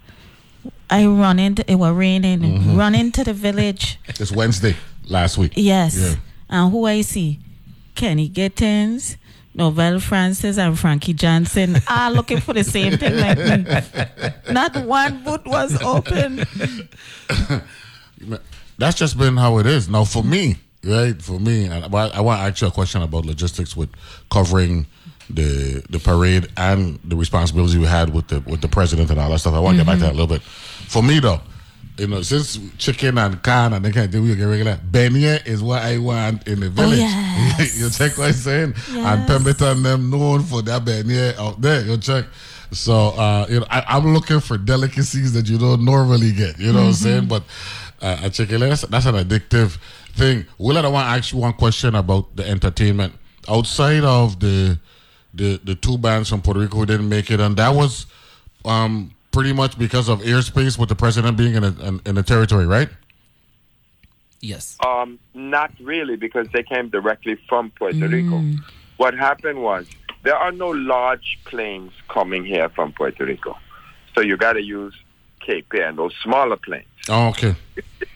I 0.90 1.06
run 1.06 1.38
into 1.38 1.70
it 1.70 1.76
was 1.76 1.94
raining. 1.94 2.40
Mm-hmm. 2.40 2.76
Run 2.76 2.94
into 2.94 3.24
the 3.24 3.32
village. 3.32 3.98
It's 4.08 4.32
Wednesday 4.32 4.76
last 5.08 5.38
week. 5.38 5.52
Yes. 5.56 5.96
Yeah. 5.96 6.14
And 6.48 6.72
who 6.72 6.84
I 6.86 7.00
see? 7.02 7.40
Kenny 7.94 8.28
Gittens, 8.28 9.16
Novelle 9.54 10.00
Francis, 10.00 10.58
and 10.58 10.78
Frankie 10.78 11.14
Johnson 11.14 11.76
are 11.88 12.10
looking 12.10 12.40
for 12.40 12.52
the 12.52 12.64
same 12.64 12.98
thing 12.98 13.16
like 13.16 13.38
me. 13.38 13.64
Not 14.52 14.76
one 14.84 15.22
boot 15.24 15.46
was 15.46 15.80
open. 15.82 16.44
That's 18.78 18.96
just 18.96 19.16
been 19.16 19.36
how 19.36 19.58
it 19.58 19.66
is. 19.66 19.88
Now, 19.88 20.04
for 20.04 20.24
me, 20.24 20.56
right? 20.82 21.20
For 21.22 21.38
me, 21.38 21.68
I, 21.68 21.86
I 21.86 22.20
want 22.20 22.40
to 22.40 22.44
ask 22.44 22.60
you 22.60 22.66
a 22.66 22.70
question 22.72 23.02
about 23.02 23.24
logistics 23.24 23.76
with 23.76 23.90
covering 24.30 24.86
the 25.30 25.84
the 25.90 25.98
parade 25.98 26.48
and 26.56 26.98
the 27.04 27.16
responsibilities 27.16 27.76
we 27.76 27.86
had 27.86 28.12
with 28.12 28.28
the 28.28 28.40
with 28.40 28.60
the 28.60 28.68
president 28.68 29.10
and 29.10 29.18
all 29.18 29.30
that 29.30 29.38
stuff. 29.38 29.54
I 29.54 29.58
want 29.58 29.76
to 29.76 29.82
mm-hmm. 29.82 29.90
get 29.90 29.92
back 29.92 29.98
to 30.00 30.04
that 30.04 30.12
a 30.12 30.18
little 30.18 30.26
bit. 30.26 30.42
For 30.42 31.02
me 31.02 31.20
though, 31.20 31.40
you 31.98 32.08
know, 32.08 32.22
since 32.22 32.58
chicken 32.76 33.18
and 33.18 33.42
can 33.42 33.72
and 33.72 33.84
they 33.84 33.92
can't 33.92 34.10
do 34.10 34.24
it 34.24 34.44
regular, 34.44 34.76
beignet 34.90 35.46
is 35.46 35.62
what 35.62 35.82
I 35.82 35.98
want 35.98 36.46
in 36.48 36.60
the 36.60 36.66
oh, 36.66 36.70
village. 36.70 37.00
Oh, 37.00 37.54
yes. 37.58 37.78
you 37.80 37.90
check 37.90 38.18
what 38.18 38.28
I'm 38.28 38.32
saying? 38.32 38.74
Yes. 38.76 38.90
And 38.90 39.26
Pemberton 39.26 39.82
them 39.82 40.10
known 40.10 40.42
for 40.42 40.62
that 40.62 40.84
beignet 40.84 41.38
out 41.38 41.60
there. 41.60 41.84
You 41.84 41.96
check. 41.96 42.26
So 42.72 43.10
uh, 43.10 43.46
you 43.48 43.60
know, 43.60 43.66
I, 43.70 43.96
am 43.96 44.12
looking 44.12 44.40
for 44.40 44.58
delicacies 44.58 45.32
that 45.34 45.48
you 45.48 45.58
don't 45.58 45.84
normally 45.84 46.32
get. 46.32 46.58
You 46.58 46.72
know 46.72 46.72
mm-hmm. 46.72 46.76
what 46.78 46.82
I'm 46.82 46.90
mm-hmm. 46.90 46.92
saying? 46.92 47.28
But 47.28 47.44
uh, 48.02 48.18
a 48.24 48.30
chicken 48.30 48.60
that's, 48.60 48.82
that's 48.82 49.06
an 49.06 49.14
addictive 49.14 49.78
thing. 50.14 50.46
Will 50.58 50.76
I 50.76 50.86
want 50.88 51.06
to 51.06 51.10
ask 51.10 51.32
you 51.32 51.38
one 51.38 51.52
question 51.52 51.94
about 51.94 52.34
the 52.36 52.46
entertainment 52.48 53.14
outside 53.48 54.04
of 54.04 54.40
the 54.40 54.78
the 55.34 55.60
the 55.62 55.74
two 55.74 55.98
bands 55.98 56.28
from 56.28 56.42
Puerto 56.42 56.60
Rico 56.60 56.78
who 56.78 56.86
didn't 56.86 57.08
make 57.08 57.30
it, 57.30 57.40
and 57.40 57.56
that 57.56 57.74
was 57.74 58.06
um, 58.64 59.14
pretty 59.32 59.52
much 59.52 59.78
because 59.78 60.08
of 60.08 60.20
airspace 60.20 60.78
with 60.78 60.88
the 60.88 60.94
president 60.94 61.36
being 61.36 61.54
in 61.54 61.64
a, 61.64 61.70
in, 61.82 62.00
in 62.06 62.14
the 62.14 62.22
territory, 62.22 62.66
right? 62.66 62.88
Yes. 64.40 64.76
Um, 64.84 65.18
not 65.32 65.72
really, 65.80 66.16
because 66.16 66.46
they 66.52 66.62
came 66.62 66.88
directly 66.88 67.36
from 67.48 67.70
Puerto 67.70 67.96
mm. 67.96 68.12
Rico. 68.12 68.62
What 68.96 69.14
happened 69.14 69.62
was 69.62 69.88
there 70.22 70.36
are 70.36 70.52
no 70.52 70.68
large 70.68 71.38
planes 71.44 71.92
coming 72.08 72.44
here 72.44 72.68
from 72.68 72.92
Puerto 72.92 73.24
Rico, 73.24 73.56
so 74.14 74.20
you 74.20 74.36
got 74.36 74.52
to 74.52 74.62
use 74.62 74.94
Cape 75.40 75.66
Air 75.74 75.88
and 75.88 75.98
those 75.98 76.14
smaller 76.22 76.56
planes. 76.56 76.86
Oh, 77.08 77.28
okay. 77.28 77.54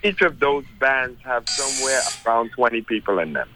Each 0.03 0.23
of 0.23 0.39
those 0.39 0.65
bands 0.79 1.21
have 1.25 1.49
somewhere 1.49 2.01
around 2.25 2.51
20 2.53 2.83
people 2.83 3.19
in 3.19 3.33
them 3.33 3.49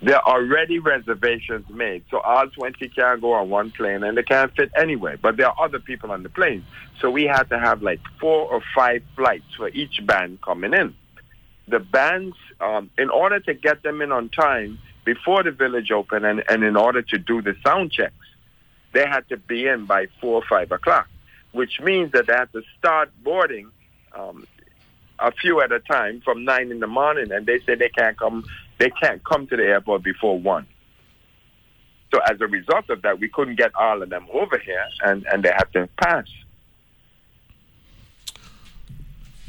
there 0.00 0.16
are 0.16 0.40
already 0.40 0.78
reservations 0.78 1.68
made. 1.68 2.04
So 2.10 2.20
all 2.20 2.48
20 2.48 2.88
can't 2.88 3.20
go 3.20 3.32
on 3.32 3.50
one 3.50 3.70
plane 3.72 4.04
and 4.04 4.16
they 4.16 4.22
can't 4.22 4.54
fit 4.54 4.70
anyway. 4.76 5.16
But 5.20 5.36
there 5.36 5.48
are 5.48 5.56
other 5.58 5.80
people 5.80 6.12
on 6.12 6.22
the 6.22 6.28
plane. 6.28 6.64
So 7.00 7.10
we 7.10 7.24
had 7.24 7.44
to 7.44 7.58
have 7.58 7.82
like 7.82 8.00
four 8.20 8.48
or 8.48 8.62
five 8.74 9.02
flights 9.16 9.54
for 9.56 9.68
each 9.70 10.04
band 10.06 10.40
coming 10.40 10.72
in. 10.72 10.94
The 11.66 11.80
bands, 11.80 12.36
um, 12.60 12.90
in 12.96 13.10
order 13.10 13.40
to 13.40 13.54
get 13.54 13.82
them 13.82 14.00
in 14.00 14.12
on 14.12 14.28
time 14.28 14.78
before 15.04 15.42
the 15.42 15.50
village 15.50 15.90
opened 15.90 16.24
and, 16.24 16.44
and 16.48 16.62
in 16.62 16.76
order 16.76 17.02
to 17.02 17.18
do 17.18 17.42
the 17.42 17.56
sound 17.64 17.90
checks, 17.90 18.14
they 18.92 19.06
had 19.06 19.28
to 19.28 19.36
be 19.36 19.66
in 19.66 19.84
by 19.84 20.06
four 20.20 20.36
or 20.36 20.44
five 20.48 20.70
o'clock, 20.70 21.08
which 21.52 21.80
means 21.80 22.12
that 22.12 22.26
they 22.28 22.32
had 22.32 22.52
to 22.52 22.62
start 22.78 23.10
boarding 23.22 23.70
um, 24.14 24.46
a 25.18 25.32
few 25.32 25.60
at 25.60 25.72
a 25.72 25.80
time 25.80 26.20
from 26.20 26.44
nine 26.44 26.70
in 26.70 26.80
the 26.80 26.86
morning. 26.86 27.32
And 27.32 27.44
they 27.46 27.60
said 27.66 27.80
they 27.80 27.90
can't 27.90 28.16
come 28.16 28.44
they 28.78 28.90
can't 28.90 29.22
come 29.24 29.46
to 29.48 29.56
the 29.56 29.64
airport 29.64 30.02
before 30.02 30.38
one. 30.38 30.66
So 32.12 32.20
as 32.30 32.40
a 32.40 32.46
result 32.46 32.88
of 32.88 33.02
that, 33.02 33.20
we 33.20 33.28
couldn't 33.28 33.56
get 33.56 33.72
all 33.74 34.02
of 34.02 34.08
them 34.08 34.26
over 34.32 34.58
here, 34.58 34.84
and, 35.04 35.26
and 35.30 35.42
they 35.42 35.50
had 35.50 35.70
to 35.74 35.88
pass. 36.00 36.26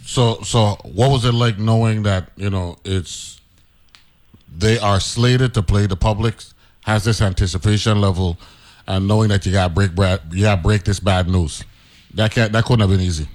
So, 0.04 0.42
so 0.42 0.78
what 0.84 1.12
was 1.12 1.24
it 1.24 1.34
like 1.34 1.60
knowing 1.60 2.04
that 2.04 2.32
you 2.36 2.50
know 2.50 2.78
it's 2.84 3.40
they 4.58 4.80
are 4.80 5.00
slated 5.00 5.54
to 5.54 5.62
play 5.62 5.86
the 5.86 5.96
public 5.96 6.36
has 6.82 7.04
this 7.04 7.22
anticipation 7.22 8.02
level, 8.02 8.38
and 8.88 9.08
knowing 9.08 9.30
that 9.30 9.46
you 9.46 9.52
got 9.52 9.76
break 9.76 9.92
you 10.32 10.42
got 10.42 10.64
break 10.64 10.84
this 10.84 11.00
bad 11.00 11.28
news, 11.28 11.64
that 12.16 12.32
can't 12.32 12.52
that 12.52 12.66
couldn't 12.66 12.80
have 12.82 12.90
been 12.90 13.02
easy. 13.02 13.28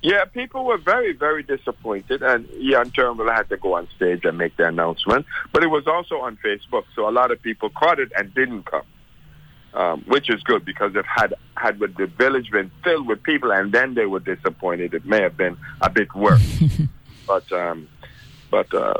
Yeah, 0.00 0.24
people 0.26 0.64
were 0.64 0.78
very, 0.78 1.12
very 1.12 1.42
disappointed, 1.42 2.22
and 2.22 2.48
Ian 2.52 2.90
Turnbull 2.92 3.30
had 3.30 3.48
to 3.48 3.56
go 3.56 3.74
on 3.74 3.88
stage 3.96 4.24
and 4.24 4.38
make 4.38 4.56
the 4.56 4.68
announcement. 4.68 5.26
But 5.52 5.64
it 5.64 5.68
was 5.68 5.88
also 5.88 6.20
on 6.20 6.38
Facebook, 6.44 6.84
so 6.94 7.08
a 7.08 7.10
lot 7.10 7.32
of 7.32 7.42
people 7.42 7.68
caught 7.70 7.98
it 7.98 8.12
and 8.16 8.32
didn't 8.32 8.64
come, 8.64 8.86
um, 9.74 10.04
which 10.06 10.30
is 10.30 10.40
good 10.44 10.64
because 10.64 10.92
if 10.94 11.04
had 11.04 11.34
had 11.56 11.80
the 11.80 12.06
village 12.06 12.50
been 12.52 12.70
filled 12.84 13.08
with 13.08 13.24
people 13.24 13.50
and 13.50 13.72
then 13.72 13.94
they 13.94 14.06
were 14.06 14.20
disappointed, 14.20 14.94
it 14.94 15.04
may 15.04 15.20
have 15.20 15.36
been 15.36 15.56
a 15.80 15.90
bit 15.90 16.14
worse. 16.14 16.62
but 17.26 17.50
um, 17.50 17.88
but 18.52 18.72
uh, 18.72 18.94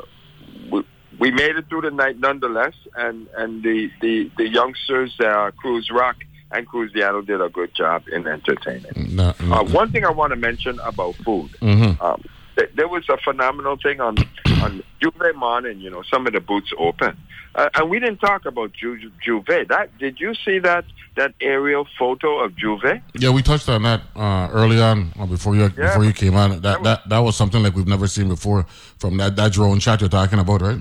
we, 0.73 0.83
we 1.21 1.31
made 1.31 1.55
it 1.55 1.69
through 1.69 1.83
the 1.83 1.93
night 1.93 2.19
nonetheless, 2.19 2.75
and 2.97 3.29
and 3.37 3.63
the 3.63 3.89
the 4.01 4.33
the 4.37 4.49
youngsters, 4.49 5.15
uh, 5.21 5.53
Cruz 5.57 5.91
Rock 5.93 6.17
and 6.51 6.67
Cruziano 6.69 7.25
did 7.27 7.41
a 7.41 7.49
good 7.49 7.75
job 7.75 8.05
in 8.13 8.27
entertaining. 8.27 9.15
No, 9.15 9.35
no, 9.41 9.55
uh, 9.55 9.65
one 9.65 9.91
thing 9.93 10.05
I 10.05 10.11
want 10.11 10.31
to 10.33 10.37
mention 10.37 10.79
about 10.81 11.15
food. 11.17 11.51
Mm-hmm. 11.61 12.03
Um, 12.03 12.23
th- 12.57 12.71
there 12.75 12.89
was 12.89 13.05
a 13.09 13.19
phenomenal 13.19 13.77
thing 13.77 14.01
on 14.01 14.17
on 14.63 14.83
J'ouvert 15.01 15.35
morning, 15.35 15.79
you 15.81 15.91
know, 15.91 16.03
some 16.11 16.27
of 16.27 16.33
the 16.33 16.41
boots 16.41 16.71
open. 16.79 17.17
Uh, 17.55 17.69
and 17.75 17.91
we 17.91 17.99
didn't 17.99 18.19
talk 18.19 18.45
about 18.47 18.73
Ju- 18.73 19.11
J'ouvert. 19.27 19.69
That 19.69 19.97
did 19.99 20.21
you 20.21 20.35
see 20.45 20.59
that 20.61 20.85
that 21.17 21.35
aerial 21.41 21.87
photo 21.99 22.39
of 22.41 22.53
J'ouvert? 22.53 23.03
Yeah, 23.15 23.31
we 23.31 23.43
touched 23.43 23.69
on 23.69 23.83
that 23.83 24.03
uh, 24.15 24.49
early 24.53 24.81
on 24.81 25.13
uh, 25.19 25.27
before 25.27 25.55
you 25.55 25.63
Yeah. 25.63 25.89
before 25.89 26.05
you 26.05 26.13
came 26.13 26.35
on. 26.37 26.61
That 26.61 26.83
that 26.83 27.09
that 27.09 27.19
was 27.19 27.37
something 27.37 27.63
like 27.63 27.75
we've 27.75 27.87
never 27.89 28.07
seen 28.07 28.29
before 28.29 28.65
from 28.99 29.17
that 29.19 29.37
that 29.37 29.53
drone 29.53 29.81
shot 29.81 30.01
you're 30.01 30.09
talking 30.11 30.39
about, 30.39 30.63
right? 30.63 30.79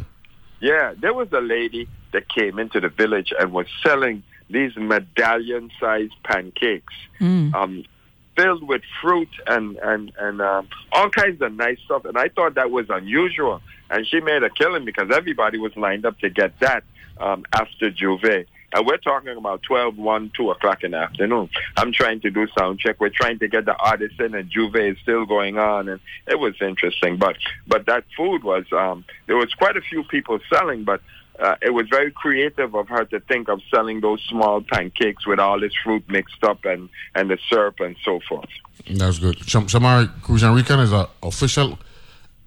Yeah, 0.59 0.93
there 0.99 1.13
was 1.13 1.27
a 1.33 1.41
lady 1.41 1.87
that 2.13 2.27
came 2.29 2.57
into 2.57 2.79
the 2.79 2.89
village 2.89 3.31
and 3.39 3.51
was 3.51 3.67
selling 3.83 4.23
these 4.49 4.75
medallion-sized 4.75 6.13
pancakes, 6.23 6.93
um, 7.53 7.85
filled 8.35 8.67
with 8.67 8.81
fruit 9.01 9.29
and 9.47 9.77
and 9.77 10.11
and 10.19 10.41
um, 10.41 10.67
all 10.91 11.09
kinds 11.09 11.41
of 11.41 11.51
nice 11.53 11.79
stuff. 11.85 12.05
And 12.05 12.17
I 12.17 12.29
thought 12.29 12.55
that 12.55 12.71
was 12.71 12.85
unusual. 12.89 13.61
And 13.89 14.05
she 14.05 14.19
made 14.19 14.43
a 14.43 14.49
killing 14.49 14.85
because 14.85 15.09
everybody 15.11 15.57
was 15.57 15.75
lined 15.77 16.05
up 16.05 16.19
to 16.19 16.29
get 16.29 16.59
that 16.59 16.83
um, 17.19 17.45
after 17.53 17.89
J'ouvert. 17.89 18.45
And 18.73 18.85
we're 18.85 18.97
talking 18.97 19.37
about 19.37 19.63
12, 19.63 19.97
1, 19.97 20.31
2 20.35 20.51
o'clock 20.51 20.83
in 20.83 20.91
the 20.91 20.97
afternoon. 20.97 21.49
I'm 21.77 21.93
trying 21.93 22.19
to 22.21 22.29
do 22.29 22.47
sound 22.57 22.79
check. 22.79 22.99
We're 22.99 23.09
trying 23.09 23.39
to 23.39 23.47
get 23.47 23.63
the 23.63 23.75
artists 23.77 24.19
in, 24.19 24.35
and 24.35 24.51
J'ouvert 24.51 24.91
is 24.91 24.97
still 25.01 25.25
going 25.25 25.57
on, 25.57 25.87
and 25.87 26.01
it 26.27 26.37
was 26.37 26.53
interesting. 26.61 27.15
But 27.15 27.37
but 27.65 27.85
that 27.85 28.03
food 28.15 28.43
was 28.43 28.65
um, 28.73 29.05
there 29.25 29.37
was 29.37 29.53
quite 29.53 29.77
a 29.77 29.81
few 29.81 30.03
people 30.03 30.39
selling, 30.53 30.83
but 30.83 31.01
uh, 31.39 31.55
it 31.61 31.71
was 31.71 31.87
very 31.89 32.11
creative 32.11 32.75
of 32.75 32.87
her 32.89 33.05
to 33.05 33.19
think 33.21 33.49
of 33.49 33.61
selling 33.69 34.01
those 34.01 34.21
small 34.29 34.61
pancakes 34.61 35.25
with 35.25 35.39
all 35.39 35.59
this 35.59 35.73
fruit 35.83 36.03
mixed 36.09 36.43
up 36.43 36.65
and 36.65 36.89
and 37.15 37.29
the 37.29 37.37
syrup 37.49 37.79
and 37.79 37.95
so 38.03 38.19
forth. 38.27 38.49
That's 38.89 39.19
good. 39.19 39.37
Sham- 39.47 39.67
Shamari 39.67 40.09
Cruising 40.21 40.53
Weekend 40.53 40.81
is 40.81 40.91
an 40.91 41.05
official 41.21 41.77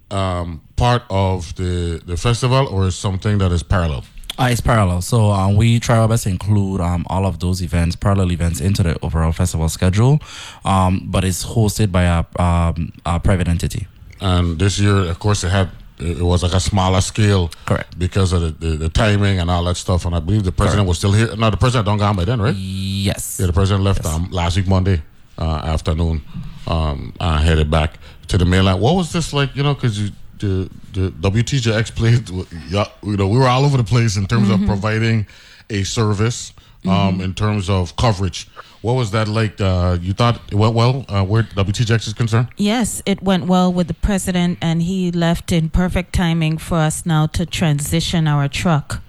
um, 0.09 0.61
part 0.75 1.03
of 1.09 1.55
the 1.55 2.01
the 2.05 2.17
festival, 2.17 2.67
or 2.67 2.87
is 2.87 2.95
something 2.95 3.37
that 3.37 3.51
is 3.51 3.63
parallel. 3.63 4.03
Uh, 4.39 4.47
it's 4.49 4.61
parallel. 4.61 5.01
So 5.01 5.29
um, 5.31 5.55
we 5.55 5.79
try 5.79 5.97
our 5.97 6.07
best 6.07 6.23
to 6.23 6.29
include 6.29 6.81
um, 6.81 7.05
all 7.09 7.25
of 7.25 7.39
those 7.39 7.61
events, 7.61 7.95
parallel 7.95 8.31
events, 8.31 8.59
into 8.61 8.81
the 8.81 8.97
overall 9.01 9.31
festival 9.31 9.69
schedule. 9.69 10.19
Um, 10.65 11.03
but 11.05 11.23
it's 11.23 11.45
hosted 11.45 11.91
by 11.91 12.03
a, 12.03 12.41
um, 12.41 12.93
a 13.05 13.19
private 13.19 13.47
entity. 13.47 13.87
And 14.19 14.57
this 14.57 14.79
year, 14.79 14.95
of 14.95 15.19
course, 15.19 15.43
it 15.43 15.49
had 15.49 15.69
it 16.01 16.21
was 16.21 16.43
like 16.43 16.53
a 16.53 16.59
smaller 16.59 17.01
scale, 17.01 17.49
correct? 17.65 17.97
Because 17.97 18.33
of 18.33 18.41
the, 18.41 18.51
the, 18.67 18.75
the 18.77 18.89
timing 18.89 19.39
and 19.39 19.49
all 19.49 19.63
that 19.65 19.77
stuff. 19.77 20.05
And 20.05 20.15
I 20.15 20.19
believe 20.19 20.43
the 20.43 20.51
president 20.51 20.87
was 20.87 20.97
still 20.97 21.11
here. 21.13 21.35
No, 21.35 21.49
the 21.49 21.57
president 21.57 21.85
don't 21.85 21.97
gone 21.97 22.15
by 22.15 22.25
then, 22.25 22.41
right? 22.41 22.55
Yes. 22.55 23.37
Yeah, 23.39 23.47
the 23.47 23.53
president 23.53 23.83
left 23.83 24.05
um, 24.05 24.29
last 24.31 24.57
week 24.57 24.67
Monday 24.67 25.01
uh, 25.37 25.61
afternoon, 25.63 26.21
um, 26.67 27.13
uh, 27.19 27.37
headed 27.41 27.69
back 27.69 27.99
to 28.27 28.37
the 28.37 28.45
mainland. 28.45 28.81
What 28.81 28.95
was 28.95 29.11
this 29.11 29.33
like? 29.33 29.55
You 29.55 29.63
know, 29.63 29.73
because 29.73 30.11
the 30.39 30.69
the 30.93 31.11
WTJX 31.21 31.95
played. 31.95 32.29
Yeah, 32.69 32.85
you 33.03 33.15
know, 33.17 33.27
we 33.27 33.37
were 33.37 33.47
all 33.47 33.63
over 33.65 33.77
the 33.77 33.83
place 33.83 34.17
in 34.17 34.25
terms 34.25 34.49
Mhm. 34.49 34.61
of 34.61 34.67
providing 34.67 35.27
a 35.69 35.83
service, 35.83 36.51
um, 36.85 37.19
Mhm. 37.19 37.23
in 37.23 37.33
terms 37.33 37.69
of 37.69 37.95
coverage. 37.95 38.47
What 38.81 38.93
was 38.93 39.11
that 39.11 39.27
like? 39.27 39.61
Uh, 39.61 39.97
you 40.01 40.13
thought 40.13 40.41
it 40.51 40.55
went 40.55 40.73
well 40.73 41.05
uh, 41.07 41.23
where 41.23 41.43
WTJX 41.43 42.07
is 42.07 42.13
concerned? 42.13 42.47
Yes, 42.57 43.01
it 43.05 43.21
went 43.21 43.45
well 43.45 43.71
with 43.71 43.87
the 43.87 43.93
president, 43.93 44.57
and 44.61 44.81
he 44.81 45.11
left 45.11 45.51
in 45.51 45.69
perfect 45.69 46.13
timing 46.13 46.57
for 46.57 46.77
us 46.77 47.05
now 47.05 47.27
to 47.27 47.45
transition 47.45 48.27
our 48.27 48.47
truck 48.47 49.01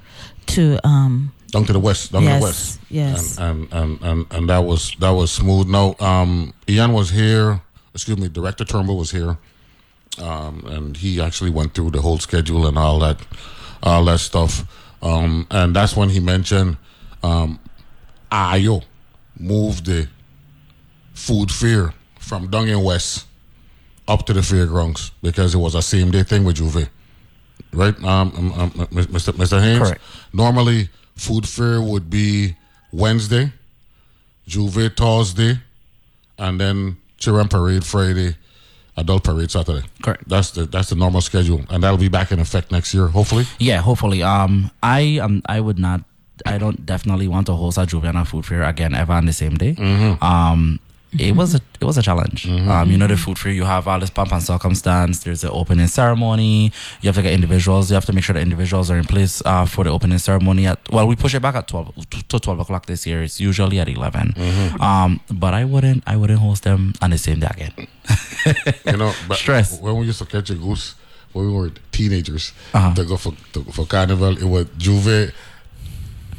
to. 0.48 0.78
Um, 0.86 1.32
down 1.52 1.64
to 1.64 1.72
the 1.72 1.78
west, 1.80 2.12
down 2.12 2.22
to 2.22 2.28
Yes, 2.28 2.40
the 2.40 2.44
west. 2.44 2.80
yes. 2.90 3.38
And, 3.38 3.68
and 3.72 3.72
and 3.72 4.02
and 4.02 4.26
and 4.30 4.48
that 4.50 4.58
was 4.64 4.94
that 5.00 5.10
was 5.10 5.32
smooth. 5.32 5.68
No, 5.68 5.96
um, 6.00 6.52
Ian 6.68 6.92
was 6.92 7.08
here. 7.10 7.60
Excuse 7.94 8.18
me, 8.18 8.28
Director 8.28 8.64
Turnbull 8.64 8.98
was 8.98 9.10
here, 9.10 9.36
um, 10.18 10.64
and 10.66 10.96
he 10.96 11.20
actually 11.20 11.50
went 11.50 11.74
through 11.74 11.90
the 11.92 12.00
whole 12.02 12.18
schedule 12.18 12.66
and 12.66 12.78
all 12.78 12.98
that, 13.00 13.18
all 13.82 14.04
that 14.06 14.18
stuff. 14.20 14.64
Um, 15.02 15.46
and 15.50 15.74
that's 15.76 15.94
when 15.96 16.08
he 16.08 16.18
mentioned, 16.20 16.76
um, 17.22 17.58
Ayo 18.30 18.82
moved 19.38 19.86
the 19.86 20.08
food 21.14 21.50
fair 21.50 21.94
from 22.18 22.52
in 22.52 22.82
West 22.82 23.26
up 24.08 24.26
to 24.26 24.32
the 24.32 24.42
fairgrounds 24.42 25.10
because 25.22 25.54
it 25.54 25.58
was 25.58 25.74
a 25.74 25.82
same 25.82 26.10
day 26.10 26.22
thing 26.22 26.44
with 26.44 26.56
J'ouvert 26.56 26.88
right, 27.72 27.96
um, 28.04 28.32
um, 28.36 28.52
um, 28.52 28.70
Mr. 28.88 29.32
Mr. 29.32 29.60
Haynes? 29.60 29.78
Correct. 29.88 30.02
Normally, 30.32 30.88
food 31.16 31.48
fair 31.48 31.80
would 31.80 32.10
be 32.10 32.56
Wednesday, 32.92 33.52
J'ouvert 34.48 34.96
Thursday, 34.96 35.60
and 36.38 36.60
then 36.60 36.96
Children 37.18 37.48
Parade 37.48 37.84
Friday, 37.84 38.36
Adult 38.96 39.24
Parade 39.24 39.50
Saturday. 39.50 39.86
Correct. 40.02 40.28
That's 40.28 40.50
the 40.52 40.66
that's 40.66 40.90
the 40.90 40.96
normal 40.96 41.20
schedule, 41.20 41.62
and 41.70 41.82
that'll 41.82 41.98
be 41.98 42.08
back 42.08 42.32
in 42.32 42.40
effect 42.40 42.70
next 42.70 42.94
year, 42.94 43.08
hopefully. 43.08 43.46
Yeah, 43.58 43.80
hopefully. 43.80 44.22
Um, 44.22 44.70
I 44.82 45.18
um, 45.18 45.42
I 45.46 45.60
would 45.60 45.78
not. 45.78 46.02
I 46.46 46.58
don't 46.58 46.84
definitely 46.86 47.28
want 47.28 47.46
to 47.46 47.54
host 47.54 47.78
a 47.78 47.86
Juliana 47.86 48.24
food 48.24 48.44
fair 48.46 48.62
again 48.62 48.94
ever 48.94 49.12
on 49.12 49.26
the 49.26 49.32
same 49.32 49.54
day. 49.56 49.74
Mm-hmm. 49.74 50.22
Um, 50.24 50.80
it 51.18 51.36
was 51.36 51.54
a 51.54 51.60
it 51.78 51.84
was 51.84 51.98
a 51.98 52.02
challenge. 52.02 52.48
Um, 52.48 52.90
you 52.90 52.96
know 52.96 53.06
the 53.06 53.18
food 53.18 53.38
fair 53.38 53.52
you 53.52 53.64
have 53.64 53.86
all 53.86 54.00
this 54.00 54.08
pomp 54.08 54.32
and 54.32 54.42
circumstance. 54.42 55.22
There's 55.24 55.42
the 55.42 55.50
opening 55.50 55.86
ceremony. 55.86 56.72
You 57.02 57.08
have 57.08 57.16
to 57.16 57.22
get 57.22 57.34
individuals. 57.34 57.90
You 57.90 57.96
have 57.96 58.06
to 58.06 58.14
make 58.14 58.24
sure 58.24 58.32
the 58.32 58.40
individuals 58.40 58.90
are 58.90 58.96
in 58.96 59.04
place 59.04 59.42
uh, 59.44 59.66
for 59.66 59.84
the 59.84 59.90
opening 59.90 60.16
ceremony. 60.16 60.66
At 60.66 60.78
well, 60.90 61.06
we 61.06 61.14
push 61.14 61.34
it 61.34 61.40
back 61.42 61.54
at 61.54 61.68
twelve 61.68 61.92
to 62.28 62.40
twelve 62.40 62.60
o'clock 62.60 62.86
this 62.86 63.06
year. 63.06 63.22
It's 63.22 63.38
usually 63.40 63.78
at 63.78 63.88
11 63.90 64.32
Mhm. 64.38 64.80
Um, 64.80 65.20
but 65.30 65.52
I 65.52 65.64
wouldn't 65.66 66.02
I 66.06 66.16
wouldn't 66.16 66.38
host 66.40 66.62
them 66.64 66.94
on 67.02 67.10
the 67.10 67.18
same 67.18 67.40
day 67.40 67.48
again. 67.50 67.72
you 68.86 68.96
know, 68.96 69.12
but 69.28 69.36
Stress. 69.36 69.80
when 69.80 69.96
we 69.98 70.06
used 70.06 70.18
to 70.20 70.24
catch 70.24 70.48
a 70.48 70.54
goose 70.54 70.94
when 71.34 71.46
we 71.46 71.52
were 71.52 71.70
teenagers 71.92 72.52
Uh-huh. 72.72 72.94
to 72.94 73.04
go 73.04 73.16
for 73.18 73.34
to, 73.52 73.64
for 73.72 73.84
carnival, 73.84 74.36
it 74.38 74.44
was 74.44 74.64
J'ouvert. 74.78 75.32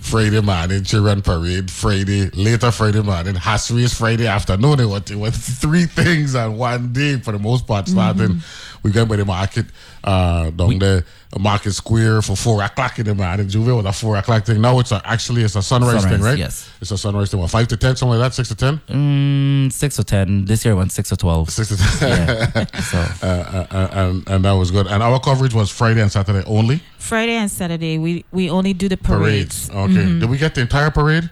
Friday 0.04 0.42
morning, 0.42 0.84
children 0.84 1.22
parade 1.22 1.72
Friday, 1.72 2.30
later 2.32 2.72
Friday 2.72 3.02
morning, 3.02 3.36
Hass 3.36 3.72
race 3.72 3.98
Friday 3.98 4.28
afternoon. 4.28 4.82
It 4.82 4.86
was, 4.86 5.10
it 5.10 5.16
was 5.16 5.36
three 5.36 5.86
things 6.00 6.36
on 6.36 6.58
one 6.58 6.92
day 6.92 7.18
for 7.18 7.32
the 7.32 7.40
most 7.40 7.66
part. 7.66 7.88
Starting, 7.88 8.28
mm-hmm. 8.28 8.73
We 8.84 8.92
went 8.92 9.08
by 9.08 9.16
the 9.16 9.24
market 9.26 9.66
uh, 10.04 10.50
down 10.50 10.78
there, 10.78 11.06
Market 11.40 11.72
Square 11.72 12.22
for 12.24 12.36
four 12.36 12.62
o'clock 12.62 13.00
in 13.00 13.06
the 13.06 13.16
morning. 13.16 13.48
J'ouvert 13.48 13.78
was 13.78 13.86
a 13.86 13.94
four 13.94 14.18
o'clock 14.18 14.46
thing. 14.46 14.60
Now 14.60 14.78
it's 14.80 14.92
a, 14.92 15.02
actually 15.06 15.44
it's 15.44 15.56
a 15.56 15.62
sunrise, 15.62 16.02
Sunrise, 16.02 16.12
thing, 16.12 16.22
right? 16.22 16.38
yes. 16.38 16.70
it's 16.82 16.92
a 16.92 16.98
sunrise 16.98 17.32
thing. 17.32 17.40
What, 17.40 17.50
five 17.50 17.70
to 17.70 17.78
ten, 17.78 17.96
something 17.96 18.20
like 18.20 18.28
that, 18.30 18.34
six 18.36 18.50
to 18.50 18.56
ten. 18.56 18.82
Mm, 18.90 19.72
six 19.72 19.98
or 20.00 20.04
ten. 20.04 20.44
This 20.46 20.66
year 20.66 20.74
it 20.74 20.78
went 20.78 20.92
six 20.92 21.10
to 21.10 21.16
twelve. 21.18 21.50
Six 21.50 21.70
to 21.70 21.78
ten. 21.78 22.28
Yeah. 22.28 22.66
so 22.82 22.98
uh, 22.98 23.26
uh, 23.26 23.68
uh, 23.72 23.90
and 23.94 24.30
and 24.30 24.46
that 24.46 24.52
was 24.52 24.70
good. 24.70 24.88
And 24.88 25.02
our 25.02 25.20
coverage 25.20 25.54
was 25.54 25.72
Friday 25.72 26.02
and 26.02 26.12
Saturday 26.12 26.44
only. 26.46 26.82
Friday 26.98 27.34
and 27.36 27.50
Saturday, 27.50 27.98
we 27.98 28.26
we 28.34 28.50
only 28.50 28.74
do 28.74 28.90
the 28.90 28.98
parades. 28.98 29.70
Okay. 29.70 29.94
Mhm. 29.94 30.20
Did 30.20 30.30
we 30.30 30.38
get 30.38 30.56
the 30.56 30.62
entire 30.62 30.92
parade? 30.92 31.30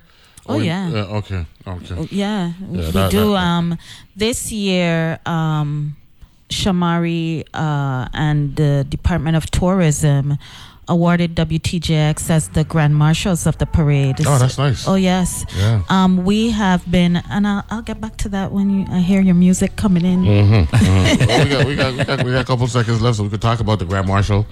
Oh, 0.48 0.56
Or- 0.56 0.64
yeah. 0.64 0.90
uh, 0.90 1.18
okay. 1.20 1.46
Okay. 1.68 1.96
Oh, 1.98 2.08
Yeah, 2.10 2.54
we 2.68 2.80
Yeah, 2.80 2.86
we 2.86 2.92
that- 2.94 3.12
do. 3.12 3.32
that- 3.32 3.38
um, 3.38 3.78
this 4.16 4.52
year, 4.52 5.20
um, 5.26 5.96
Shamari 6.52 7.46
uh, 7.54 8.08
and 8.14 8.56
the 8.56 8.86
Department 8.88 9.36
of 9.36 9.50
Tourism 9.50 10.38
awarded 10.88 11.36
WTJX 11.36 12.30
as 12.30 12.50
the 12.50 12.64
grand 12.66 12.96
marshals 12.96 13.48
of 13.48 13.58
the 13.58 13.66
parade. 13.66 14.18
Oh, 14.26 14.38
that's 14.38 14.58
nice. 14.58 14.88
Oh 14.88 14.96
yes. 14.96 15.46
Yeah. 15.56 15.84
Um, 15.90 16.26
we 16.26 16.52
have 16.52 16.90
been, 16.92 17.16
and 17.16 17.48
I'll, 17.48 17.64
I'll 17.70 17.82
get 17.82 18.02
back 18.02 18.18
to 18.18 18.30
that 18.30 18.52
when 18.52 18.70
you 18.70 18.86
I 18.90 19.00
hear 19.00 19.22
your 19.22 19.36
music 19.36 19.76
coming 19.78 20.04
in. 20.06 20.24
Mm-hmm. 20.24 21.28
well, 21.28 21.44
we, 21.46 21.50
got, 21.50 21.66
we, 21.66 21.76
got, 21.76 21.94
we, 21.94 22.04
got, 22.04 22.24
we 22.26 22.32
got 22.32 22.42
a 22.42 22.46
couple 22.46 22.68
seconds 22.68 23.02
left, 23.02 23.18
so 23.18 23.24
we 23.24 23.30
could 23.30 23.42
talk 23.42 23.62
about 23.62 23.80
the 23.80 23.86
Grand 23.86 24.08
Marshal 24.08 24.46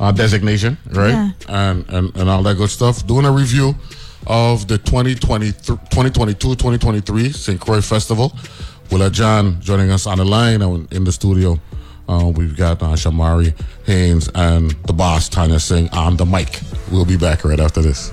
uh, 0.00 0.10
designation, 0.12 0.78
right? 0.92 1.10
Yeah. 1.10 1.30
And, 1.48 1.86
and 1.90 2.16
and 2.16 2.30
all 2.30 2.42
that 2.42 2.56
good 2.56 2.70
stuff. 2.70 3.06
Doing 3.06 3.26
a 3.26 3.32
review 3.32 3.74
of 4.26 4.66
the 4.68 4.78
2022-2023 4.78 7.34
St. 7.34 7.60
Croix 7.60 7.82
Festival. 7.82 8.32
Willa 8.90 9.10
John 9.10 9.60
joining 9.60 9.90
us 9.90 10.06
on 10.06 10.18
the 10.18 10.24
line 10.24 10.62
and 10.62 10.92
in 10.92 11.04
the 11.04 11.12
studio. 11.12 11.58
Uh, 12.08 12.32
we've 12.34 12.56
got 12.56 12.82
uh, 12.82 12.88
Shamari 12.88 13.54
Haynes 13.86 14.28
and 14.34 14.70
the 14.86 14.92
boss, 14.92 15.28
Tanya 15.28 15.60
Singh, 15.60 15.88
on 15.90 16.16
the 16.16 16.26
mic. 16.26 16.60
We'll 16.90 17.04
be 17.04 17.16
back 17.16 17.44
right 17.44 17.60
after 17.60 17.80
this. 17.80 18.12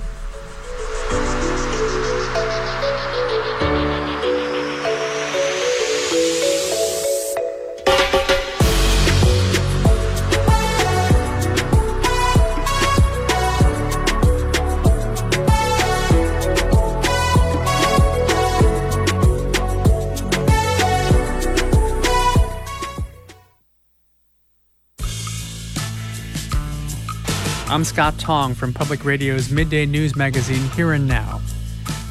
I'm 27.80 27.84
Scott 27.84 28.18
Tong 28.18 28.54
from 28.54 28.74
Public 28.74 29.06
Radio's 29.06 29.50
midday 29.50 29.86
news 29.86 30.14
magazine 30.14 30.68
Here 30.72 30.92
and 30.92 31.08
Now. 31.08 31.40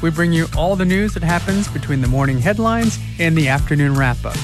We 0.02 0.10
bring 0.10 0.32
you 0.32 0.48
all 0.56 0.74
the 0.74 0.84
news 0.84 1.14
that 1.14 1.22
happens 1.22 1.68
between 1.68 2.00
the 2.00 2.08
morning 2.08 2.40
headlines 2.40 2.98
and 3.20 3.38
the 3.38 3.46
afternoon 3.46 3.94
wrap 3.94 4.16
up, 4.24 4.34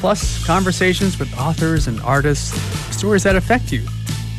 plus 0.00 0.44
conversations 0.44 1.20
with 1.20 1.32
authors 1.38 1.86
and 1.86 2.00
artists, 2.00 2.60
stories 2.92 3.22
that 3.22 3.36
affect 3.36 3.70
you. 3.70 3.86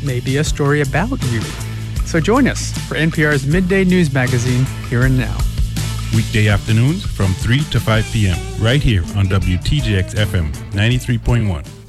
maybe 0.03 0.35
a 0.35 0.43
story 0.43 0.81
about 0.81 1.11
you. 1.31 1.39
So 2.03 2.19
join 2.19 2.49
us 2.49 2.77
for 2.89 2.95
NPR's 2.95 3.47
midday 3.47 3.85
news 3.85 4.13
magazine, 4.13 4.65
Here 4.89 5.03
and 5.03 5.17
Now. 5.17 5.37
Weekday 6.13 6.49
afternoons 6.49 7.05
from 7.05 7.33
3 7.35 7.59
to 7.71 7.79
5 7.79 8.05
p.m. 8.11 8.37
right 8.61 8.83
here 8.83 9.03
on 9.15 9.27
WTJX 9.27 10.15
FM 10.15 10.51
93.1. 10.71 11.82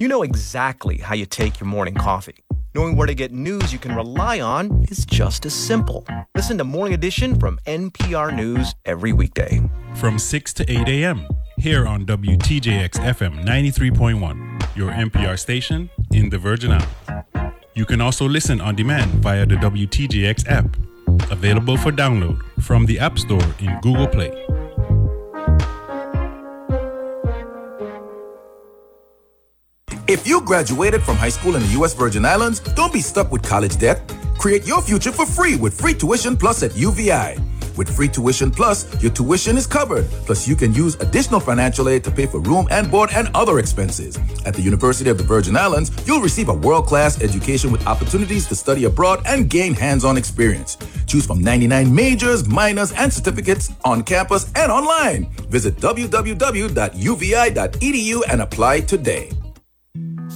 You 0.00 0.06
know 0.06 0.22
exactly 0.22 0.98
how 0.98 1.16
you 1.16 1.26
take 1.26 1.58
your 1.58 1.66
morning 1.66 1.94
coffee. 1.94 2.44
Knowing 2.72 2.94
where 2.94 3.08
to 3.08 3.16
get 3.16 3.32
news 3.32 3.72
you 3.72 3.80
can 3.80 3.96
rely 3.96 4.38
on 4.38 4.84
is 4.88 5.04
just 5.04 5.44
as 5.44 5.52
simple. 5.52 6.06
Listen 6.36 6.56
to 6.58 6.62
Morning 6.62 6.94
Edition 6.94 7.36
from 7.36 7.58
NPR 7.66 8.32
News 8.32 8.76
every 8.84 9.12
weekday. 9.12 9.60
From 9.96 10.16
6 10.16 10.52
to 10.54 10.70
8 10.70 10.86
a.m. 10.86 11.26
here 11.56 11.84
on 11.84 12.06
WTJX 12.06 12.90
FM 12.90 13.44
93.1, 13.44 14.76
your 14.76 14.92
NPR 14.92 15.36
station 15.36 15.90
in 16.12 16.30
the 16.30 16.38
Virgin 16.38 16.70
Islands. 16.70 17.56
You 17.74 17.84
can 17.84 18.00
also 18.00 18.28
listen 18.28 18.60
on 18.60 18.76
demand 18.76 19.10
via 19.14 19.46
the 19.46 19.56
WTJX 19.56 20.48
app, 20.48 20.76
available 21.32 21.76
for 21.76 21.90
download 21.90 22.40
from 22.62 22.86
the 22.86 23.00
App 23.00 23.18
Store 23.18 23.42
in 23.58 23.76
Google 23.80 24.06
Play. 24.06 24.30
If 30.08 30.26
you 30.26 30.40
graduated 30.40 31.02
from 31.02 31.16
high 31.16 31.28
school 31.28 31.54
in 31.54 31.60
the 31.60 31.68
U.S. 31.72 31.92
Virgin 31.92 32.24
Islands, 32.24 32.60
don't 32.60 32.94
be 32.94 33.02
stuck 33.02 33.30
with 33.30 33.42
college 33.42 33.76
debt. 33.76 34.00
Create 34.38 34.66
your 34.66 34.80
future 34.80 35.12
for 35.12 35.26
free 35.26 35.54
with 35.56 35.78
Free 35.78 35.92
Tuition 35.92 36.34
Plus 36.34 36.62
at 36.62 36.70
UVI. 36.70 37.36
With 37.76 37.94
Free 37.94 38.08
Tuition 38.08 38.50
Plus, 38.50 38.86
your 39.02 39.12
tuition 39.12 39.58
is 39.58 39.66
covered. 39.66 40.06
Plus, 40.24 40.48
you 40.48 40.56
can 40.56 40.72
use 40.72 40.94
additional 41.02 41.40
financial 41.40 41.90
aid 41.90 42.04
to 42.04 42.10
pay 42.10 42.24
for 42.24 42.38
room 42.38 42.66
and 42.70 42.90
board 42.90 43.10
and 43.14 43.28
other 43.34 43.58
expenses. 43.58 44.18
At 44.46 44.54
the 44.54 44.62
University 44.62 45.10
of 45.10 45.18
the 45.18 45.24
Virgin 45.24 45.58
Islands, 45.58 45.90
you'll 46.06 46.22
receive 46.22 46.48
a 46.48 46.54
world 46.54 46.86
class 46.86 47.20
education 47.20 47.70
with 47.70 47.86
opportunities 47.86 48.46
to 48.46 48.54
study 48.54 48.84
abroad 48.84 49.20
and 49.26 49.50
gain 49.50 49.74
hands 49.74 50.06
on 50.06 50.16
experience. 50.16 50.78
Choose 51.06 51.26
from 51.26 51.42
99 51.42 51.94
majors, 51.94 52.48
minors, 52.48 52.92
and 52.92 53.12
certificates 53.12 53.74
on 53.84 54.02
campus 54.04 54.50
and 54.54 54.72
online. 54.72 55.26
Visit 55.50 55.76
www.uvi.edu 55.76 56.72
and 58.30 58.40
apply 58.40 58.80
today. 58.80 59.30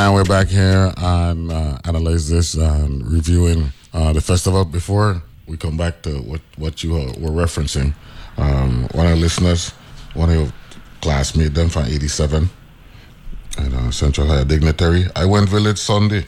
And 0.00 0.14
we're 0.14 0.24
back 0.24 0.48
here 0.48 0.94
on 0.96 1.52
uh, 1.52 1.78
Analyze 1.84 2.30
This 2.30 2.54
and 2.54 3.06
reviewing 3.06 3.70
uh, 3.92 4.14
the 4.14 4.22
festival. 4.22 4.64
Before 4.64 5.22
we 5.46 5.58
come 5.58 5.76
back 5.76 6.00
to 6.04 6.22
what, 6.22 6.40
what 6.56 6.82
you 6.82 6.94
were 6.94 7.44
referencing, 7.44 7.92
um, 8.38 8.88
one 8.94 9.04
of 9.04 9.12
the 9.12 9.16
listeners, 9.16 9.72
one 10.14 10.30
of 10.30 10.36
your 10.36 10.52
classmates, 11.02 11.52
them 11.52 11.68
from 11.68 11.84
87, 11.84 12.48
and 13.58 13.74
uh, 13.74 13.90
Central 13.90 14.26
High 14.28 14.44
Dignitary, 14.44 15.04
I 15.14 15.26
went 15.26 15.50
village 15.50 15.76
Sunday 15.76 16.24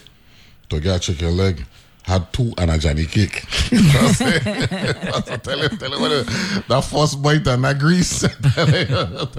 to 0.68 0.78
get 0.78 0.96
a 0.96 1.00
chicken 1.00 1.34
leg. 1.34 1.64
Had 2.04 2.32
two 2.32 2.52
and 2.58 2.70
a 2.70 2.78
Johnny 2.78 3.04
cake. 3.06 3.44
you 3.70 3.80
know 3.80 3.88
what 3.88 4.02
I'm 4.04 4.12
saying? 4.14 5.40
tell 5.40 5.60
him, 5.60 5.78
tell 5.78 5.92
him 5.94 6.00
what 6.00 6.66
that 6.68 6.84
first 6.90 7.22
bite 7.22 7.46
and 7.46 7.62
that 7.64 7.78
grease. 7.78 8.20
tell 8.54 8.66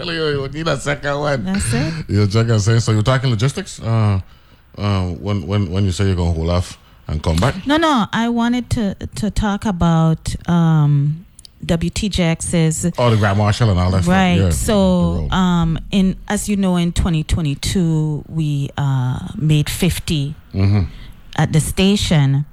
him 0.10 0.40
you 0.40 0.48
need 0.50 0.68
a 0.68 0.78
second 0.80 1.20
one. 1.20 1.44
That's 1.44 1.74
it. 1.74 2.06
You 2.10 2.26
check 2.28 2.48
and 2.48 2.62
say, 2.62 2.80
so 2.80 2.94
you're 2.94 3.04
talking 3.04 3.30
logistics? 3.30 3.82
Uh, 3.82 4.22
uh, 4.78 5.08
when, 5.10 5.46
when, 5.46 5.72
when 5.72 5.84
you 5.84 5.92
say 5.92 6.06
you're 6.06 6.16
going 6.16 6.34
to 6.34 6.38
hold 6.40 6.50
off 6.52 6.78
and 7.08 7.22
come 7.22 7.36
back? 7.36 7.68
No, 7.68 7.76
no. 7.78 8.06
I 8.14 8.30
wanted 8.30 8.70
to 8.72 8.96
to 8.96 9.30
talk 9.30 9.66
about 9.66 10.34
um, 10.50 11.26
WTJX's. 11.66 12.94
Oh, 12.98 13.10
the 13.10 13.18
Grand 13.18 13.38
Marshal 13.38 13.70
and 13.70 13.80
all 13.80 13.92
that 13.92 14.06
right. 14.06 14.36
stuff. 14.38 14.44
Yeah, 14.44 14.50
so, 14.52 15.30
um, 15.32 15.78
in 15.92 16.16
as 16.28 16.48
you 16.50 16.56
know, 16.56 16.78
in 16.78 16.92
2022, 16.94 18.24
we 18.30 18.70
uh, 18.78 19.20
made 19.36 19.70
50 19.70 20.36
Mhm. 20.54 20.88
at 21.36 21.52
the 21.54 21.60
station, 21.60 22.46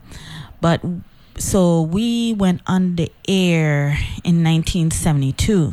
but 0.61 0.81
so 1.39 1.83
we 1.83 2.35
went 2.35 2.61
on 2.67 2.97
the 2.97 3.11
air 3.27 3.99
in 4.25 4.45
1972. 4.45 5.73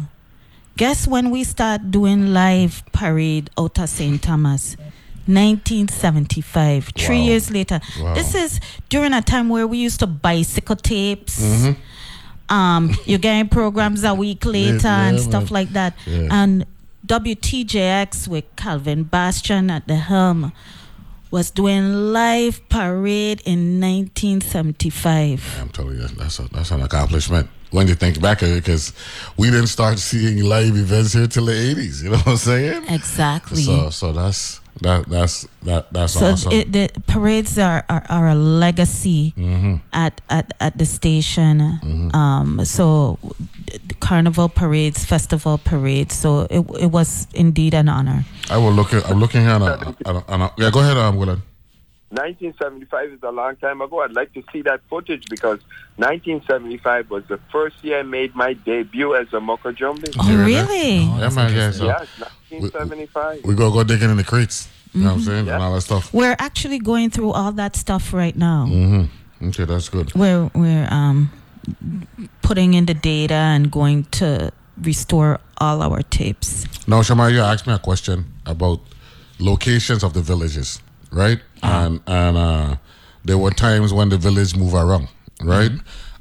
Guess 0.77 1.07
when 1.07 1.31
we 1.31 1.43
start 1.43 1.91
doing 1.91 2.33
live 2.33 2.83
parade 2.93 3.49
out 3.57 3.79
of 3.79 3.89
St. 3.89 4.21
Thomas? 4.21 4.77
1975. 5.25 6.91
Three 6.95 7.19
years 7.19 7.51
later. 7.51 7.79
Wow. 7.99 8.13
This 8.13 8.33
is 8.35 8.59
during 8.89 9.13
a 9.13 9.21
time 9.21 9.49
where 9.49 9.67
we 9.67 9.77
used 9.79 9.99
to 9.99 10.07
bicycle 10.07 10.75
tapes. 10.75 11.41
Mm-hmm. 11.41 12.53
Um, 12.53 12.95
you're 13.05 13.19
getting 13.19 13.49
programs 13.49 14.03
a 14.05 14.13
week 14.13 14.45
later 14.45 14.87
Yeah, 14.87 15.07
and 15.09 15.17
yeah, 15.17 15.23
stuff 15.23 15.43
man. 15.45 15.53
like 15.53 15.69
that. 15.73 15.93
Yeah. 16.05 16.27
And 16.31 16.65
WTJX 17.05 18.27
with 18.27 18.45
Calvin 18.55 19.03
Bastian 19.03 19.69
at 19.69 19.87
the 19.87 19.95
helm 19.95 20.53
was 21.31 21.51
doing 21.51 22.13
live 22.13 22.67
parade 22.69 23.41
in 23.45 23.79
1975. 23.81 25.59
I'm 25.61 25.69
telling 25.69 25.95
you, 25.97 26.07
that's, 26.07 26.39
a, 26.39 26.43
that's 26.49 26.71
an 26.71 26.81
accomplishment. 26.81 27.49
When 27.71 27.87
you 27.87 27.95
think 27.95 28.21
back 28.21 28.41
it, 28.43 28.55
because 28.63 28.93
we 29.35 29.49
didn't 29.51 29.67
start 29.67 29.99
seeing 29.99 30.41
live 30.43 30.75
events 30.77 31.13
here 31.13 31.27
till 31.27 31.45
the 31.45 31.51
80s. 31.51 32.01
You 32.03 32.11
know 32.11 32.17
what 32.17 32.27
I'm 32.27 32.37
saying? 32.37 32.85
Exactly. 32.87 33.61
So, 33.61 33.89
so 33.89 34.13
that's 34.13 34.61
that 34.81 35.09
that's 35.09 35.45
that 35.63 35.91
that's 35.91 36.13
so 36.13 36.27
awesome. 36.27 36.51
it, 36.53 36.71
the 36.71 36.89
parades 37.07 37.57
are, 37.59 37.83
are, 37.89 38.05
are 38.09 38.27
a 38.29 38.35
legacy 38.35 39.33
Mhm. 39.35 39.81
at, 39.91 40.21
at 40.29 40.53
at 40.61 40.77
the 40.77 40.85
station. 40.85 41.59
Mm-hmm. 41.59 42.15
Um, 42.15 42.63
so 42.63 43.19
carnival 43.99 44.49
parades, 44.49 45.05
festival 45.05 45.57
parades. 45.57 46.15
So 46.15 46.47
it 46.49 46.59
it 46.79 46.91
was 46.91 47.27
indeed 47.33 47.73
an 47.73 47.89
honor. 47.89 48.25
I 48.49 48.57
will 48.57 48.71
look 48.73 48.93
at. 48.93 49.09
I'm 49.09 49.19
looking 49.19 49.45
at 49.45 49.61
a, 49.61 49.95
at 50.05 50.15
a, 50.15 50.23
at 50.31 50.39
a 50.41 50.51
yeah. 50.57 50.69
Go 50.71 50.79
ahead, 50.79 50.97
um, 50.97 51.17
Willard. 51.17 51.41
1975 52.11 53.11
is 53.11 53.19
a 53.23 53.31
long 53.31 53.57
time 53.57 53.81
ago. 53.81 53.99
I'd 54.01 54.13
like 54.13 54.33
to 54.33 54.41
see 54.53 54.61
that 54.61 54.79
footage 54.89 55.25
because 55.29 55.59
1975 55.97 57.09
was 57.09 57.23
the 57.27 57.37
first 57.51 57.83
year 57.83 57.99
I 57.99 58.03
made 58.03 58.33
my 58.33 58.53
debut 58.53 59.13
as 59.13 59.27
a 59.33 59.41
Moko 59.41 59.75
Jumbie. 59.75 60.15
Oh, 60.17 60.45
really? 60.45 60.99
yeah, 60.99 61.29
man. 61.29 61.53
Yeah. 61.53 61.71
So 61.71 61.85
yes, 61.85 62.07
1975. 62.19 63.43
we 63.43 63.55
go 63.55 63.71
go 63.71 63.83
digging 63.83 64.09
in 64.09 64.17
the 64.17 64.23
crates. 64.23 64.69
You 64.93 65.01
know 65.01 65.09
what 65.09 65.13
I'm 65.15 65.19
Mhm. 65.21 65.25
saying? 65.25 65.49
And 65.49 65.61
all 65.63 65.73
that 65.73 65.81
stuff. 65.81 66.13
We're 66.13 66.35
actually 66.39 66.79
going 66.79 67.09
through 67.09 67.31
all 67.31 67.51
that 67.51 67.75
stuff 67.75 68.13
right 68.13 68.35
now. 68.35 68.65
Mm-hmm. 68.69 69.47
Okay, 69.49 69.65
that's 69.65 69.89
good. 69.89 70.13
We're 70.15 70.49
we're 70.55 70.87
um 70.89 71.29
putting 72.41 72.73
in 72.73 72.85
the 72.85 72.93
data 72.93 73.33
and 73.33 73.71
going 73.71 74.03
to 74.05 74.51
restore 74.81 75.39
all 75.57 75.81
our 75.81 76.01
tapes. 76.03 76.65
Now, 76.87 77.01
Shamar, 77.01 77.31
you 77.31 77.41
asked 77.41 77.67
me 77.67 77.73
a 77.73 77.79
question 77.79 78.25
about 78.45 78.79
locations 79.39 80.03
of 80.03 80.13
the 80.13 80.21
villages, 80.21 80.81
right? 81.11 81.39
And 81.63 81.99
and 82.07 82.37
uh, 82.37 82.75
there 83.25 83.37
were 83.37 83.51
times 83.51 83.93
when 83.93 84.09
the 84.09 84.17
village 84.17 84.55
moved 84.55 84.75
around, 84.75 85.07
right? 85.43 85.71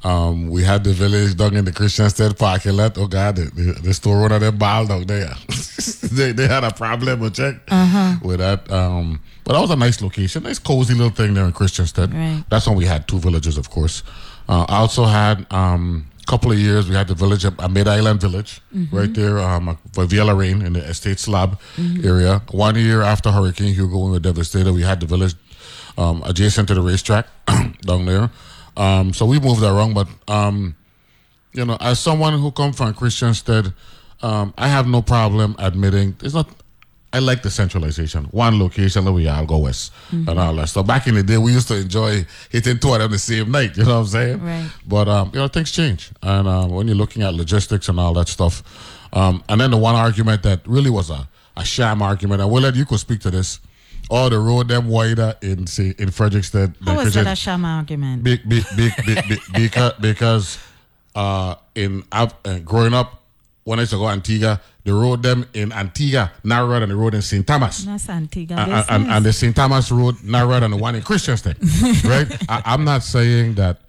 Um, 0.04 0.50
we 0.50 0.62
had 0.62 0.84
the 0.84 0.92
village 0.92 1.36
down 1.36 1.56
in 1.56 1.64
the 1.64 1.72
Christiansted 1.72 2.38
parking 2.38 2.76
lot. 2.76 2.96
Oh 2.96 3.06
God, 3.08 3.36
the, 3.36 3.44
the, 3.50 3.72
the 3.82 3.94
store 3.94 4.22
owner 4.24 4.38
they 4.38 4.50
balled 4.50 4.90
out 4.90 5.06
there. 5.06 5.34
they 6.12 6.32
they 6.32 6.46
had 6.46 6.64
a 6.64 6.72
problem 6.72 7.20
with 7.20 7.34
check 7.34 7.56
Uh-huh. 7.68 8.16
with 8.22 8.38
that. 8.38 8.70
Um, 8.70 9.20
but 9.44 9.54
that 9.54 9.60
was 9.60 9.70
a 9.70 9.76
nice 9.76 10.00
location, 10.02 10.42
nice 10.44 10.58
cozy 10.58 10.94
little 10.94 11.10
thing 11.10 11.34
there 11.34 11.44
in 11.44 11.52
Christiansted. 11.52 12.12
Right. 12.12 12.44
That's 12.48 12.66
when 12.66 12.76
we 12.76 12.84
had 12.84 13.06
two 13.08 13.18
villages, 13.18 13.56
of 13.58 13.70
course. 13.70 14.02
Uh, 14.48 14.64
I 14.68 14.76
also 14.78 15.04
had 15.04 15.46
um, 15.52 16.06
a 16.22 16.26
couple 16.30 16.52
of 16.52 16.58
years. 16.58 16.88
We 16.88 16.94
had 16.94 17.08
the 17.08 17.14
village, 17.14 17.44
a 17.44 17.68
Mid 17.68 17.88
Island 17.88 18.20
village, 18.20 18.60
Mhm. 18.74 18.92
right 18.92 19.12
there 19.14 19.38
um, 19.38 19.76
for 19.92 20.04
Villa 20.06 20.34
Rain 20.34 20.62
in 20.62 20.72
the 20.74 20.80
Estate 20.88 21.18
Slab 21.18 21.58
Mhm. 21.76 22.04
area. 22.04 22.42
One 22.50 22.76
year 22.76 23.02
after 23.02 23.30
Hurricane 23.32 23.74
Hugo, 23.74 23.96
when 23.98 24.06
we 24.06 24.12
were 24.12 24.20
devastated, 24.20 24.72
we 24.72 24.82
had 24.82 25.00
the 25.00 25.06
village 25.06 25.34
um, 25.98 26.22
adjacent 26.26 26.68
to 26.68 26.74
the 26.74 26.82
racetrack 26.82 27.26
down 27.86 28.04
there. 28.06 28.30
Um, 28.76 29.14
so 29.14 29.24
we 29.24 29.40
moved 29.40 29.60
that 29.62 29.72
around, 29.72 29.94
but 29.94 30.08
um, 30.28 30.74
you 31.54 31.64
know, 31.64 31.76
as 31.80 31.98
someone 31.98 32.38
who 32.38 32.50
comes 32.52 32.76
from 32.76 32.92
Christiansted, 32.94 33.72
um, 34.22 34.52
I 34.58 34.68
have 34.68 34.86
no 34.86 35.00
problem 35.02 35.56
admitting 35.58 36.14
it's 36.22 36.34
not. 36.34 36.48
I 37.16 37.20
like 37.20 37.42
the 37.42 37.50
centralization. 37.50 38.24
One 38.26 38.58
location, 38.58 39.04
then 39.04 39.14
we 39.14 39.26
all 39.28 39.46
go 39.46 39.58
west 39.58 39.92
Mm-hmm. 40.10 40.28
and 40.28 40.38
all 40.38 40.54
that. 40.56 40.68
So 40.68 40.82
back 40.82 41.06
in 41.08 41.14
the 41.14 41.22
day, 41.22 41.38
we 41.38 41.52
used 41.52 41.68
to 41.68 41.76
enjoy 41.76 42.26
hitting 42.50 42.78
two 42.78 42.92
of 42.92 42.98
them 43.00 43.10
the 43.10 43.18
same 43.18 43.50
night. 43.50 43.76
You 43.76 43.84
know 43.84 43.94
what 43.94 44.00
I'm 44.00 44.06
saying? 44.06 44.40
Right. 44.44 44.70
But 44.86 45.08
um, 45.08 45.30
you 45.32 45.40
know, 45.40 45.48
things 45.48 45.70
change, 45.72 46.10
and 46.22 46.46
um, 46.46 46.70
when 46.70 46.86
you're 46.86 46.96
looking 46.96 47.22
at 47.22 47.34
logistics 47.34 47.88
and 47.88 47.98
all 47.98 48.12
that 48.14 48.28
stuff, 48.28 48.62
um, 49.12 49.42
and 49.48 49.60
then 49.60 49.70
the 49.70 49.76
one 49.78 49.94
argument 49.96 50.42
that 50.42 50.60
really 50.66 50.90
was 50.90 51.10
a, 51.10 51.28
a 51.56 51.64
sham 51.64 52.02
argument, 52.02 52.40
and 52.42 52.50
Willard, 52.50 52.76
you 52.76 52.84
could 52.84 53.00
speak 53.00 53.20
to 53.20 53.30
this. 53.30 53.60
Oh, 54.08 54.28
the 54.28 54.38
road 54.38 54.68
them 54.68 54.86
wider 54.88 55.34
in 55.42 55.66
say 55.66 55.94
in 55.98 56.10
Frederiksted. 56.10 56.78
than 56.78 56.94
How 56.96 57.02
was 57.02 57.14
that 57.14 57.26
a 57.26 57.34
sham 57.34 57.64
argument? 57.64 58.22
Big, 58.22 58.48
big, 58.48 58.64
big, 58.76 58.92
big, 59.04 59.24
big, 59.28 59.40
because 59.54 59.92
because 60.00 60.58
uh, 61.16 61.56
in 61.74 62.04
uh, 62.12 62.28
growing 62.64 62.94
up 62.94 63.22
when 63.66 63.80
I 63.80 63.82
used 63.82 63.90
to 63.90 63.98
go 63.98 64.08
Antigua, 64.08 64.60
the 64.84 64.94
road 64.94 65.24
them 65.24 65.44
in 65.52 65.72
Antigua 65.72 66.30
narrower 66.44 66.78
than 66.78 66.88
the 66.88 66.94
road 66.94 67.14
in 67.14 67.20
St. 67.22 67.44
Thomas. 67.44 67.82
That's 67.82 68.08
Antigua 68.08 68.58
And, 68.58 68.84
and, 68.88 69.10
and 69.10 69.26
the 69.26 69.32
St. 69.32 69.56
Thomas 69.56 69.90
road 69.90 70.22
narrower 70.22 70.60
than 70.60 70.70
the 70.70 70.76
one 70.76 70.94
in 70.94 71.02
Christiansted, 71.02 71.56
right? 72.08 72.30
I, 72.48 72.62
I'm 72.64 72.84
not 72.84 73.02
saying 73.02 73.54
that 73.56 73.80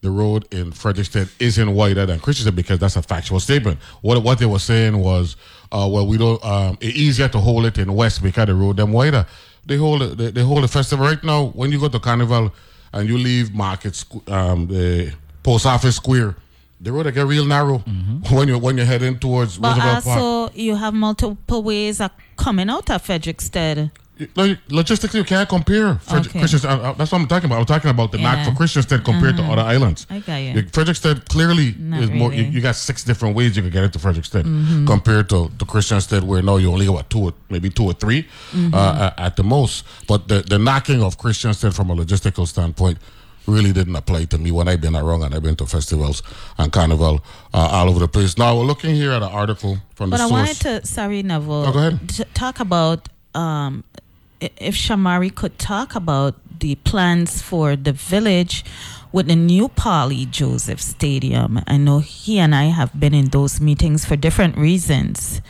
the 0.00 0.10
road 0.10 0.50
in 0.54 0.72
Frederiksted 0.72 1.30
isn't 1.38 1.74
wider 1.74 2.06
than 2.06 2.18
Christiansted 2.18 2.56
because 2.56 2.78
that's 2.78 2.96
a 2.96 3.02
factual 3.02 3.38
statement. 3.38 3.78
What 4.00 4.22
what 4.22 4.38
they 4.38 4.46
were 4.46 4.58
saying 4.58 4.96
was, 4.96 5.36
uh, 5.70 5.86
well, 5.92 6.06
we 6.06 6.16
don't. 6.16 6.42
Um, 6.42 6.78
it's 6.80 6.96
easier 6.96 7.28
to 7.28 7.38
hold 7.38 7.66
it 7.66 7.76
in 7.76 7.92
West 7.92 8.22
because 8.22 8.46
the 8.46 8.54
road 8.54 8.78
them 8.78 8.90
wider. 8.90 9.26
They 9.66 9.76
hold 9.76 10.00
it, 10.00 10.16
they, 10.16 10.30
they 10.30 10.42
hold 10.42 10.64
the 10.64 10.68
festival 10.68 11.06
right 11.06 11.22
now. 11.22 11.48
When 11.48 11.70
you 11.72 11.78
go 11.78 11.88
to 11.88 12.00
Carnival 12.00 12.54
and 12.94 13.06
you 13.06 13.18
leave 13.18 13.52
Market, 13.54 14.02
um, 14.28 14.66
the 14.68 15.12
Post 15.42 15.66
Office 15.66 15.96
Square, 15.96 16.36
the 16.80 16.92
road 16.92 17.04
they 17.04 17.12
get 17.12 17.26
real 17.26 17.44
narrow 17.46 17.78
when 18.30 18.48
you 18.48 18.58
when 18.58 18.76
you're 18.76 18.86
heading 18.86 19.18
towards 19.18 19.58
but 19.58 19.76
Roosevelt 19.76 20.04
Park. 20.04 20.16
also, 20.18 20.52
you 20.54 20.76
have 20.76 20.94
multiple 20.94 21.62
ways 21.62 22.00
of 22.00 22.10
coming 22.36 22.68
out 22.70 22.90
of 22.90 23.02
Frederiksted. 23.06 23.90
Like, 24.34 24.58
logistically, 24.68 25.16
you 25.16 25.24
can't 25.24 25.46
compare. 25.46 25.96
Frederick, 25.96 26.28
Okay. 26.30 26.38
Christians, 26.38 26.64
uh, 26.64 26.68
uh, 26.70 26.92
that's 26.94 27.12
what 27.12 27.20
I'm 27.20 27.26
talking 27.26 27.50
about. 27.50 27.58
I'm 27.58 27.66
talking 27.66 27.90
about 27.90 28.12
the 28.12 28.16
knack 28.18 28.38
Yeah. 28.38 28.44
for 28.46 28.52
Christiansted 28.62 29.04
compared 29.04 29.36
to 29.36 29.42
Mhm. 29.42 29.50
other 29.52 29.60
islands. 29.60 30.06
I 30.08 30.20
got 30.20 30.36
you. 30.36 30.54
Like, 30.54 30.72
Frederiksted 30.72 31.28
clearly 31.28 31.74
Not 31.78 32.02
is 32.04 32.10
more. 32.10 32.32
You, 32.32 32.44
you 32.44 32.62
got 32.62 32.76
six 32.76 33.04
different 33.04 33.36
ways 33.36 33.56
you 33.58 33.62
could 33.62 33.72
get 33.72 33.84
into 33.84 33.98
Frederiksted 33.98 34.44
Mhm. 34.44 34.86
compared 34.86 35.28
to 35.28 35.50
to 35.58 35.64
Christiansted, 35.66 36.22
where 36.22 36.40
no, 36.40 36.56
you 36.56 36.72
only 36.72 36.86
got 36.86 36.94
what, 36.94 37.10
two, 37.10 37.18
or 37.26 37.34
maybe 37.50 37.68
two 37.68 37.84
or 37.84 37.92
3 37.92 38.24
Mhm. 38.54 38.72
uh, 38.72 39.04
at, 39.18 39.18
at 39.26 39.36
the 39.36 39.42
most. 39.44 39.84
But 40.08 40.28
the 40.28 40.40
the 40.40 40.58
knocking 40.58 41.02
of 41.02 41.18
Christiansted 41.18 41.74
from 41.74 41.90
a 41.90 41.94
logistical 41.94 42.48
standpoint 42.48 42.96
really 43.46 43.72
didn't 43.72 43.96
apply 43.96 44.24
to 44.26 44.38
me 44.38 44.50
when 44.50 44.68
I've 44.68 44.80
been 44.80 44.96
around 44.96 45.22
and 45.22 45.34
I've 45.34 45.42
been 45.42 45.56
to 45.56 45.66
festivals 45.66 46.22
and 46.58 46.72
carnival 46.72 47.24
uh, 47.54 47.68
all 47.72 47.88
over 47.88 47.98
the 48.00 48.08
place. 48.08 48.36
Now 48.38 48.56
we're 48.56 48.64
looking 48.64 48.94
here 48.94 49.12
at 49.12 49.22
an 49.22 49.30
article 49.30 49.78
from 49.94 50.10
But 50.10 50.18
the 50.18 50.24
But 50.28 50.34
I 50.34 50.44
source. 50.46 50.64
wanted 50.64 50.82
to, 50.82 50.86
sorry, 50.86 51.22
Neville, 51.22 51.64
Oh, 51.66 51.72
go 51.72 51.78
ahead. 51.78 52.08
to 52.10 52.24
talk 52.34 52.60
about 52.60 53.08
um, 53.34 53.84
if 54.40 54.74
Shamari 54.74 55.34
could 55.34 55.58
talk 55.58 55.94
about 55.94 56.34
the 56.60 56.74
plans 56.76 57.42
for 57.42 57.76
the 57.76 57.92
village 57.92 58.64
with 59.12 59.26
the 59.28 59.36
new 59.36 59.68
Polly 59.68 60.26
Joseph 60.26 60.80
Stadium. 60.80 61.60
I 61.66 61.76
know 61.76 61.98
he 62.00 62.38
and 62.38 62.54
I 62.54 62.64
have 62.64 62.98
been 62.98 63.14
in 63.14 63.26
those 63.26 63.60
meetings 63.60 64.04
for 64.04 64.16
different 64.16 64.56
reasons. 64.56 65.40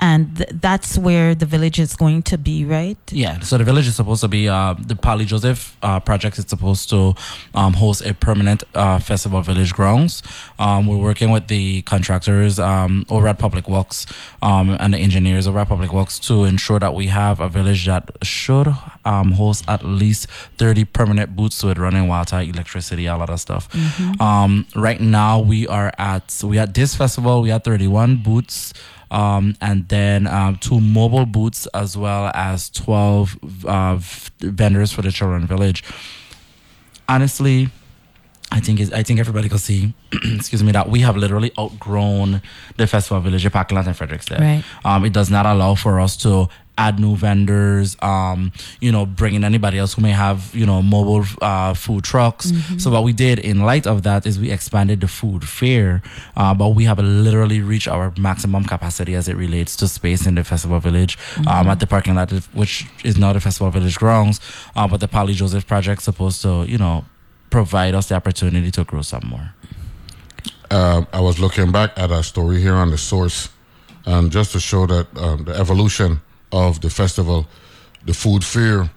And 0.00 0.36
th- 0.36 0.48
that's 0.54 0.96
where 0.96 1.34
the 1.34 1.46
village 1.46 1.78
is 1.78 1.94
going 1.94 2.22
to 2.22 2.38
be, 2.38 2.64
right? 2.64 2.96
Yeah, 3.10 3.40
so 3.40 3.58
the 3.58 3.64
village 3.64 3.86
is 3.86 3.96
supposed 3.96 4.22
to 4.22 4.28
be 4.28 4.48
uh, 4.48 4.74
the 4.78 4.96
Pali 4.96 5.24
Joseph 5.26 5.76
uh, 5.82 6.00
project 6.00 6.38
is 6.38 6.46
supposed 6.46 6.88
to 6.90 7.14
um, 7.54 7.74
host 7.74 8.04
a 8.06 8.14
permanent 8.14 8.64
uh, 8.74 8.98
festival 8.98 9.42
village 9.42 9.74
grounds. 9.74 10.22
Um, 10.58 10.86
we're 10.86 10.96
working 10.96 11.30
with 11.30 11.48
the 11.48 11.82
contractors 11.82 12.58
um, 12.58 13.04
over 13.10 13.28
at 13.28 13.38
Public 13.38 13.68
Works 13.68 14.06
um, 14.42 14.70
and 14.80 14.94
the 14.94 14.98
engineers 14.98 15.46
over 15.46 15.58
at 15.58 15.68
Public 15.68 15.92
Works 15.92 16.18
to 16.20 16.44
ensure 16.44 16.78
that 16.78 16.94
we 16.94 17.06
have 17.08 17.40
a 17.40 17.48
village 17.48 17.86
that 17.86 18.10
should 18.22 18.68
um, 19.04 19.32
host 19.32 19.64
at 19.68 19.84
least 19.84 20.28
30 20.58 20.84
permanent 20.86 21.34
booths 21.36 21.62
with 21.62 21.78
running 21.78 22.08
water, 22.08 22.40
electricity, 22.40 23.06
a 23.06 23.16
lot 23.16 23.30
of 23.30 23.40
stuff. 23.40 23.68
Mhm. 23.72 24.20
Um, 24.20 24.66
right 24.74 25.00
now 25.00 25.38
we 25.40 25.66
are 25.66 25.92
at 25.98 26.40
we 26.44 26.58
at 26.58 26.74
this 26.74 26.94
festival 26.94 27.42
we 27.42 27.48
had 27.50 27.64
31 27.64 28.16
booths 28.16 28.72
um, 29.10 29.56
and 29.60 29.88
then 29.88 30.26
um, 30.26 30.56
two 30.56 30.80
mobile 30.80 31.26
booths 31.26 31.66
as 31.74 31.96
well 31.96 32.30
as 32.34 32.70
12 32.70 33.38
uh, 33.66 33.96
vendors 34.40 34.92
for 34.92 35.02
the 35.02 35.10
children 35.10 35.46
village 35.46 35.82
honestly 37.08 37.68
I 38.52 38.60
think 38.60 38.80
is 38.80 38.92
I 38.92 39.02
think 39.02 39.20
everybody 39.20 39.48
can 39.48 39.58
see, 39.58 39.94
excuse 40.12 40.62
me, 40.62 40.72
that 40.72 40.88
we 40.88 41.00
have 41.00 41.16
literally 41.16 41.52
outgrown 41.58 42.42
the 42.76 42.86
festival 42.86 43.20
village, 43.20 43.44
the 43.44 43.50
parking 43.50 43.76
lot 43.76 43.86
in. 43.86 44.40
Right. 44.40 44.64
Um, 44.84 45.04
it 45.04 45.12
does 45.12 45.30
not 45.30 45.46
allow 45.46 45.74
for 45.76 46.00
us 46.00 46.16
to 46.18 46.48
add 46.78 46.98
new 46.98 47.14
vendors, 47.14 47.94
um, 48.00 48.50
you 48.80 48.90
know, 48.90 49.04
bring 49.04 49.34
in 49.34 49.44
anybody 49.44 49.76
else 49.78 49.92
who 49.94 50.00
may 50.02 50.12
have, 50.12 50.50
you 50.54 50.64
know, 50.64 50.80
mobile 50.80 51.24
uh, 51.42 51.74
food 51.74 52.02
trucks. 52.04 52.50
Mhm. 52.52 52.80
So 52.80 52.90
what 52.90 53.04
we 53.04 53.12
did 53.12 53.38
in 53.38 53.60
light 53.60 53.86
of 53.86 54.02
that 54.04 54.24
is 54.26 54.38
we 54.40 54.50
expanded 54.50 55.02
the 55.02 55.08
food 55.08 55.44
fair, 55.46 56.00
uh, 56.38 56.54
but 56.54 56.68
we 56.70 56.84
have 56.84 56.98
literally 56.98 57.60
reached 57.60 57.86
our 57.86 58.12
maximum 58.18 58.64
capacity 58.64 59.14
as 59.14 59.28
it 59.28 59.36
relates 59.36 59.76
to 59.76 59.88
space 59.88 60.26
in 60.26 60.36
the 60.36 60.44
festival 60.44 60.80
village 60.80 61.18
um, 61.46 61.66
Mhm. 61.66 61.72
at 61.72 61.80
the 61.80 61.86
parking 61.86 62.14
lot, 62.14 62.30
which 62.54 62.86
is 63.04 63.18
now 63.18 63.32
the 63.34 63.40
festival 63.40 63.70
village 63.70 63.96
grounds. 63.96 64.40
Uh, 64.74 64.88
but 64.88 65.00
the 65.00 65.08
Polly 65.08 65.34
Joseph 65.34 65.66
project 65.66 66.02
supposed 66.02 66.40
to, 66.42 66.64
you 66.66 66.78
know, 66.78 67.04
provide 67.50 67.94
us 67.94 68.08
the 68.08 68.14
opportunity 68.14 68.70
to 68.70 68.84
grow 68.84 69.02
some 69.02 69.24
more. 69.26 69.54
um, 70.70 71.06
I 71.12 71.20
was 71.20 71.38
looking 71.38 71.72
back 71.72 71.90
at 71.96 72.10
our 72.12 72.22
story 72.22 72.60
here 72.60 72.74
on 72.74 72.90
the 72.90 72.98
source, 72.98 73.48
and 74.06 74.30
just 74.32 74.52
to 74.52 74.60
show 74.60 74.86
that 74.86 75.06
um, 75.18 75.44
the 75.44 75.54
evolution 75.54 76.20
of 76.52 76.80
the 76.80 76.88
festival, 76.90 77.46
the 78.06 78.14
food 78.14 78.44
fair, 78.44 78.90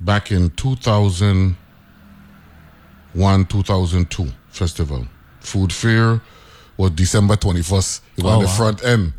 back 0.00 0.30
in 0.32 0.50
2001, 0.50 1.56
2002 3.46 4.26
festival, 4.48 5.06
food 5.40 5.72
fair 5.72 6.20
was 6.76 6.90
December 6.92 7.36
21st. 7.36 8.00
It 8.16 8.24
was 8.24 8.32
Oh, 8.32 8.40
the 8.40 8.46
wow. 8.46 8.52
front 8.52 8.84
end. 8.84 9.12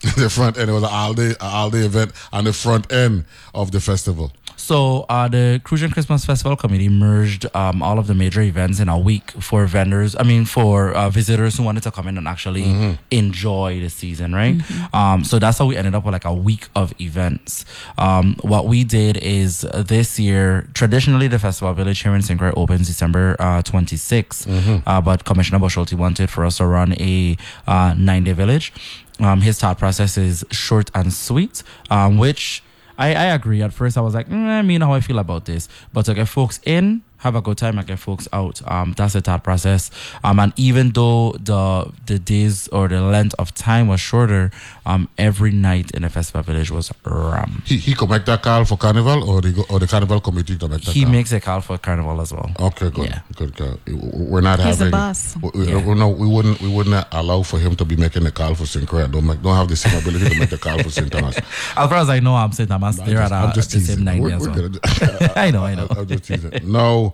the 0.16 0.30
front 0.30 0.56
end. 0.58 0.70
It 0.70 0.72
was 0.72 0.82
an 0.84 0.88
all 0.92 1.12
day, 1.14 1.34
all 1.40 1.70
day 1.70 1.84
event 1.84 2.12
on 2.32 2.44
the 2.44 2.52
front 2.52 2.92
end 2.92 3.24
of 3.54 3.70
the 3.72 3.80
festival. 3.80 4.32
So 4.60 5.06
uh, 5.08 5.28
the 5.28 5.60
Crucian 5.62 5.90
Christmas 5.92 6.24
Festival 6.26 6.56
Committee 6.56 6.88
merged 6.88 7.46
um, 7.54 7.80
all 7.80 7.98
of 7.98 8.08
the 8.08 8.14
major 8.14 8.42
events 8.42 8.80
in 8.80 8.88
a 8.88 8.98
week 8.98 9.30
for 9.30 9.64
vendors. 9.66 10.16
I 10.18 10.24
mean, 10.24 10.44
for 10.46 10.92
uh, 10.92 11.10
visitors 11.10 11.56
who 11.56 11.62
wanted 11.62 11.84
to 11.84 11.92
come 11.92 12.08
in 12.08 12.18
and 12.18 12.26
actually 12.26 12.64
Mhm. 12.64 12.98
enjoy 13.12 13.78
the 13.80 13.88
season, 13.88 14.34
right? 14.34 14.60
Um, 14.92 15.22
so 15.22 15.38
that's 15.38 15.58
how 15.58 15.66
we 15.66 15.76
ended 15.76 15.94
up 15.94 16.04
with 16.04 16.12
like 16.12 16.24
a 16.24 16.34
week 16.34 16.66
of 16.74 16.92
events. 17.00 17.64
Um, 17.98 18.34
what 18.42 18.66
we 18.66 18.82
did 18.82 19.16
is 19.18 19.64
uh, 19.64 19.84
this 19.86 20.18
year, 20.18 20.68
traditionally 20.74 21.28
the 21.28 21.38
Festival 21.38 21.72
Village 21.72 22.00
here 22.02 22.14
in 22.14 22.22
St. 22.22 22.38
Croix 22.38 22.52
opens 22.56 22.88
December 22.88 23.36
uh, 23.38 23.62
26th, 23.62 24.44
Mhm. 24.46 24.82
uh, 24.86 25.00
but 25.00 25.24
Commissioner 25.24 25.60
Boschulte 25.60 25.92
wanted 25.94 26.30
for 26.30 26.44
us 26.44 26.56
to 26.56 26.66
run 26.66 26.94
a 26.98 27.36
uh, 27.68 27.94
nine-day 27.96 28.32
village. 28.32 28.72
Um, 29.20 29.40
his 29.40 29.58
thought 29.60 29.78
process 29.78 30.18
is 30.18 30.44
short 30.50 30.90
and 30.94 31.12
sweet, 31.12 31.62
um, 31.90 32.18
which 32.18 32.62
I, 32.98 33.14
I 33.14 33.24
agree. 33.26 33.62
At 33.62 33.72
first, 33.72 33.96
I 33.96 34.00
was 34.00 34.14
like, 34.14 34.28
mm, 34.28 34.48
I 34.48 34.62
mean, 34.62 34.80
how 34.80 34.92
I 34.92 35.00
feel 35.00 35.18
about 35.20 35.44
this. 35.44 35.68
But 35.92 36.06
get 36.14 36.28
folks 36.28 36.60
in, 36.64 37.02
have 37.18 37.34
a 37.34 37.40
good 37.40 37.58
time, 37.58 37.78
and 37.78 37.86
get 37.86 37.98
folks 37.98 38.26
out. 38.32 38.60
Um, 38.70 38.94
that's 38.96 39.12
the 39.14 39.20
thought 39.20 39.44
process. 39.44 39.90
Um, 40.24 40.38
and 40.38 40.52
even 40.56 40.90
though 40.90 41.32
the 41.32 41.90
the 42.06 42.18
days 42.18 42.68
or 42.68 42.88
the 42.88 43.00
length 43.00 43.34
of 43.38 43.54
time 43.54 43.88
was 43.88 44.00
shorter, 44.00 44.50
um, 44.86 45.08
every 45.18 45.50
night 45.52 45.90
in 45.92 46.02
the 46.02 46.08
festival 46.10 46.42
village 46.42 46.70
was 46.70 46.92
ram. 47.04 47.62
He, 47.66 47.76
he 47.78 47.94
could 47.94 48.08
make 48.10 48.24
that 48.26 48.42
call 48.42 48.64
for 48.64 48.76
carnival, 48.76 49.28
or 49.28 49.40
the, 49.40 49.64
or 49.68 49.78
the 49.78 49.86
carnival 49.86 50.20
committee 50.20 50.56
to 50.56 50.68
make 50.68 50.82
that 50.82 50.92
He 50.92 51.02
call? 51.02 51.12
makes 51.12 51.32
a 51.32 51.40
call 51.40 51.60
for 51.60 51.76
carnival 51.78 52.20
as 52.20 52.32
well. 52.32 52.50
Okay, 52.60 52.90
good, 52.90 53.20
good. 53.36 53.54
good. 53.56 53.78
We're 54.14 54.40
not 54.40 54.60
He's 54.60 54.78
the 54.78 54.84
having. 54.86 54.90
boss. 54.92 55.36
We, 55.42 55.50
we- 55.66 55.76
we- 55.82 55.94
no, 55.94 56.08
we 56.08 56.26
wouldn't. 56.26 56.60
We 56.60 56.68
wouldn't 56.72 57.06
allow 57.12 57.42
for 57.42 57.58
him 57.58 57.74
to 57.76 57.84
be 57.84 57.96
making 57.96 58.24
a 58.26 58.30
call 58.30 58.54
for 58.54 58.66
St. 58.66 58.86
Croix. 58.86 59.06
Don't 59.08 59.26
make, 59.26 59.42
don't 59.42 59.56
have 59.56 59.68
the 59.68 59.76
same 59.76 59.98
ability 59.98 60.28
to 60.30 60.38
make 60.38 60.50
the 60.50 60.58
call 60.58 60.78
for 60.82 60.90
St. 60.90 61.10
Thomas. 61.10 61.36
As 61.76 61.88
far 61.88 61.94
as 61.94 62.08
I 62.10 62.20
know, 62.20 62.34
I'm 62.36 62.52
St. 62.52 62.68
Thomas. 62.68 62.98
I'm 63.00 63.06
They're 63.06 63.18
at, 63.20 63.32
I'm 63.32 63.50
uh, 63.50 63.52
just 63.52 63.72
the 63.72 63.80
same 63.80 64.04
teasing. 64.06 64.22
night 64.22 64.32
as 64.32 64.48
well. 64.48 65.32
I 65.36 65.50
know, 65.50 65.64
I 65.64 65.74
know. 65.74 65.86
I'm 65.90 66.06
just 66.06 66.24
teasing. 66.24 66.52
No, 66.70 67.07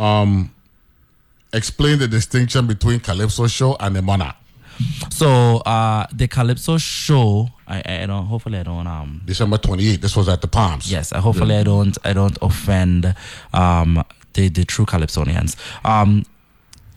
um, 0.00 0.54
explain 1.52 1.98
the 1.98 2.08
distinction 2.08 2.66
between 2.66 3.00
Calypso 3.00 3.46
show 3.46 3.76
and 3.80 3.96
the 3.96 4.02
Monarch. 4.02 4.36
So 5.10 5.56
uh, 5.58 6.06
the 6.12 6.28
Calypso 6.28 6.78
show, 6.78 7.48
I, 7.66 7.82
I 7.84 8.06
don't. 8.06 8.26
Hopefully, 8.26 8.58
I 8.58 8.62
don't. 8.62 8.86
Um, 8.86 9.22
December 9.24 9.58
28th. 9.58 10.00
This 10.00 10.16
was 10.16 10.28
at 10.28 10.40
the 10.40 10.46
Palms. 10.48 10.90
Yes, 10.90 11.12
uh, 11.12 11.20
hopefully 11.20 11.56
I 11.56 11.64
don't 11.64 11.98
I 12.04 12.12
don't 12.12 12.38
offend 12.40 13.14
um 13.52 14.04
the 14.34 14.48
the 14.48 14.64
true 14.64 14.86
Calypsonians. 14.86 15.56
Um 15.84 16.24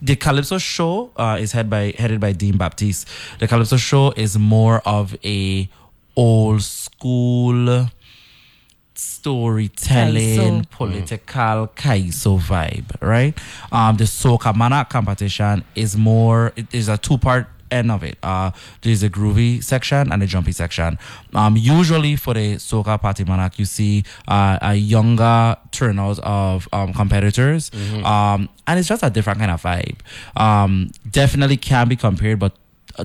the 0.01 0.15
Calypso 0.15 0.57
show 0.57 1.11
uh, 1.15 1.37
is 1.39 1.51
head 1.51 1.69
by 1.69 1.93
headed 1.97 2.19
by 2.19 2.33
Dean 2.33 2.57
Baptiste. 2.57 3.07
The 3.39 3.47
Calypso 3.47 3.77
show 3.77 4.11
is 4.11 4.37
more 4.37 4.81
of 4.85 5.15
a 5.23 5.69
old 6.15 6.61
school 6.63 7.87
storytelling, 9.01 10.63
Kaiso. 10.63 10.69
political 10.69 11.67
Kaiso 11.75 12.39
vibe, 12.39 12.89
right? 13.01 13.37
Um, 13.71 13.97
the 13.97 14.05
Soca 14.05 14.55
Monarch 14.55 14.89
competition 14.89 15.63
is 15.75 15.95
more. 15.97 16.53
It 16.55 16.67
is 16.73 16.87
a 16.89 16.97
two 16.97 17.17
part 17.17 17.47
end 17.71 17.89
of 17.89 18.03
it. 18.03 18.17
Uh, 18.21 18.51
there's 18.81 19.01
a 19.01 19.09
groovy 19.09 19.63
section 19.63 20.11
and 20.11 20.21
a 20.21 20.27
jumpy 20.27 20.51
section. 20.51 20.97
Um, 21.33 21.55
usually 21.55 22.17
for 22.17 22.33
the 22.33 22.55
soca 22.55 22.99
party 22.99 23.23
monarch, 23.23 23.57
you 23.59 23.63
see 23.65 24.03
uh, 24.27 24.57
a 24.61 24.75
younger 24.75 25.55
turnout 25.71 26.19
of 26.19 26.67
um, 26.73 26.91
competitors, 26.93 27.69
Mhm. 27.69 28.03
um, 28.05 28.49
and 28.67 28.77
it's 28.77 28.89
just 28.89 29.03
a 29.03 29.09
different 29.09 29.39
kind 29.39 29.51
of 29.51 29.61
vibe. 29.63 29.99
Um, 30.35 30.91
definitely 31.09 31.55
can 31.57 31.87
be 31.87 31.95
compared, 31.95 32.39
but 32.39 32.53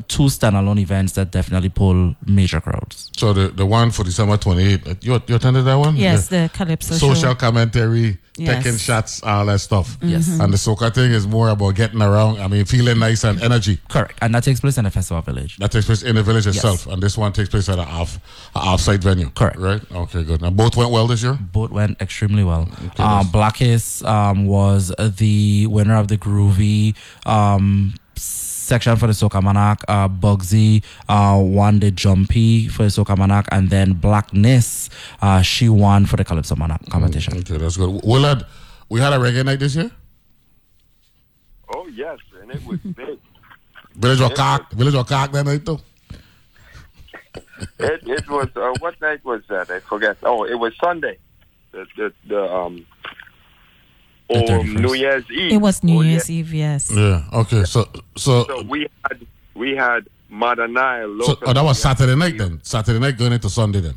two 0.09 0.24
standalone 0.24 0.78
events 0.78 1.12
that 1.14 1.30
definitely 1.30 1.68
pull 1.68 2.14
major 2.26 2.61
crowds. 2.61 3.11
So 3.16 3.32
the, 3.32 3.49
the 3.49 3.66
one 3.66 3.91
for 3.91 4.05
December 4.05 4.37
28th, 4.37 5.05
you, 5.05 5.20
you 5.26 5.34
attended 5.37 5.64
that 5.64 5.74
one? 5.76 5.97
Yes, 5.97 6.28
the 6.28 6.51
Calypso 6.53 6.95
Social 6.95 7.14
show. 7.30 7.34
commentary, 7.34 8.18
Yes. 8.39 8.62
taking 8.64 8.78
shots, 8.78 9.22
all 9.22 9.47
that 9.47 9.61
stuff. 9.61 9.97
Yes. 10.03 10.28
Mhm. 10.28 10.45
And 10.45 10.53
the 10.53 10.59
soca 10.59 10.93
thing 10.93 11.11
is 11.11 11.26
more 11.26 11.49
about 11.49 11.74
getting 11.74 12.03
around, 12.03 12.39
I 12.39 12.49
mean, 12.49 12.66
feeling 12.66 12.99
nice 12.99 13.24
and 13.24 13.41
energy. 13.43 13.78
Correct. 13.89 14.18
And 14.20 14.34
that 14.34 14.45
takes 14.45 14.61
place 14.61 14.76
in 14.76 14.84
the 14.84 14.91
festival 14.91 15.22
village. 15.22 15.57
That 15.57 15.70
takes 15.72 15.87
place 15.87 16.03
in 16.03 16.16
the 16.16 16.22
village 16.22 16.45
Yes. 16.45 16.57
itself. 16.57 16.87
And 16.87 17.03
this 17.03 17.16
one 17.16 17.32
takes 17.32 17.49
place 17.49 17.66
at 17.70 17.78
an 17.78 17.87
off, 17.89 18.18
a 18.55 18.59
off-site 18.59 19.01
venue. 19.03 19.30
Correct. 19.30 19.57
Right? 19.59 19.80
Okay, 19.91 20.22
good. 20.22 20.43
Now, 20.43 20.51
both 20.51 20.76
went 20.76 20.91
well 20.91 21.07
this 21.07 21.22
year? 21.22 21.39
Both 21.53 21.70
went 21.70 21.99
extremely 22.03 22.45
well. 22.45 22.62
Okay, 22.62 23.03
um, 23.03 23.24
that's- 23.24 23.28
Blackest 23.32 24.05
um, 24.05 24.45
was 24.45 24.93
the 24.99 25.66
winner 25.68 25.97
of 25.97 26.09
the 26.09 26.18
groovy 26.18 26.95
um, 27.24 27.95
section 28.67 28.97
for 28.97 29.07
the 29.07 29.12
Soca 29.12 29.43
Monarch. 29.43 29.81
Uh, 29.89 30.09
Bugsy 30.09 30.83
uh, 31.09 31.41
won 31.41 31.79
the 31.81 31.91
jumpy 31.91 32.69
for 32.69 32.83
the 32.83 32.89
Soca 32.89 33.17
Monarch, 33.17 33.47
and 33.51 33.71
then 33.71 33.93
Blackness 33.95 34.91
uh, 35.23 35.43
she 35.43 35.69
won 35.69 36.07
for 36.07 36.17
the 36.17 36.25
Calypso 36.25 36.57
Monarch 36.57 36.85
competition. 36.91 37.39
Okay, 37.39 37.57
that's 37.57 37.77
good. 37.77 38.01
Willard, 38.05 38.45
we 38.89 39.01
had 39.01 39.12
a 39.12 39.17
reggae 39.17 39.45
night 39.45 39.61
this 39.61 39.77
year? 39.77 39.91
Oh 41.75 41.87
yes, 41.89 42.19
and 42.41 42.51
it 42.51 42.64
was 42.67 42.79
big. 42.81 43.19
Village 43.95 44.21
of 44.21 44.35
Cock. 44.35 44.73
Village 44.73 44.95
of 44.95 45.07
Cock 45.09 45.33
that 45.33 45.47
night, 45.47 45.64
too? 45.64 45.79
it, 47.79 48.03
it 48.07 48.29
was 48.29 48.49
uh, 48.57 48.73
what 48.81 49.01
night 49.01 49.25
was 49.25 49.43
that? 49.49 49.71
I 49.71 49.81
forget. 49.81 50.19
Oh, 50.23 50.45
it 50.45 50.59
was 50.59 50.75
Sunday. 50.83 51.19
The 51.73 51.87
the, 51.97 52.12
the 52.27 52.53
um. 52.53 52.87
The 54.29 54.39
Or 54.41 54.61
31st. 54.61 54.81
New 54.81 54.95
Year's 54.95 55.31
Eve. 55.31 55.53
It 55.53 55.57
was 55.59 55.83
New 55.85 55.99
Oh, 55.99 56.03
Year's 56.03 56.29
yeah. 56.29 56.37
Eve, 56.37 56.55
yes. 56.55 56.91
Yeah, 56.95 57.22
okay. 57.33 57.64
So, 57.64 57.89
so, 58.16 58.45
So 58.45 58.62
we 58.62 58.89
had 59.09 59.27
we 59.55 59.77
had 59.77 60.09
Mother 60.29 60.66
Nile 60.68 61.18
so 61.22 61.37
oh, 61.47 61.53
that 61.53 61.62
was 61.62 61.81
Saturday 61.81 62.14
night 62.16 62.37
then? 62.37 62.61
Saturday 62.62 62.99
night 62.99 63.16
going 63.16 63.33
into 63.33 63.49
Sunday 63.49 63.81
then? 63.81 63.95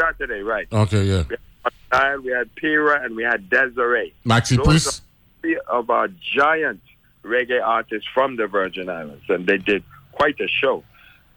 Saturday, 0.00 0.40
right? 0.42 0.66
Okay, 0.72 1.02
yeah. 1.04 1.24
We 1.28 1.36
had 1.64 1.72
Nile, 1.92 2.20
we 2.22 2.30
had 2.30 2.54
Pira, 2.54 3.02
and 3.04 3.16
we 3.16 3.24
had 3.24 3.50
Dezarie. 3.50 4.12
Maxi 4.24 4.56
Those 4.56 4.66
Priest? 4.66 5.02
three 5.40 5.58
of 5.68 5.90
our 5.90 6.08
giant 6.34 6.80
reggae 7.24 7.60
artists 7.62 8.08
from 8.14 8.36
the 8.36 8.46
Virgin 8.46 8.88
Islands, 8.88 9.24
and 9.28 9.46
they 9.46 9.58
did 9.58 9.82
quite 10.12 10.40
a 10.40 10.48
show. 10.48 10.84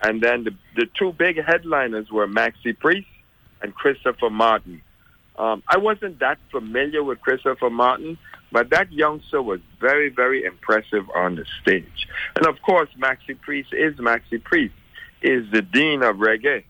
And 0.02 0.22
then 0.22 0.44
the, 0.44 0.54
the 0.76 0.88
two 0.98 1.12
big 1.14 1.44
headliners 1.44 2.12
were 2.12 2.28
Maxi 2.28 2.78
Priest 2.78 3.08
and 3.62 3.74
Christopher 3.74 4.30
Martin. 4.30 4.82
Um, 5.38 5.64
I 5.68 5.78
wasn't 5.78 6.20
that 6.20 6.38
familiar 6.52 7.04
with 7.04 7.20
Christopher 7.22 7.70
Martin, 7.70 8.18
but 8.56 8.70
that 8.70 8.90
youngster 8.90 9.42
was 9.42 9.60
very, 9.82 10.08
very 10.08 10.46
impressive 10.46 11.04
on 11.14 11.36
the 11.36 11.46
stage. 11.62 12.08
And 12.38 12.48
of 12.48 12.62
course, 12.62 12.88
Maxi 12.98 13.38
Priest 13.42 13.74
is 13.74 13.96
Maxi 13.96 14.42
Priest, 14.42 14.74
is 15.22 15.46
the 15.52 15.62
dean 15.62 16.02
of 16.02 16.16
reggae, 16.16 16.64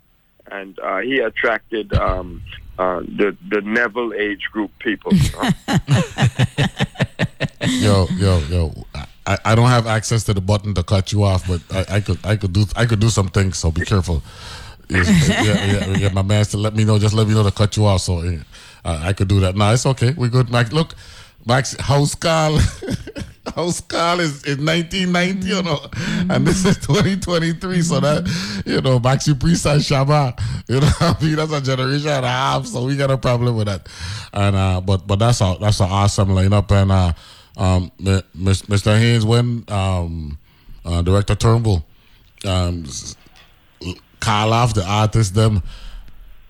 and 0.51 0.79
uh, 0.79 1.01
he 1.01 1.19
attracted 1.19 1.93
um, 1.93 2.41
uh, 2.79 3.01
the 3.01 3.37
the 3.47 3.61
Neville 3.61 4.15
age 4.15 4.49
group 4.51 4.71
people. 4.79 5.11
yo, 7.67 8.07
yo, 8.17 8.39
yo. 8.49 8.73
I, 9.27 9.37
I 9.45 9.53
don't 9.53 9.69
have 9.69 9.85
access 9.85 10.23
to 10.23 10.33
the 10.33 10.41
button 10.41 10.73
to 10.73 10.81
cut 10.81 11.11
you 11.11 11.23
off, 11.23 11.47
but 11.47 11.61
I, 11.69 11.97
I 11.97 12.01
could 12.01 12.17
I 12.25 12.35
could 12.35 12.53
do 12.53 12.65
I 12.75 12.87
could 12.87 12.99
do 12.99 13.09
some 13.09 13.27
things, 13.27 13.59
so 13.59 13.69
be 13.69 13.85
careful. 13.85 14.23
Yes, 14.89 15.07
yeah, 15.29 15.65
yeah, 15.65 15.85
yeah, 15.97 16.09
my 16.09 16.23
man 16.23 16.45
to 16.45 16.57
let 16.57 16.75
me 16.75 16.83
know, 16.83 16.97
just 16.97 17.13
let 17.13 17.27
me 17.27 17.35
know 17.35 17.43
to 17.43 17.51
cut 17.51 17.77
you 17.77 17.85
off, 17.85 18.01
so 18.01 18.23
uh, 18.83 18.99
I 19.03 19.13
could 19.13 19.27
do 19.27 19.39
that. 19.41 19.55
No, 19.55 19.71
it's 19.71 19.85
okay. 19.85 20.15
We 20.17 20.29
good, 20.29 20.49
Max. 20.49 20.71
Look, 20.71 20.95
Max 21.45 21.75
House 21.79 22.15
call. 22.15 22.59
House 23.55 23.79
is, 24.19 24.43
is 24.43 24.57
1990, 24.57 25.47
you 25.47 25.63
know, 25.63 25.79
and 26.29 26.45
this 26.45 26.65
is 26.65 26.77
2023. 26.77 27.81
So 27.83 27.99
that, 27.99 28.63
you 28.65 28.81
know, 28.81 28.99
Maxi 28.99 29.39
Priest 29.39 29.65
and 29.65 29.79
Shabba, 29.79 30.37
you 30.67 30.79
know, 30.81 30.89
I 30.99 31.15
mean, 31.23 31.35
that's 31.35 31.53
a 31.53 31.61
generation 31.61 32.09
and 32.09 32.25
a 32.25 32.29
half. 32.29 32.65
So 32.65 32.83
we 32.85 32.97
got 32.97 33.11
a 33.11 33.17
problem 33.17 33.55
with 33.55 33.67
that. 33.67 33.87
And 34.33 34.55
uh, 34.55 34.81
but 34.81 35.07
but 35.07 35.19
that's 35.19 35.39
a 35.41 35.55
that's 35.61 35.79
an 35.79 35.89
awesome 35.89 36.29
lineup. 36.29 36.69
And 36.71 36.91
uh, 36.91 37.13
um, 37.55 37.91
Mr. 37.99 38.97
Haynes, 38.97 39.25
when 39.25 39.63
um, 39.69 40.37
uh, 40.83 41.01
Director 41.01 41.35
Turnbull 41.35 41.85
um, 42.45 42.85
call 44.19 44.51
off 44.51 44.73
the 44.73 44.85
artists, 44.85 45.31
them 45.31 45.61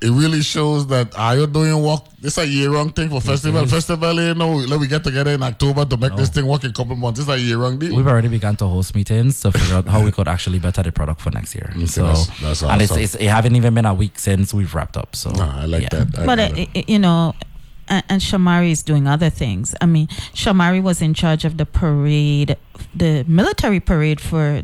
it 0.02 0.10
really 0.10 0.42
shows 0.42 0.88
that 0.88 1.18
are 1.18 1.38
you 1.38 1.48
doing 1.48 1.82
work? 1.82 2.02
It's 2.22 2.38
a 2.38 2.46
year 2.46 2.70
long 2.70 2.92
thing 2.92 3.10
for 3.10 3.22
festival. 3.22 3.62
Mm-hmm. 3.62 3.70
Festival, 3.70 4.14
you 4.22 4.34
know, 4.36 4.56
let 4.56 4.80
we 4.80 4.88
get 4.88 5.04
together 5.04 5.32
in 5.32 5.42
October 5.44 5.86
to 5.86 5.98
make 5.98 6.16
this 6.16 6.30
oh. 6.30 6.34
thing 6.34 6.48
work 6.48 6.64
in 6.64 6.72
a 6.72 6.74
couple 6.74 6.96
months. 6.96 7.20
It's 7.20 7.30
a 7.30 7.40
year 7.40 7.58
long 7.58 7.80
deal. 7.80 7.96
We've 7.96 8.08
already 8.08 8.28
begun 8.28 8.56
to 8.58 8.68
host 8.68 8.94
meetings 8.94 9.40
to 9.42 9.52
figure 9.52 9.76
out 9.76 9.88
how 9.88 10.04
we 10.04 10.12
could 10.12 10.28
actually 10.28 10.60
better 10.60 10.84
the 10.84 10.92
product 10.92 11.22
for 11.22 11.32
next 11.32 11.56
year. 11.56 11.72
Mm, 11.74 11.88
so, 11.88 12.04
that's- 12.04 12.42
that's 12.42 12.64
and 12.64 12.82
it's, 12.82 12.96
it's, 12.96 13.16
it 13.16 13.28
haven't 13.28 13.56
even 13.56 13.74
been 13.74 13.86
a 13.86 13.94
week 13.94 14.20
since 14.20 14.54
we've 14.54 14.74
wrapped 14.76 14.98
up. 14.98 15.16
So, 15.16 15.32
I 15.36 15.66
like 15.66 15.90
that. 15.92 16.12
but 16.14 16.40
uh, 16.40 16.50
i- 16.56 16.70
i- 16.76 16.80
uh, 16.80 16.84
you 16.88 17.00
know 17.00 17.34
and, 17.88 18.04
and 18.10 18.22
Shamari 18.22 18.72
is 18.72 18.84
doing 18.84 19.08
other 19.08 19.30
things. 19.30 19.76
I 19.82 19.86
mean, 19.86 20.08
Shamari 20.34 20.82
was 20.82 21.02
in 21.02 21.14
charge 21.14 21.46
of 21.46 21.58
the 21.58 21.66
parade, 21.66 22.58
the 22.94 23.24
military 23.28 23.80
parade 23.80 24.20
for 24.20 24.64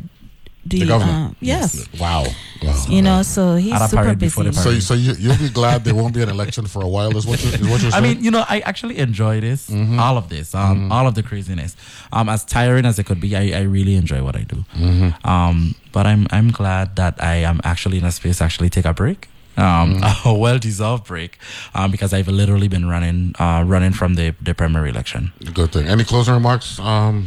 the, 0.64 0.80
The 0.80 0.86
governor. 0.86 1.30
uh, 1.30 1.34
yes. 1.40 1.88
Wow. 1.98 2.24
wow. 2.62 2.84
You 2.88 3.02
know, 3.02 3.22
so 3.22 3.56
he's 3.56 3.72
At 3.72 3.88
super 3.88 4.14
busy. 4.14 4.52
So, 4.52 4.70
you- 4.70 4.80
so 4.80 4.94
you, 4.94 5.12
you'll 5.18 5.36
be 5.36 5.48
glad 5.48 5.82
there 5.84 5.94
won't 5.94 6.14
be 6.14 6.22
an 6.22 6.28
election 6.28 6.66
for 6.66 6.82
a 6.82 6.88
while. 6.88 7.16
Is 7.16 7.26
what, 7.26 7.42
you, 7.42 7.50
is 7.50 7.68
what 7.68 7.82
you're 7.82 7.92
I 7.98 8.00
mean, 8.00 8.22
you 8.22 8.30
know, 8.30 8.44
I 8.48 8.60
actually 8.60 8.98
enjoy 8.98 9.40
this, 9.40 9.68
Mm-hmm. 9.68 9.98
all 9.98 10.16
of 10.16 10.28
this, 10.28 10.54
um, 10.54 10.92
all 10.92 11.06
of 11.08 11.14
the 11.16 11.22
craziness. 11.22 11.74
Um, 12.12 12.28
as 12.28 12.44
tiring 12.44 12.86
as 12.86 12.98
it 12.98 13.06
could 13.06 13.20
be, 13.20 13.34
I, 13.36 13.58
I 13.58 13.62
really 13.62 13.96
enjoy 13.96 14.22
what 14.22 14.36
I 14.36 14.42
do. 14.42 14.64
Mm-hmm. 14.74 15.28
Um, 15.28 15.74
but 15.90 16.06
I'm 16.06 16.26
I'm 16.30 16.50
glad 16.52 16.94
that 16.96 17.22
I 17.22 17.36
am 17.42 17.60
actually 17.64 17.98
in 17.98 18.04
a 18.04 18.12
space 18.12 18.38
to 18.38 18.44
actually 18.44 18.70
take 18.70 18.84
a 18.84 18.94
break. 18.94 19.28
Um, 19.56 20.00
Mm-hmm. 20.00 20.28
a 20.28 20.32
well-deserved 20.34 21.04
break, 21.04 21.36
um, 21.74 21.90
because 21.90 22.14
I've 22.14 22.28
literally 22.28 22.68
been 22.68 22.86
running, 22.88 23.34
uh, 23.38 23.62
running 23.66 23.92
from 23.92 24.14
the, 24.14 24.34
the 24.40 24.54
primary 24.54 24.88
election. 24.88 25.32
Good 25.52 25.72
thing. 25.72 25.88
Any 25.88 26.04
closing 26.04 26.32
remarks, 26.34 26.78
um, 26.78 27.26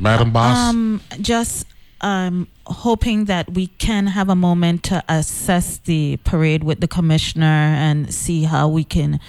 Madam 0.00 0.30
Boss? 0.32 0.56
Um, 0.70 1.02
just 1.20 1.66
um, 2.00 2.48
hoping 2.66 3.24
that 3.26 3.52
we 3.52 3.68
can 3.68 4.08
have 4.08 4.28
a 4.28 4.36
moment 4.36 4.82
to 4.84 5.02
assess 5.08 5.78
the 5.78 6.18
parade 6.24 6.64
with 6.64 6.80
the 6.80 6.88
commissioner 6.88 7.46
and 7.46 8.12
see 8.12 8.44
how 8.44 8.68
we 8.68 8.84
can 8.84 9.20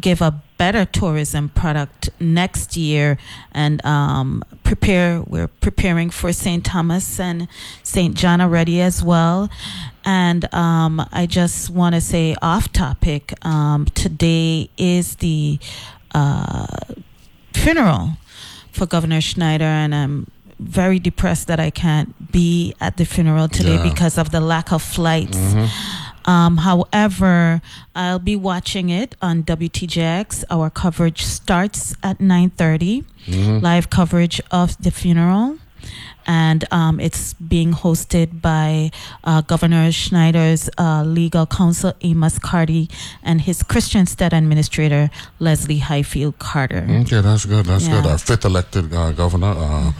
give 0.00 0.20
a 0.20 0.42
better 0.58 0.84
tourism 0.84 1.48
product 1.48 2.10
next 2.20 2.76
year 2.76 3.18
and 3.52 3.84
um, 3.84 4.42
prepare. 4.62 5.22
We're 5.22 5.48
preparing 5.48 6.10
for 6.10 6.32
St. 6.32 6.64
Thomas 6.64 7.18
and 7.20 7.48
St. 7.82 8.14
John 8.14 8.40
already 8.40 8.80
as 8.80 9.02
well. 9.02 9.50
And 10.04 10.52
um, 10.54 11.06
I 11.12 11.26
just 11.26 11.70
want 11.70 11.94
to 11.94 12.00
say 12.00 12.36
off 12.42 12.72
topic, 12.72 13.32
um, 13.44 13.86
today 13.94 14.68
is 14.76 15.16
the 15.16 15.58
uh, 16.14 16.66
funeral 17.52 18.12
for 18.72 18.86
Governor 18.86 19.20
Schneider, 19.20 19.64
and 19.64 19.94
I'm 19.94 20.30
very 20.58 20.98
depressed 20.98 21.46
that 21.48 21.60
I 21.60 21.70
can't 21.70 22.30
be 22.32 22.74
at 22.80 22.96
the 22.96 23.04
funeral 23.04 23.48
today 23.48 23.76
Yeah. 23.76 23.82
because 23.90 24.18
of 24.18 24.30
the 24.30 24.40
lack 24.40 24.72
of 24.72 24.82
flights. 24.82 25.36
Mm-hmm. 25.38 26.30
Um, 26.30 26.56
however, 26.58 27.60
I'll 27.94 28.18
be 28.18 28.34
watching 28.36 28.88
it 28.88 29.14
on 29.20 29.42
WTJX. 29.42 30.44
Our 30.50 30.70
coverage 30.70 31.22
starts 31.22 31.94
at 32.02 32.18
9:30. 32.18 33.04
Mhm. 33.26 33.60
Live 33.62 33.90
coverage 33.90 34.40
of 34.50 34.76
the 34.82 34.90
funeral. 34.90 35.58
And 36.26 36.64
um, 36.72 37.00
it's 37.00 37.34
being 37.34 37.72
hosted 37.72 38.40
by 38.40 38.90
uh, 39.24 39.40
Governor 39.42 39.92
Schneider's 39.92 40.68
uh, 40.78 41.02
legal 41.04 41.46
counsel, 41.46 41.92
Amos 42.02 42.38
Carty, 42.38 42.88
and 43.22 43.40
his 43.42 43.62
Christian 43.62 44.06
State 44.06 44.32
Administrator, 44.32 45.10
Leslie 45.38 45.78
Highfield 45.78 46.38
Carter. 46.38 46.86
Okay, 46.88 47.20
that's 47.20 47.44
good. 47.44 47.66
That's 47.66 47.86
good. 47.88 48.06
Our 48.06 48.18
fifth 48.18 48.44
elected 48.44 48.92
uh, 48.94 49.12
governor, 49.12 49.54
uh, 49.56 49.92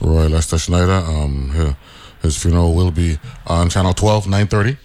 Roy 0.00 0.26
Lester 0.28 0.58
Schneider. 0.58 0.92
Um, 0.92 1.50
hi- 1.50 1.76
his 2.22 2.36
funeral 2.40 2.74
will 2.74 2.92
be 2.92 3.18
on 3.46 3.68
Channel 3.68 3.94
12, 3.94 4.26
9.30. 4.26 4.76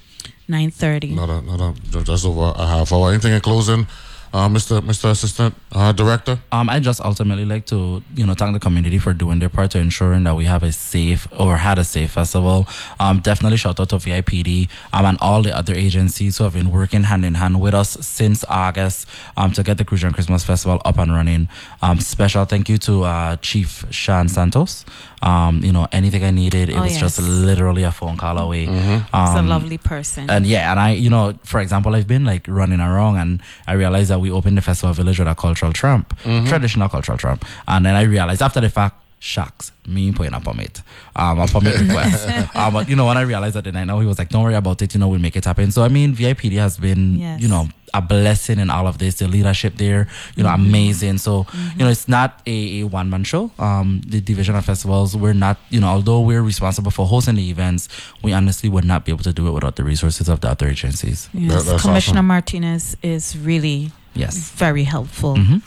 9.30. 0.49 1.13
Not 1.15 1.29
a, 1.29 1.41
not 1.41 1.59
a, 1.93 2.03
just 2.03 2.25
over 2.25 2.51
a 2.55 2.65
half 2.65 2.91
hour. 2.91 3.09
Anything 3.11 3.33
in 3.33 3.41
closing, 3.41 3.85
uh, 4.34 4.47
Mr. 4.49 4.82
Mr. 4.82 5.09
Assistant? 5.09 5.55
Uh, 5.71 5.91
director? 5.91 6.39
Um, 6.51 6.69
I 6.69 6.80
just 6.80 7.01
ultimately 7.01 7.45
like 7.45 7.65
to, 7.67 8.03
you 8.15 8.25
know, 8.25 8.34
thank 8.34 8.53
the 8.53 8.59
community 8.59 8.97
for 8.97 9.13
doing 9.13 9.39
their 9.39 9.49
part 9.49 9.71
to 9.71 9.80
ensuring 9.80 10.23
that 10.23 10.36
we 10.36 10.45
have 10.45 10.63
a 10.63 10.71
safe 10.71 11.28
or 11.38 11.57
had 11.57 11.78
a 11.80 11.84
safe 11.84 12.11
festival. 12.11 12.67
Um, 12.99 13.19
definitely 13.19 13.57
shout 13.57 13.80
out 13.80 13.89
to 13.89 13.95
VIPD 13.95 14.69
um, 14.93 15.05
and 15.05 15.17
all 15.21 15.41
the 15.41 15.55
other 15.55 15.73
agencies 15.73 16.38
who 16.38 16.43
have 16.43 16.53
been 16.53 16.71
working 16.71 17.03
hand 17.03 17.25
in 17.25 17.36
hand 17.36 17.61
with 17.61 17.73
us 17.73 17.97
since 18.05 18.43
August 18.49 19.07
um, 19.36 19.51
to 19.53 19.63
get 19.63 19.78
the 19.78 19.86
Crucian 19.86 20.13
Christmas 20.13 20.43
Festival 20.43 20.82
up 20.86 20.97
and 20.97 21.11
running. 21.13 21.49
Um, 21.82 21.99
special 21.99 22.45
thank 22.45 22.69
you 22.69 22.78
to 22.80 23.03
uh, 23.03 23.36
Chief 23.38 23.86
Sean 23.91 24.28
Santos. 24.28 24.86
Um, 25.22 25.63
you 25.63 25.72
know, 25.72 25.88
anything 25.91 26.24
I 26.24 26.30
needed, 26.32 26.70
it 26.70 26.76
Oh, 26.78 26.82
was 26.84 26.91
yes. 26.91 26.99
just 27.01 27.20
literally 27.20 27.82
a 27.84 27.91
phone 27.91 28.18
call 28.18 28.38
away. 28.38 28.65
He's 28.68 28.76
a 28.78 29.03
Um, 29.13 29.47
lovely 29.49 29.78
person. 29.80 30.30
and 30.30 30.45
yeah, 30.45 30.70
and 30.72 30.80
I, 30.80 30.91
you 30.91 31.09
know, 31.09 31.34
for 31.43 31.59
example, 31.59 31.95
I've 31.95 32.07
been 32.07 32.24
like 32.24 32.45
running 32.47 32.80
around 32.80 33.18
and 33.18 33.41
I 33.65 33.74
realized 33.74 34.09
that 34.11 34.20
we 34.22 34.30
opened 34.30 34.57
the 34.57 34.61
festival 34.61 34.93
village 34.93 35.18
with 35.18 35.28
a 35.28 35.34
cultural 35.36 35.74
tramp, 35.74 36.13
Mhm. 36.24 36.47
traditional 36.47 36.88
cultural 36.88 37.18
tramp. 37.18 37.43
And 37.68 37.84
then 37.86 37.95
I 37.95 38.01
realized 38.03 38.41
after 38.43 38.61
the 38.61 38.70
fact, 38.70 38.95
shucks, 39.20 39.72
me 39.88 40.11
putting 40.11 40.34
up 40.34 40.43
a 40.43 40.51
permit, 40.51 40.82
um, 41.15 41.39
a 41.39 41.47
permit 41.47 41.80
request. 41.80 42.28
um, 42.55 42.74
but 42.74 42.88
you 42.89 42.95
know, 42.95 43.05
when 43.07 43.18
I 43.18 43.22
realized 43.22 43.55
that, 43.55 43.63
then 43.63 43.76
I 43.76 43.84
know 43.84 43.99
he 43.99 44.05
was 44.07 44.20
like, 44.20 44.30
don't 44.30 44.43
worry 44.43 44.55
about 44.55 44.82
it, 44.82 44.93
you 44.93 44.99
know, 44.99 45.07
we'll 45.07 45.20
make 45.20 45.36
it 45.36 45.45
happen. 45.45 45.72
So, 45.72 45.84
I 45.84 45.88
mean, 45.88 46.13
VIPD 46.15 46.53
has 46.57 46.78
been, 46.78 47.15
Yes. 47.18 47.41
you 47.41 47.47
know, 47.47 47.68
a 47.93 48.01
blessing 48.01 48.59
in 48.59 48.70
all 48.70 48.86
of 48.86 48.97
this. 48.99 49.15
The 49.15 49.28
leadership 49.28 49.78
there, 49.78 50.07
you 50.36 50.43
know, 50.43 50.49
Mhm. 50.49 50.55
amazing. 50.55 51.18
So, 51.20 51.47
you 51.78 51.86
know, 51.86 51.89
it's 51.89 52.07
not 52.07 52.41
a, 52.45 52.82
a 52.82 52.84
one 52.84 53.09
man 53.09 53.24
show. 53.24 53.49
Um, 53.57 54.01
the 54.05 54.20
division 54.22 54.55
of 54.55 54.65
festivals, 54.65 55.15
we're 55.15 55.34
not, 55.34 55.57
you 55.70 55.80
know, 55.80 55.88
although 55.88 56.20
we're 56.22 56.43
responsible 56.43 56.91
for 56.91 57.07
hosting 57.07 57.36
the 57.36 57.49
events, 57.49 57.88
we 58.22 58.34
honestly 58.34 58.70
would 58.70 58.86
not 58.86 59.05
be 59.05 59.11
able 59.11 59.24
to 59.24 59.34
do 59.34 59.47
it 59.47 59.51
without 59.51 59.78
the 59.78 59.84
resources 59.84 60.28
of 60.30 60.41
the 60.41 60.49
other 60.49 60.68
agencies. 60.68 61.30
Yes, 61.34 61.82
Commissioner 61.82 62.22
Martinez 62.24 62.95
is 63.01 63.36
really 63.38 63.91
Yes. 64.13 64.49
very 64.51 64.84
helpful. 64.84 65.36
Mm-hmm. 65.36 65.57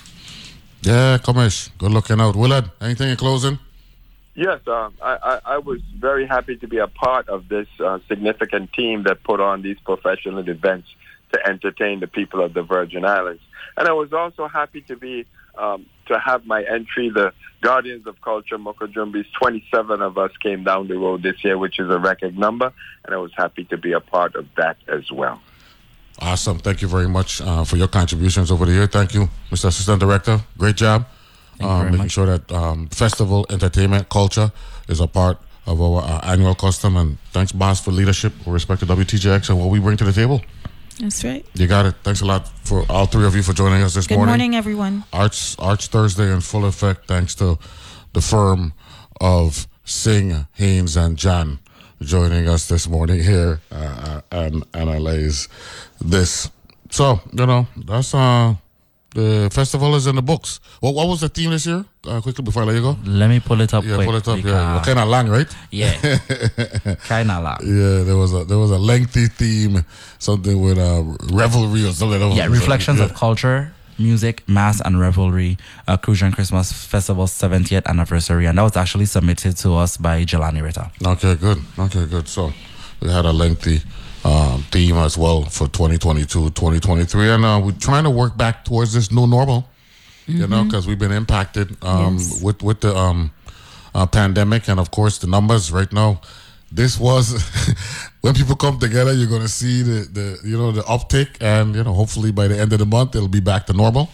Yeah, 0.83 1.19
Commish. 1.19 1.71
Good 1.77 1.93
looking 1.93 2.21
out. 2.21 2.37
Willard, 2.37 2.71
anything 2.81 3.11
in 3.11 3.17
closing? 3.17 3.59
Yes, 4.35 4.61
um, 4.67 4.95
I, 5.03 5.17
I, 5.23 5.41
I 5.55 5.59
was 5.59 5.81
very 5.97 6.27
happy 6.27 6.57
to 6.57 6.67
be 6.67 6.79
a 6.79 6.87
part 6.87 7.29
of 7.29 7.49
this 7.49 7.67
uh, 7.79 7.99
significant 8.09 8.73
team 8.73 9.03
that 9.03 9.23
put 9.23 9.41
on 9.41 9.61
these 9.61 9.77
professional 9.85 10.49
events 10.49 10.89
to 11.33 11.47
entertain 11.47 12.01
the 12.01 12.07
people 12.07 12.43
of 12.43 12.55
the 12.55 12.63
Virgin 12.63 13.05
Islands. 13.05 13.43
And 13.77 13.87
I 13.87 13.93
was 13.93 14.13
also 14.13 14.49
happy 14.49 14.81
to 14.83 14.97
be 14.97 15.27
um, 15.59 15.85
to 16.07 16.19
have 16.19 16.47
my 16.47 16.63
entry. 16.63 17.11
The 17.11 17.33
Guardians 17.61 18.07
of 18.07 18.21
Culture, 18.23 18.57
Moko 18.57 18.91
Jumbie's 18.91 19.27
27 19.39 20.01
of 20.01 20.17
us 20.17 20.31
came 20.43 20.65
down 20.65 20.89
the 20.89 20.97
road 20.97 21.23
this 21.23 21.45
year, 21.45 21.59
which 21.59 21.79
is 21.79 21.91
a 21.91 21.99
record 21.99 22.39
number, 22.39 22.73
and 23.05 23.15
I 23.15 23.19
was 23.19 23.33
happy 23.37 23.65
to 23.65 23.77
be 23.77 23.93
a 23.93 24.01
part 24.01 24.35
of 24.35 24.47
that 24.57 24.79
as 24.89 25.13
well. 25.13 25.41
Awesome. 26.21 26.59
Thank 26.59 26.83
you 26.83 26.89
very 26.89 27.09
much 27.09 27.41
uh, 27.41 27.65
for 27.65 27.77
your 27.77 27.89
contributions 27.89 28.51
over 28.51 28.67
the 28.67 28.73
year. 28.73 28.87
Thank 28.87 29.15
you, 29.15 29.29
Mr. 29.51 29.67
Assistant 29.67 30.01
Director. 30.01 30.41
Great 30.59 30.77
job. 30.77 31.07
Thank 31.59 31.63
you 31.63 31.69
Um, 31.69 31.79
very 31.81 31.91
making 31.93 32.05
much. 32.05 32.13
sure 32.13 32.27
that 32.27 32.53
um, 32.53 32.89
festival 32.89 33.47
entertainment 33.51 34.09
culture 34.09 34.53
is 34.89 35.01
a 35.01 35.07
part 35.07 35.39
of 35.67 35.81
our 35.81 36.03
uh, 36.03 36.21
annual 36.33 36.55
custom. 36.55 36.97
And 36.97 37.19
thanks, 37.33 37.53
boss, 37.53 37.83
for 37.83 37.91
leadership 37.93 38.33
with 38.39 38.49
respect 38.49 38.81
to 38.81 38.87
WTJX 38.87 39.49
and 39.51 39.59
what 39.59 39.71
we 39.71 39.79
bring 39.79 39.97
to 39.97 40.05
the 40.05 40.13
table. 40.13 40.43
That's 40.99 41.25
right. 41.25 41.45
You 41.55 41.67
got 41.67 41.87
it. 41.87 41.95
Thanks 42.03 42.21
a 42.21 42.27
lot 42.27 42.47
for 42.65 42.85
all 42.91 43.07
three 43.07 43.25
of 43.27 43.35
you 43.35 43.43
for 43.43 43.55
joining 43.55 43.83
us 43.83 43.95
this 43.95 44.11
morning. 44.11 44.25
Good 44.27 44.31
morning, 44.31 44.55
everyone. 44.57 45.05
Arch 45.15 45.57
Arch 45.59 45.87
Thursday 45.87 46.31
in 46.31 46.41
full 46.43 46.67
effect, 46.67 47.07
thanks 47.09 47.35
to 47.37 47.59
the 48.13 48.21
firm 48.21 48.75
of 49.21 49.67
Singh, 49.85 50.47
Haynes, 50.53 50.97
and 50.97 51.17
Jan 51.17 51.59
joining 52.03 52.49
us 52.49 52.69
this 52.69 52.89
morning 52.89 53.23
here 53.23 53.61
uh, 53.71 53.75
uh, 53.75 54.21
and 54.33 54.65
analyze 54.75 55.49
this. 56.01 56.51
So 56.91 57.21
you 57.33 57.47
know 57.47 57.67
that's 57.77 58.15
uh 58.15 58.55
the 59.15 59.51
festival 59.53 59.97
is 59.97 60.07
in 60.07 60.15
the 60.17 60.23
books. 60.23 60.61
What 60.81 60.95
what 60.95 61.09
was 61.09 61.21
the 61.21 61.29
theme 61.29 61.51
this 61.51 61.67
year? 61.67 61.85
Uh, 62.07 62.21
quickly 62.21 62.43
before 62.45 62.63
I 62.63 62.67
let 62.67 62.77
you 62.77 62.83
go. 62.83 62.97
Let 63.05 63.29
me 63.29 63.41
pull 63.41 63.61
it 63.61 63.75
up 63.75 63.85
Yeah, 63.85 64.05
pull 64.05 64.15
it 64.17 64.27
up. 64.27 64.43
Yeah, 64.43 64.81
kind 64.85 64.99
of 64.99 65.09
long, 65.09 65.29
right? 65.29 65.49
Yeah. 65.71 65.93
Kinda 67.09 67.41
long. 67.41 67.59
Yeah, 67.63 68.03
there 68.05 68.17
was 68.17 68.33
a 68.33 68.45
there 68.45 68.59
was 68.59 68.71
a 68.71 68.79
lengthy 68.79 69.27
theme, 69.27 69.85
something 70.19 70.61
with 70.61 70.79
uh 70.79 71.03
revelry 71.33 71.85
or 71.87 71.93
something. 71.93 72.33
Yeah, 72.33 72.47
reflections 72.47 73.01
of 73.01 73.15
culture, 73.15 73.73
music, 74.01 74.43
mass, 74.49 74.81
and 74.81 74.99
revelry. 74.99 75.57
Uh, 75.87 75.97
Crucian 75.97 76.33
Christmas 76.33 76.73
Festival's 76.73 77.33
70th 77.33 77.87
anniversary, 77.87 78.47
and 78.47 78.59
that 78.59 78.63
was 78.63 78.77
actually 78.77 79.07
submitted 79.07 79.57
to 79.59 79.75
us 79.75 79.97
by 79.97 80.25
Jelani 80.25 80.63
Ritter. 80.63 80.91
Okay, 81.07 81.37
good. 81.37 81.59
Okay, 81.79 82.07
good. 82.07 82.27
So 82.29 82.53
we 83.01 83.11
had 83.11 83.25
a 83.27 83.33
lengthy 83.33 83.83
um, 84.25 84.65
theme 84.71 84.97
as 84.97 85.17
well 85.17 85.45
for 85.45 85.69
2022, 85.69 86.51
2023, 86.51 87.31
and 87.31 87.45
uh, 87.45 87.61
we're 87.63 87.73
trying 87.73 88.05
to 88.05 88.11
work 88.11 88.37
back 88.37 88.65
towards 88.65 88.93
this 88.95 89.11
new 89.13 89.27
normal. 89.27 89.69
You 90.27 90.47
know, 90.47 90.63
because 90.65 90.87
we've 90.87 90.99
been 90.99 91.11
impacted 91.13 91.77
um, 91.83 92.15
Yes. 92.19 92.41
with 92.41 92.63
with 92.63 92.81
the 92.83 92.95
um, 92.95 93.33
uh, 93.95 94.07
pandemic, 94.07 94.69
and 94.69 94.79
of 94.79 94.91
course 94.93 95.19
the 95.19 95.27
numbers 95.27 95.73
right 95.73 95.93
now. 95.93 96.21
This 96.73 96.99
was 96.99 97.43
when 98.21 98.35
people 98.35 98.57
come 98.57 98.79
together, 98.79 99.13
you're 99.13 99.29
going 99.29 99.43
to 99.43 99.49
see 99.49 99.83
the, 99.83 100.07
the 100.13 100.49
you 100.49 100.57
know 100.57 100.73
the 100.73 100.83
uptick, 100.83 101.29
and 101.41 101.75
you 101.75 101.83
know 101.83 101.93
hopefully 101.93 102.31
by 102.33 102.49
the 102.49 102.59
end 102.59 102.73
of 102.73 102.79
the 102.79 102.87
month 102.87 103.17
it'll 103.17 103.29
be 103.29 103.41
back 103.41 103.67
to 103.67 103.73
normal. 103.73 104.09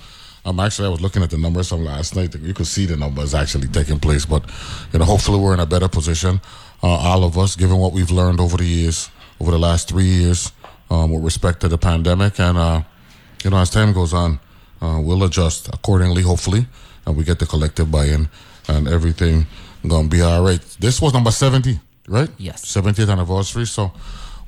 Um, 0.46 0.60
actually, 0.60 0.86
I 0.86 0.90
was 0.90 1.00
looking 1.00 1.24
at 1.24 1.30
the 1.30 1.38
numbers 1.38 1.68
from 1.68 1.84
last 1.84 2.14
night. 2.14 2.32
You 2.36 2.54
could 2.54 2.68
see 2.68 2.86
the 2.86 2.96
numbers 2.96 3.34
actually 3.34 3.66
taking 3.66 3.98
place, 3.98 4.24
but 4.24 4.44
you 4.92 5.00
know, 5.00 5.04
hopefully, 5.04 5.40
we're 5.40 5.54
in 5.54 5.60
a 5.60 5.66
better 5.66 5.88
position. 5.88 6.40
Uh, 6.82 6.86
all 6.86 7.24
of 7.24 7.36
us, 7.36 7.56
given 7.56 7.78
what 7.78 7.92
we've 7.92 8.12
learned 8.12 8.38
over 8.38 8.56
the 8.56 8.64
years, 8.64 9.10
over 9.40 9.50
the 9.50 9.58
last 9.58 9.88
three 9.88 10.04
years, 10.04 10.52
um, 10.88 11.12
with 11.12 11.24
respect 11.24 11.60
to 11.60 11.68
the 11.68 11.76
pandemic, 11.76 12.38
and 12.38 12.56
uh, 12.56 12.82
you 13.42 13.50
know, 13.50 13.56
as 13.58 13.70
time 13.70 13.92
goes 13.92 14.14
on, 14.14 14.38
uh, 14.80 15.00
we'll 15.02 15.24
adjust 15.24 15.68
accordingly. 15.74 16.22
Hopefully, 16.22 16.66
and 17.04 17.16
we 17.16 17.24
get 17.24 17.38
the 17.40 17.46
collective 17.46 17.90
buy-in, 17.90 18.28
and 18.68 18.86
everything 18.86 19.46
gonna 19.86 20.08
be 20.08 20.22
all 20.22 20.44
right. 20.44 20.60
This 20.78 21.02
was 21.02 21.12
number 21.12 21.32
seventy, 21.32 21.80
right? 22.08 22.28
Yes, 22.38 22.64
70th 22.64 23.10
anniversary. 23.10 23.66
So 23.66 23.92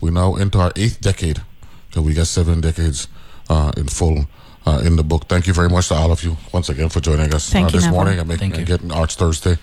we're 0.00 0.12
now 0.12 0.36
into 0.36 0.58
our 0.58 0.72
eighth 0.76 1.00
decade. 1.00 1.42
So 1.92 2.02
we 2.02 2.14
got 2.14 2.26
seven 2.26 2.60
decades 2.60 3.08
uh, 3.48 3.72
in 3.76 3.88
full 3.88 4.26
uh, 4.66 4.82
in 4.84 4.96
the 4.96 5.04
book. 5.04 5.24
Thank 5.28 5.46
you 5.46 5.52
very 5.52 5.68
much 5.68 5.88
to 5.88 5.94
all 5.94 6.12
of 6.12 6.22
you 6.22 6.36
once 6.52 6.68
again 6.68 6.88
for 6.88 7.00
joining 7.00 7.32
us 7.34 7.50
Thank 7.50 7.68
uh, 7.68 7.70
this 7.70 7.84
Neville. 7.84 7.96
morning 7.96 8.18
and, 8.18 8.28
making, 8.28 8.52
and 8.54 8.66
getting 8.66 8.92
Arch 8.92 9.16
Thursday 9.16 9.56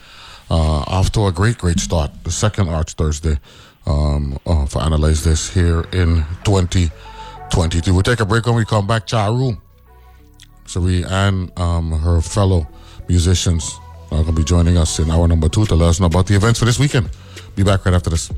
uh, 0.49 0.83
off 0.87 1.11
to 1.13 1.27
a 1.27 1.31
great, 1.31 1.57
great 1.57 1.79
start. 1.79 2.11
The 2.23 2.31
second 2.31 2.69
Arch 2.69 2.93
Thursday 2.93 3.37
um, 3.85 4.39
uh, 4.45 4.65
for 4.65 4.81
Analyze 4.81 5.23
This 5.23 5.53
here 5.53 5.81
in 5.91 6.25
2022. 6.43 7.93
We'll 7.93 8.03
take 8.03 8.19
a 8.19 8.25
break 8.25 8.45
when 8.45 8.55
we 8.55 8.65
come 8.65 8.87
back. 8.87 9.05
Cha 9.05 9.27
Room. 9.27 9.61
Cherie 10.67 11.03
and 11.03 11.57
um, 11.59 11.91
her 11.91 12.21
fellow 12.21 12.67
musicians 13.07 13.77
are 14.05 14.23
going 14.23 14.25
to 14.27 14.31
be 14.33 14.43
joining 14.43 14.77
us 14.77 14.97
in 14.99 15.11
hour 15.11 15.27
number 15.27 15.47
two 15.47 15.65
to 15.65 15.75
let 15.75 15.89
us 15.89 15.99
know 15.99 16.07
about 16.07 16.25
the 16.25 16.35
events 16.35 16.59
for 16.59 16.65
this 16.65 16.79
weekend. 16.79 17.07
Be 17.55 17.63
back 17.63 17.85
right 17.85 17.95
after 17.95 18.09
this. 18.09 18.29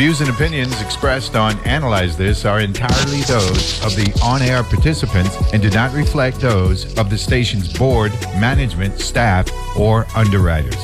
Views 0.00 0.22
and 0.22 0.30
opinions 0.30 0.80
expressed 0.80 1.36
on 1.36 1.58
Analyze 1.66 2.16
This 2.16 2.46
are 2.46 2.60
entirely 2.60 3.20
those 3.24 3.84
of 3.84 3.94
the 3.94 4.18
on 4.24 4.40
air 4.40 4.62
participants 4.62 5.36
and 5.52 5.60
do 5.60 5.68
not 5.68 5.92
reflect 5.92 6.40
those 6.40 6.96
of 6.96 7.10
the 7.10 7.18
station's 7.18 7.70
board, 7.70 8.10
management, 8.40 8.98
staff, 8.98 9.46
or 9.76 10.06
underwriters. 10.16 10.74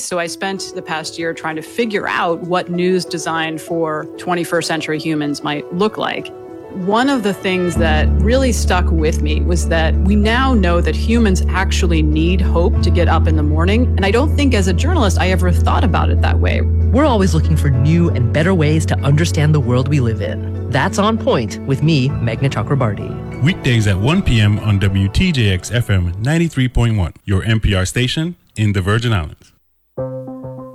So 0.00 0.18
I 0.18 0.26
spent 0.26 0.72
the 0.74 0.82
past 0.84 1.16
year 1.16 1.32
trying 1.32 1.54
to 1.54 1.62
figure 1.62 2.08
out 2.08 2.40
what 2.40 2.72
news 2.72 3.04
designed 3.04 3.60
for 3.60 4.06
21st 4.16 4.64
century 4.64 4.98
humans 4.98 5.44
might 5.44 5.72
look 5.72 5.96
like. 5.96 6.28
One 6.74 7.08
of 7.08 7.22
the 7.22 7.32
things 7.32 7.76
that 7.76 8.08
really 8.20 8.50
stuck 8.50 8.90
with 8.90 9.22
me 9.22 9.40
was 9.40 9.68
that 9.68 9.94
we 9.94 10.16
now 10.16 10.54
know 10.54 10.80
that 10.80 10.96
humans 10.96 11.44
actually 11.48 12.02
need 12.02 12.40
hope 12.40 12.82
to 12.82 12.90
get 12.90 13.06
up 13.06 13.28
in 13.28 13.36
the 13.36 13.44
morning. 13.44 13.86
And 13.96 14.04
I 14.04 14.10
don't 14.10 14.34
think 14.34 14.54
as 14.54 14.66
a 14.66 14.72
journalist 14.72 15.20
I 15.20 15.28
ever 15.28 15.52
thought 15.52 15.84
about 15.84 16.10
it 16.10 16.20
that 16.22 16.40
way. 16.40 16.62
We're 16.62 17.04
always 17.04 17.32
looking 17.32 17.56
for 17.56 17.70
new 17.70 18.10
and 18.10 18.32
better 18.32 18.52
ways 18.52 18.84
to 18.86 18.98
understand 18.98 19.54
the 19.54 19.60
world 19.60 19.86
we 19.86 20.00
live 20.00 20.20
in. 20.20 20.68
That's 20.70 20.98
On 20.98 21.16
Point 21.16 21.64
with 21.64 21.84
me, 21.84 22.08
Meghna 22.08 22.50
Chakrabarti. 22.50 23.40
Weekdays 23.44 23.86
at 23.86 23.96
1 23.96 24.22
p.m. 24.22 24.58
on 24.58 24.80
WTJX 24.80 25.70
FM 25.70 26.12
93.1, 26.24 27.14
your 27.24 27.42
NPR 27.42 27.86
station 27.86 28.34
in 28.56 28.72
the 28.72 28.80
Virgin 28.80 29.12
Islands. 29.12 29.53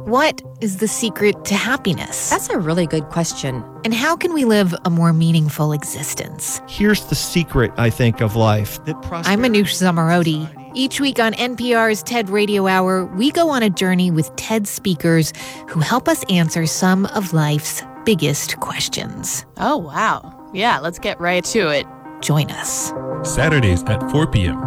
What 0.09 0.41
is 0.59 0.77
the 0.77 0.87
secret 0.87 1.45
to 1.45 1.53
happiness? 1.53 2.31
That's 2.31 2.49
a 2.49 2.57
really 2.57 2.87
good 2.87 3.09
question. 3.09 3.63
And 3.85 3.93
how 3.93 4.15
can 4.15 4.33
we 4.33 4.43
live 4.43 4.73
a 4.83 4.89
more 4.89 5.13
meaningful 5.13 5.71
existence? 5.71 6.63
Here's 6.67 7.05
the 7.05 7.13
secret, 7.13 7.71
I 7.77 7.91
think, 7.91 8.19
of 8.19 8.35
life. 8.35 8.79
I'm 8.87 9.43
Manoush 9.43 9.75
Zomorodi. 9.77 10.49
Each 10.73 10.99
week 10.99 11.19
on 11.19 11.33
NPR's 11.33 12.01
TED 12.01 12.31
Radio 12.31 12.65
Hour, 12.65 13.05
we 13.05 13.29
go 13.29 13.51
on 13.51 13.61
a 13.61 13.69
journey 13.69 14.09
with 14.09 14.35
TED 14.35 14.67
speakers 14.67 15.31
who 15.69 15.79
help 15.79 16.07
us 16.07 16.23
answer 16.27 16.65
some 16.65 17.05
of 17.05 17.31
life's 17.31 17.83
biggest 18.03 18.59
questions. 18.61 19.45
Oh, 19.57 19.77
wow. 19.77 20.49
Yeah, 20.55 20.79
let's 20.79 20.97
get 20.97 21.19
right 21.19 21.45
to 21.45 21.67
it. 21.67 21.85
Join 22.21 22.49
us. 22.49 22.91
Saturdays 23.21 23.83
at 23.83 24.09
4 24.09 24.25
p.m. 24.25 24.57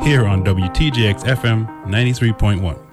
here 0.00 0.24
on 0.24 0.42
WTJX 0.44 1.24
FM 1.24 1.84
93.1. 1.84 2.87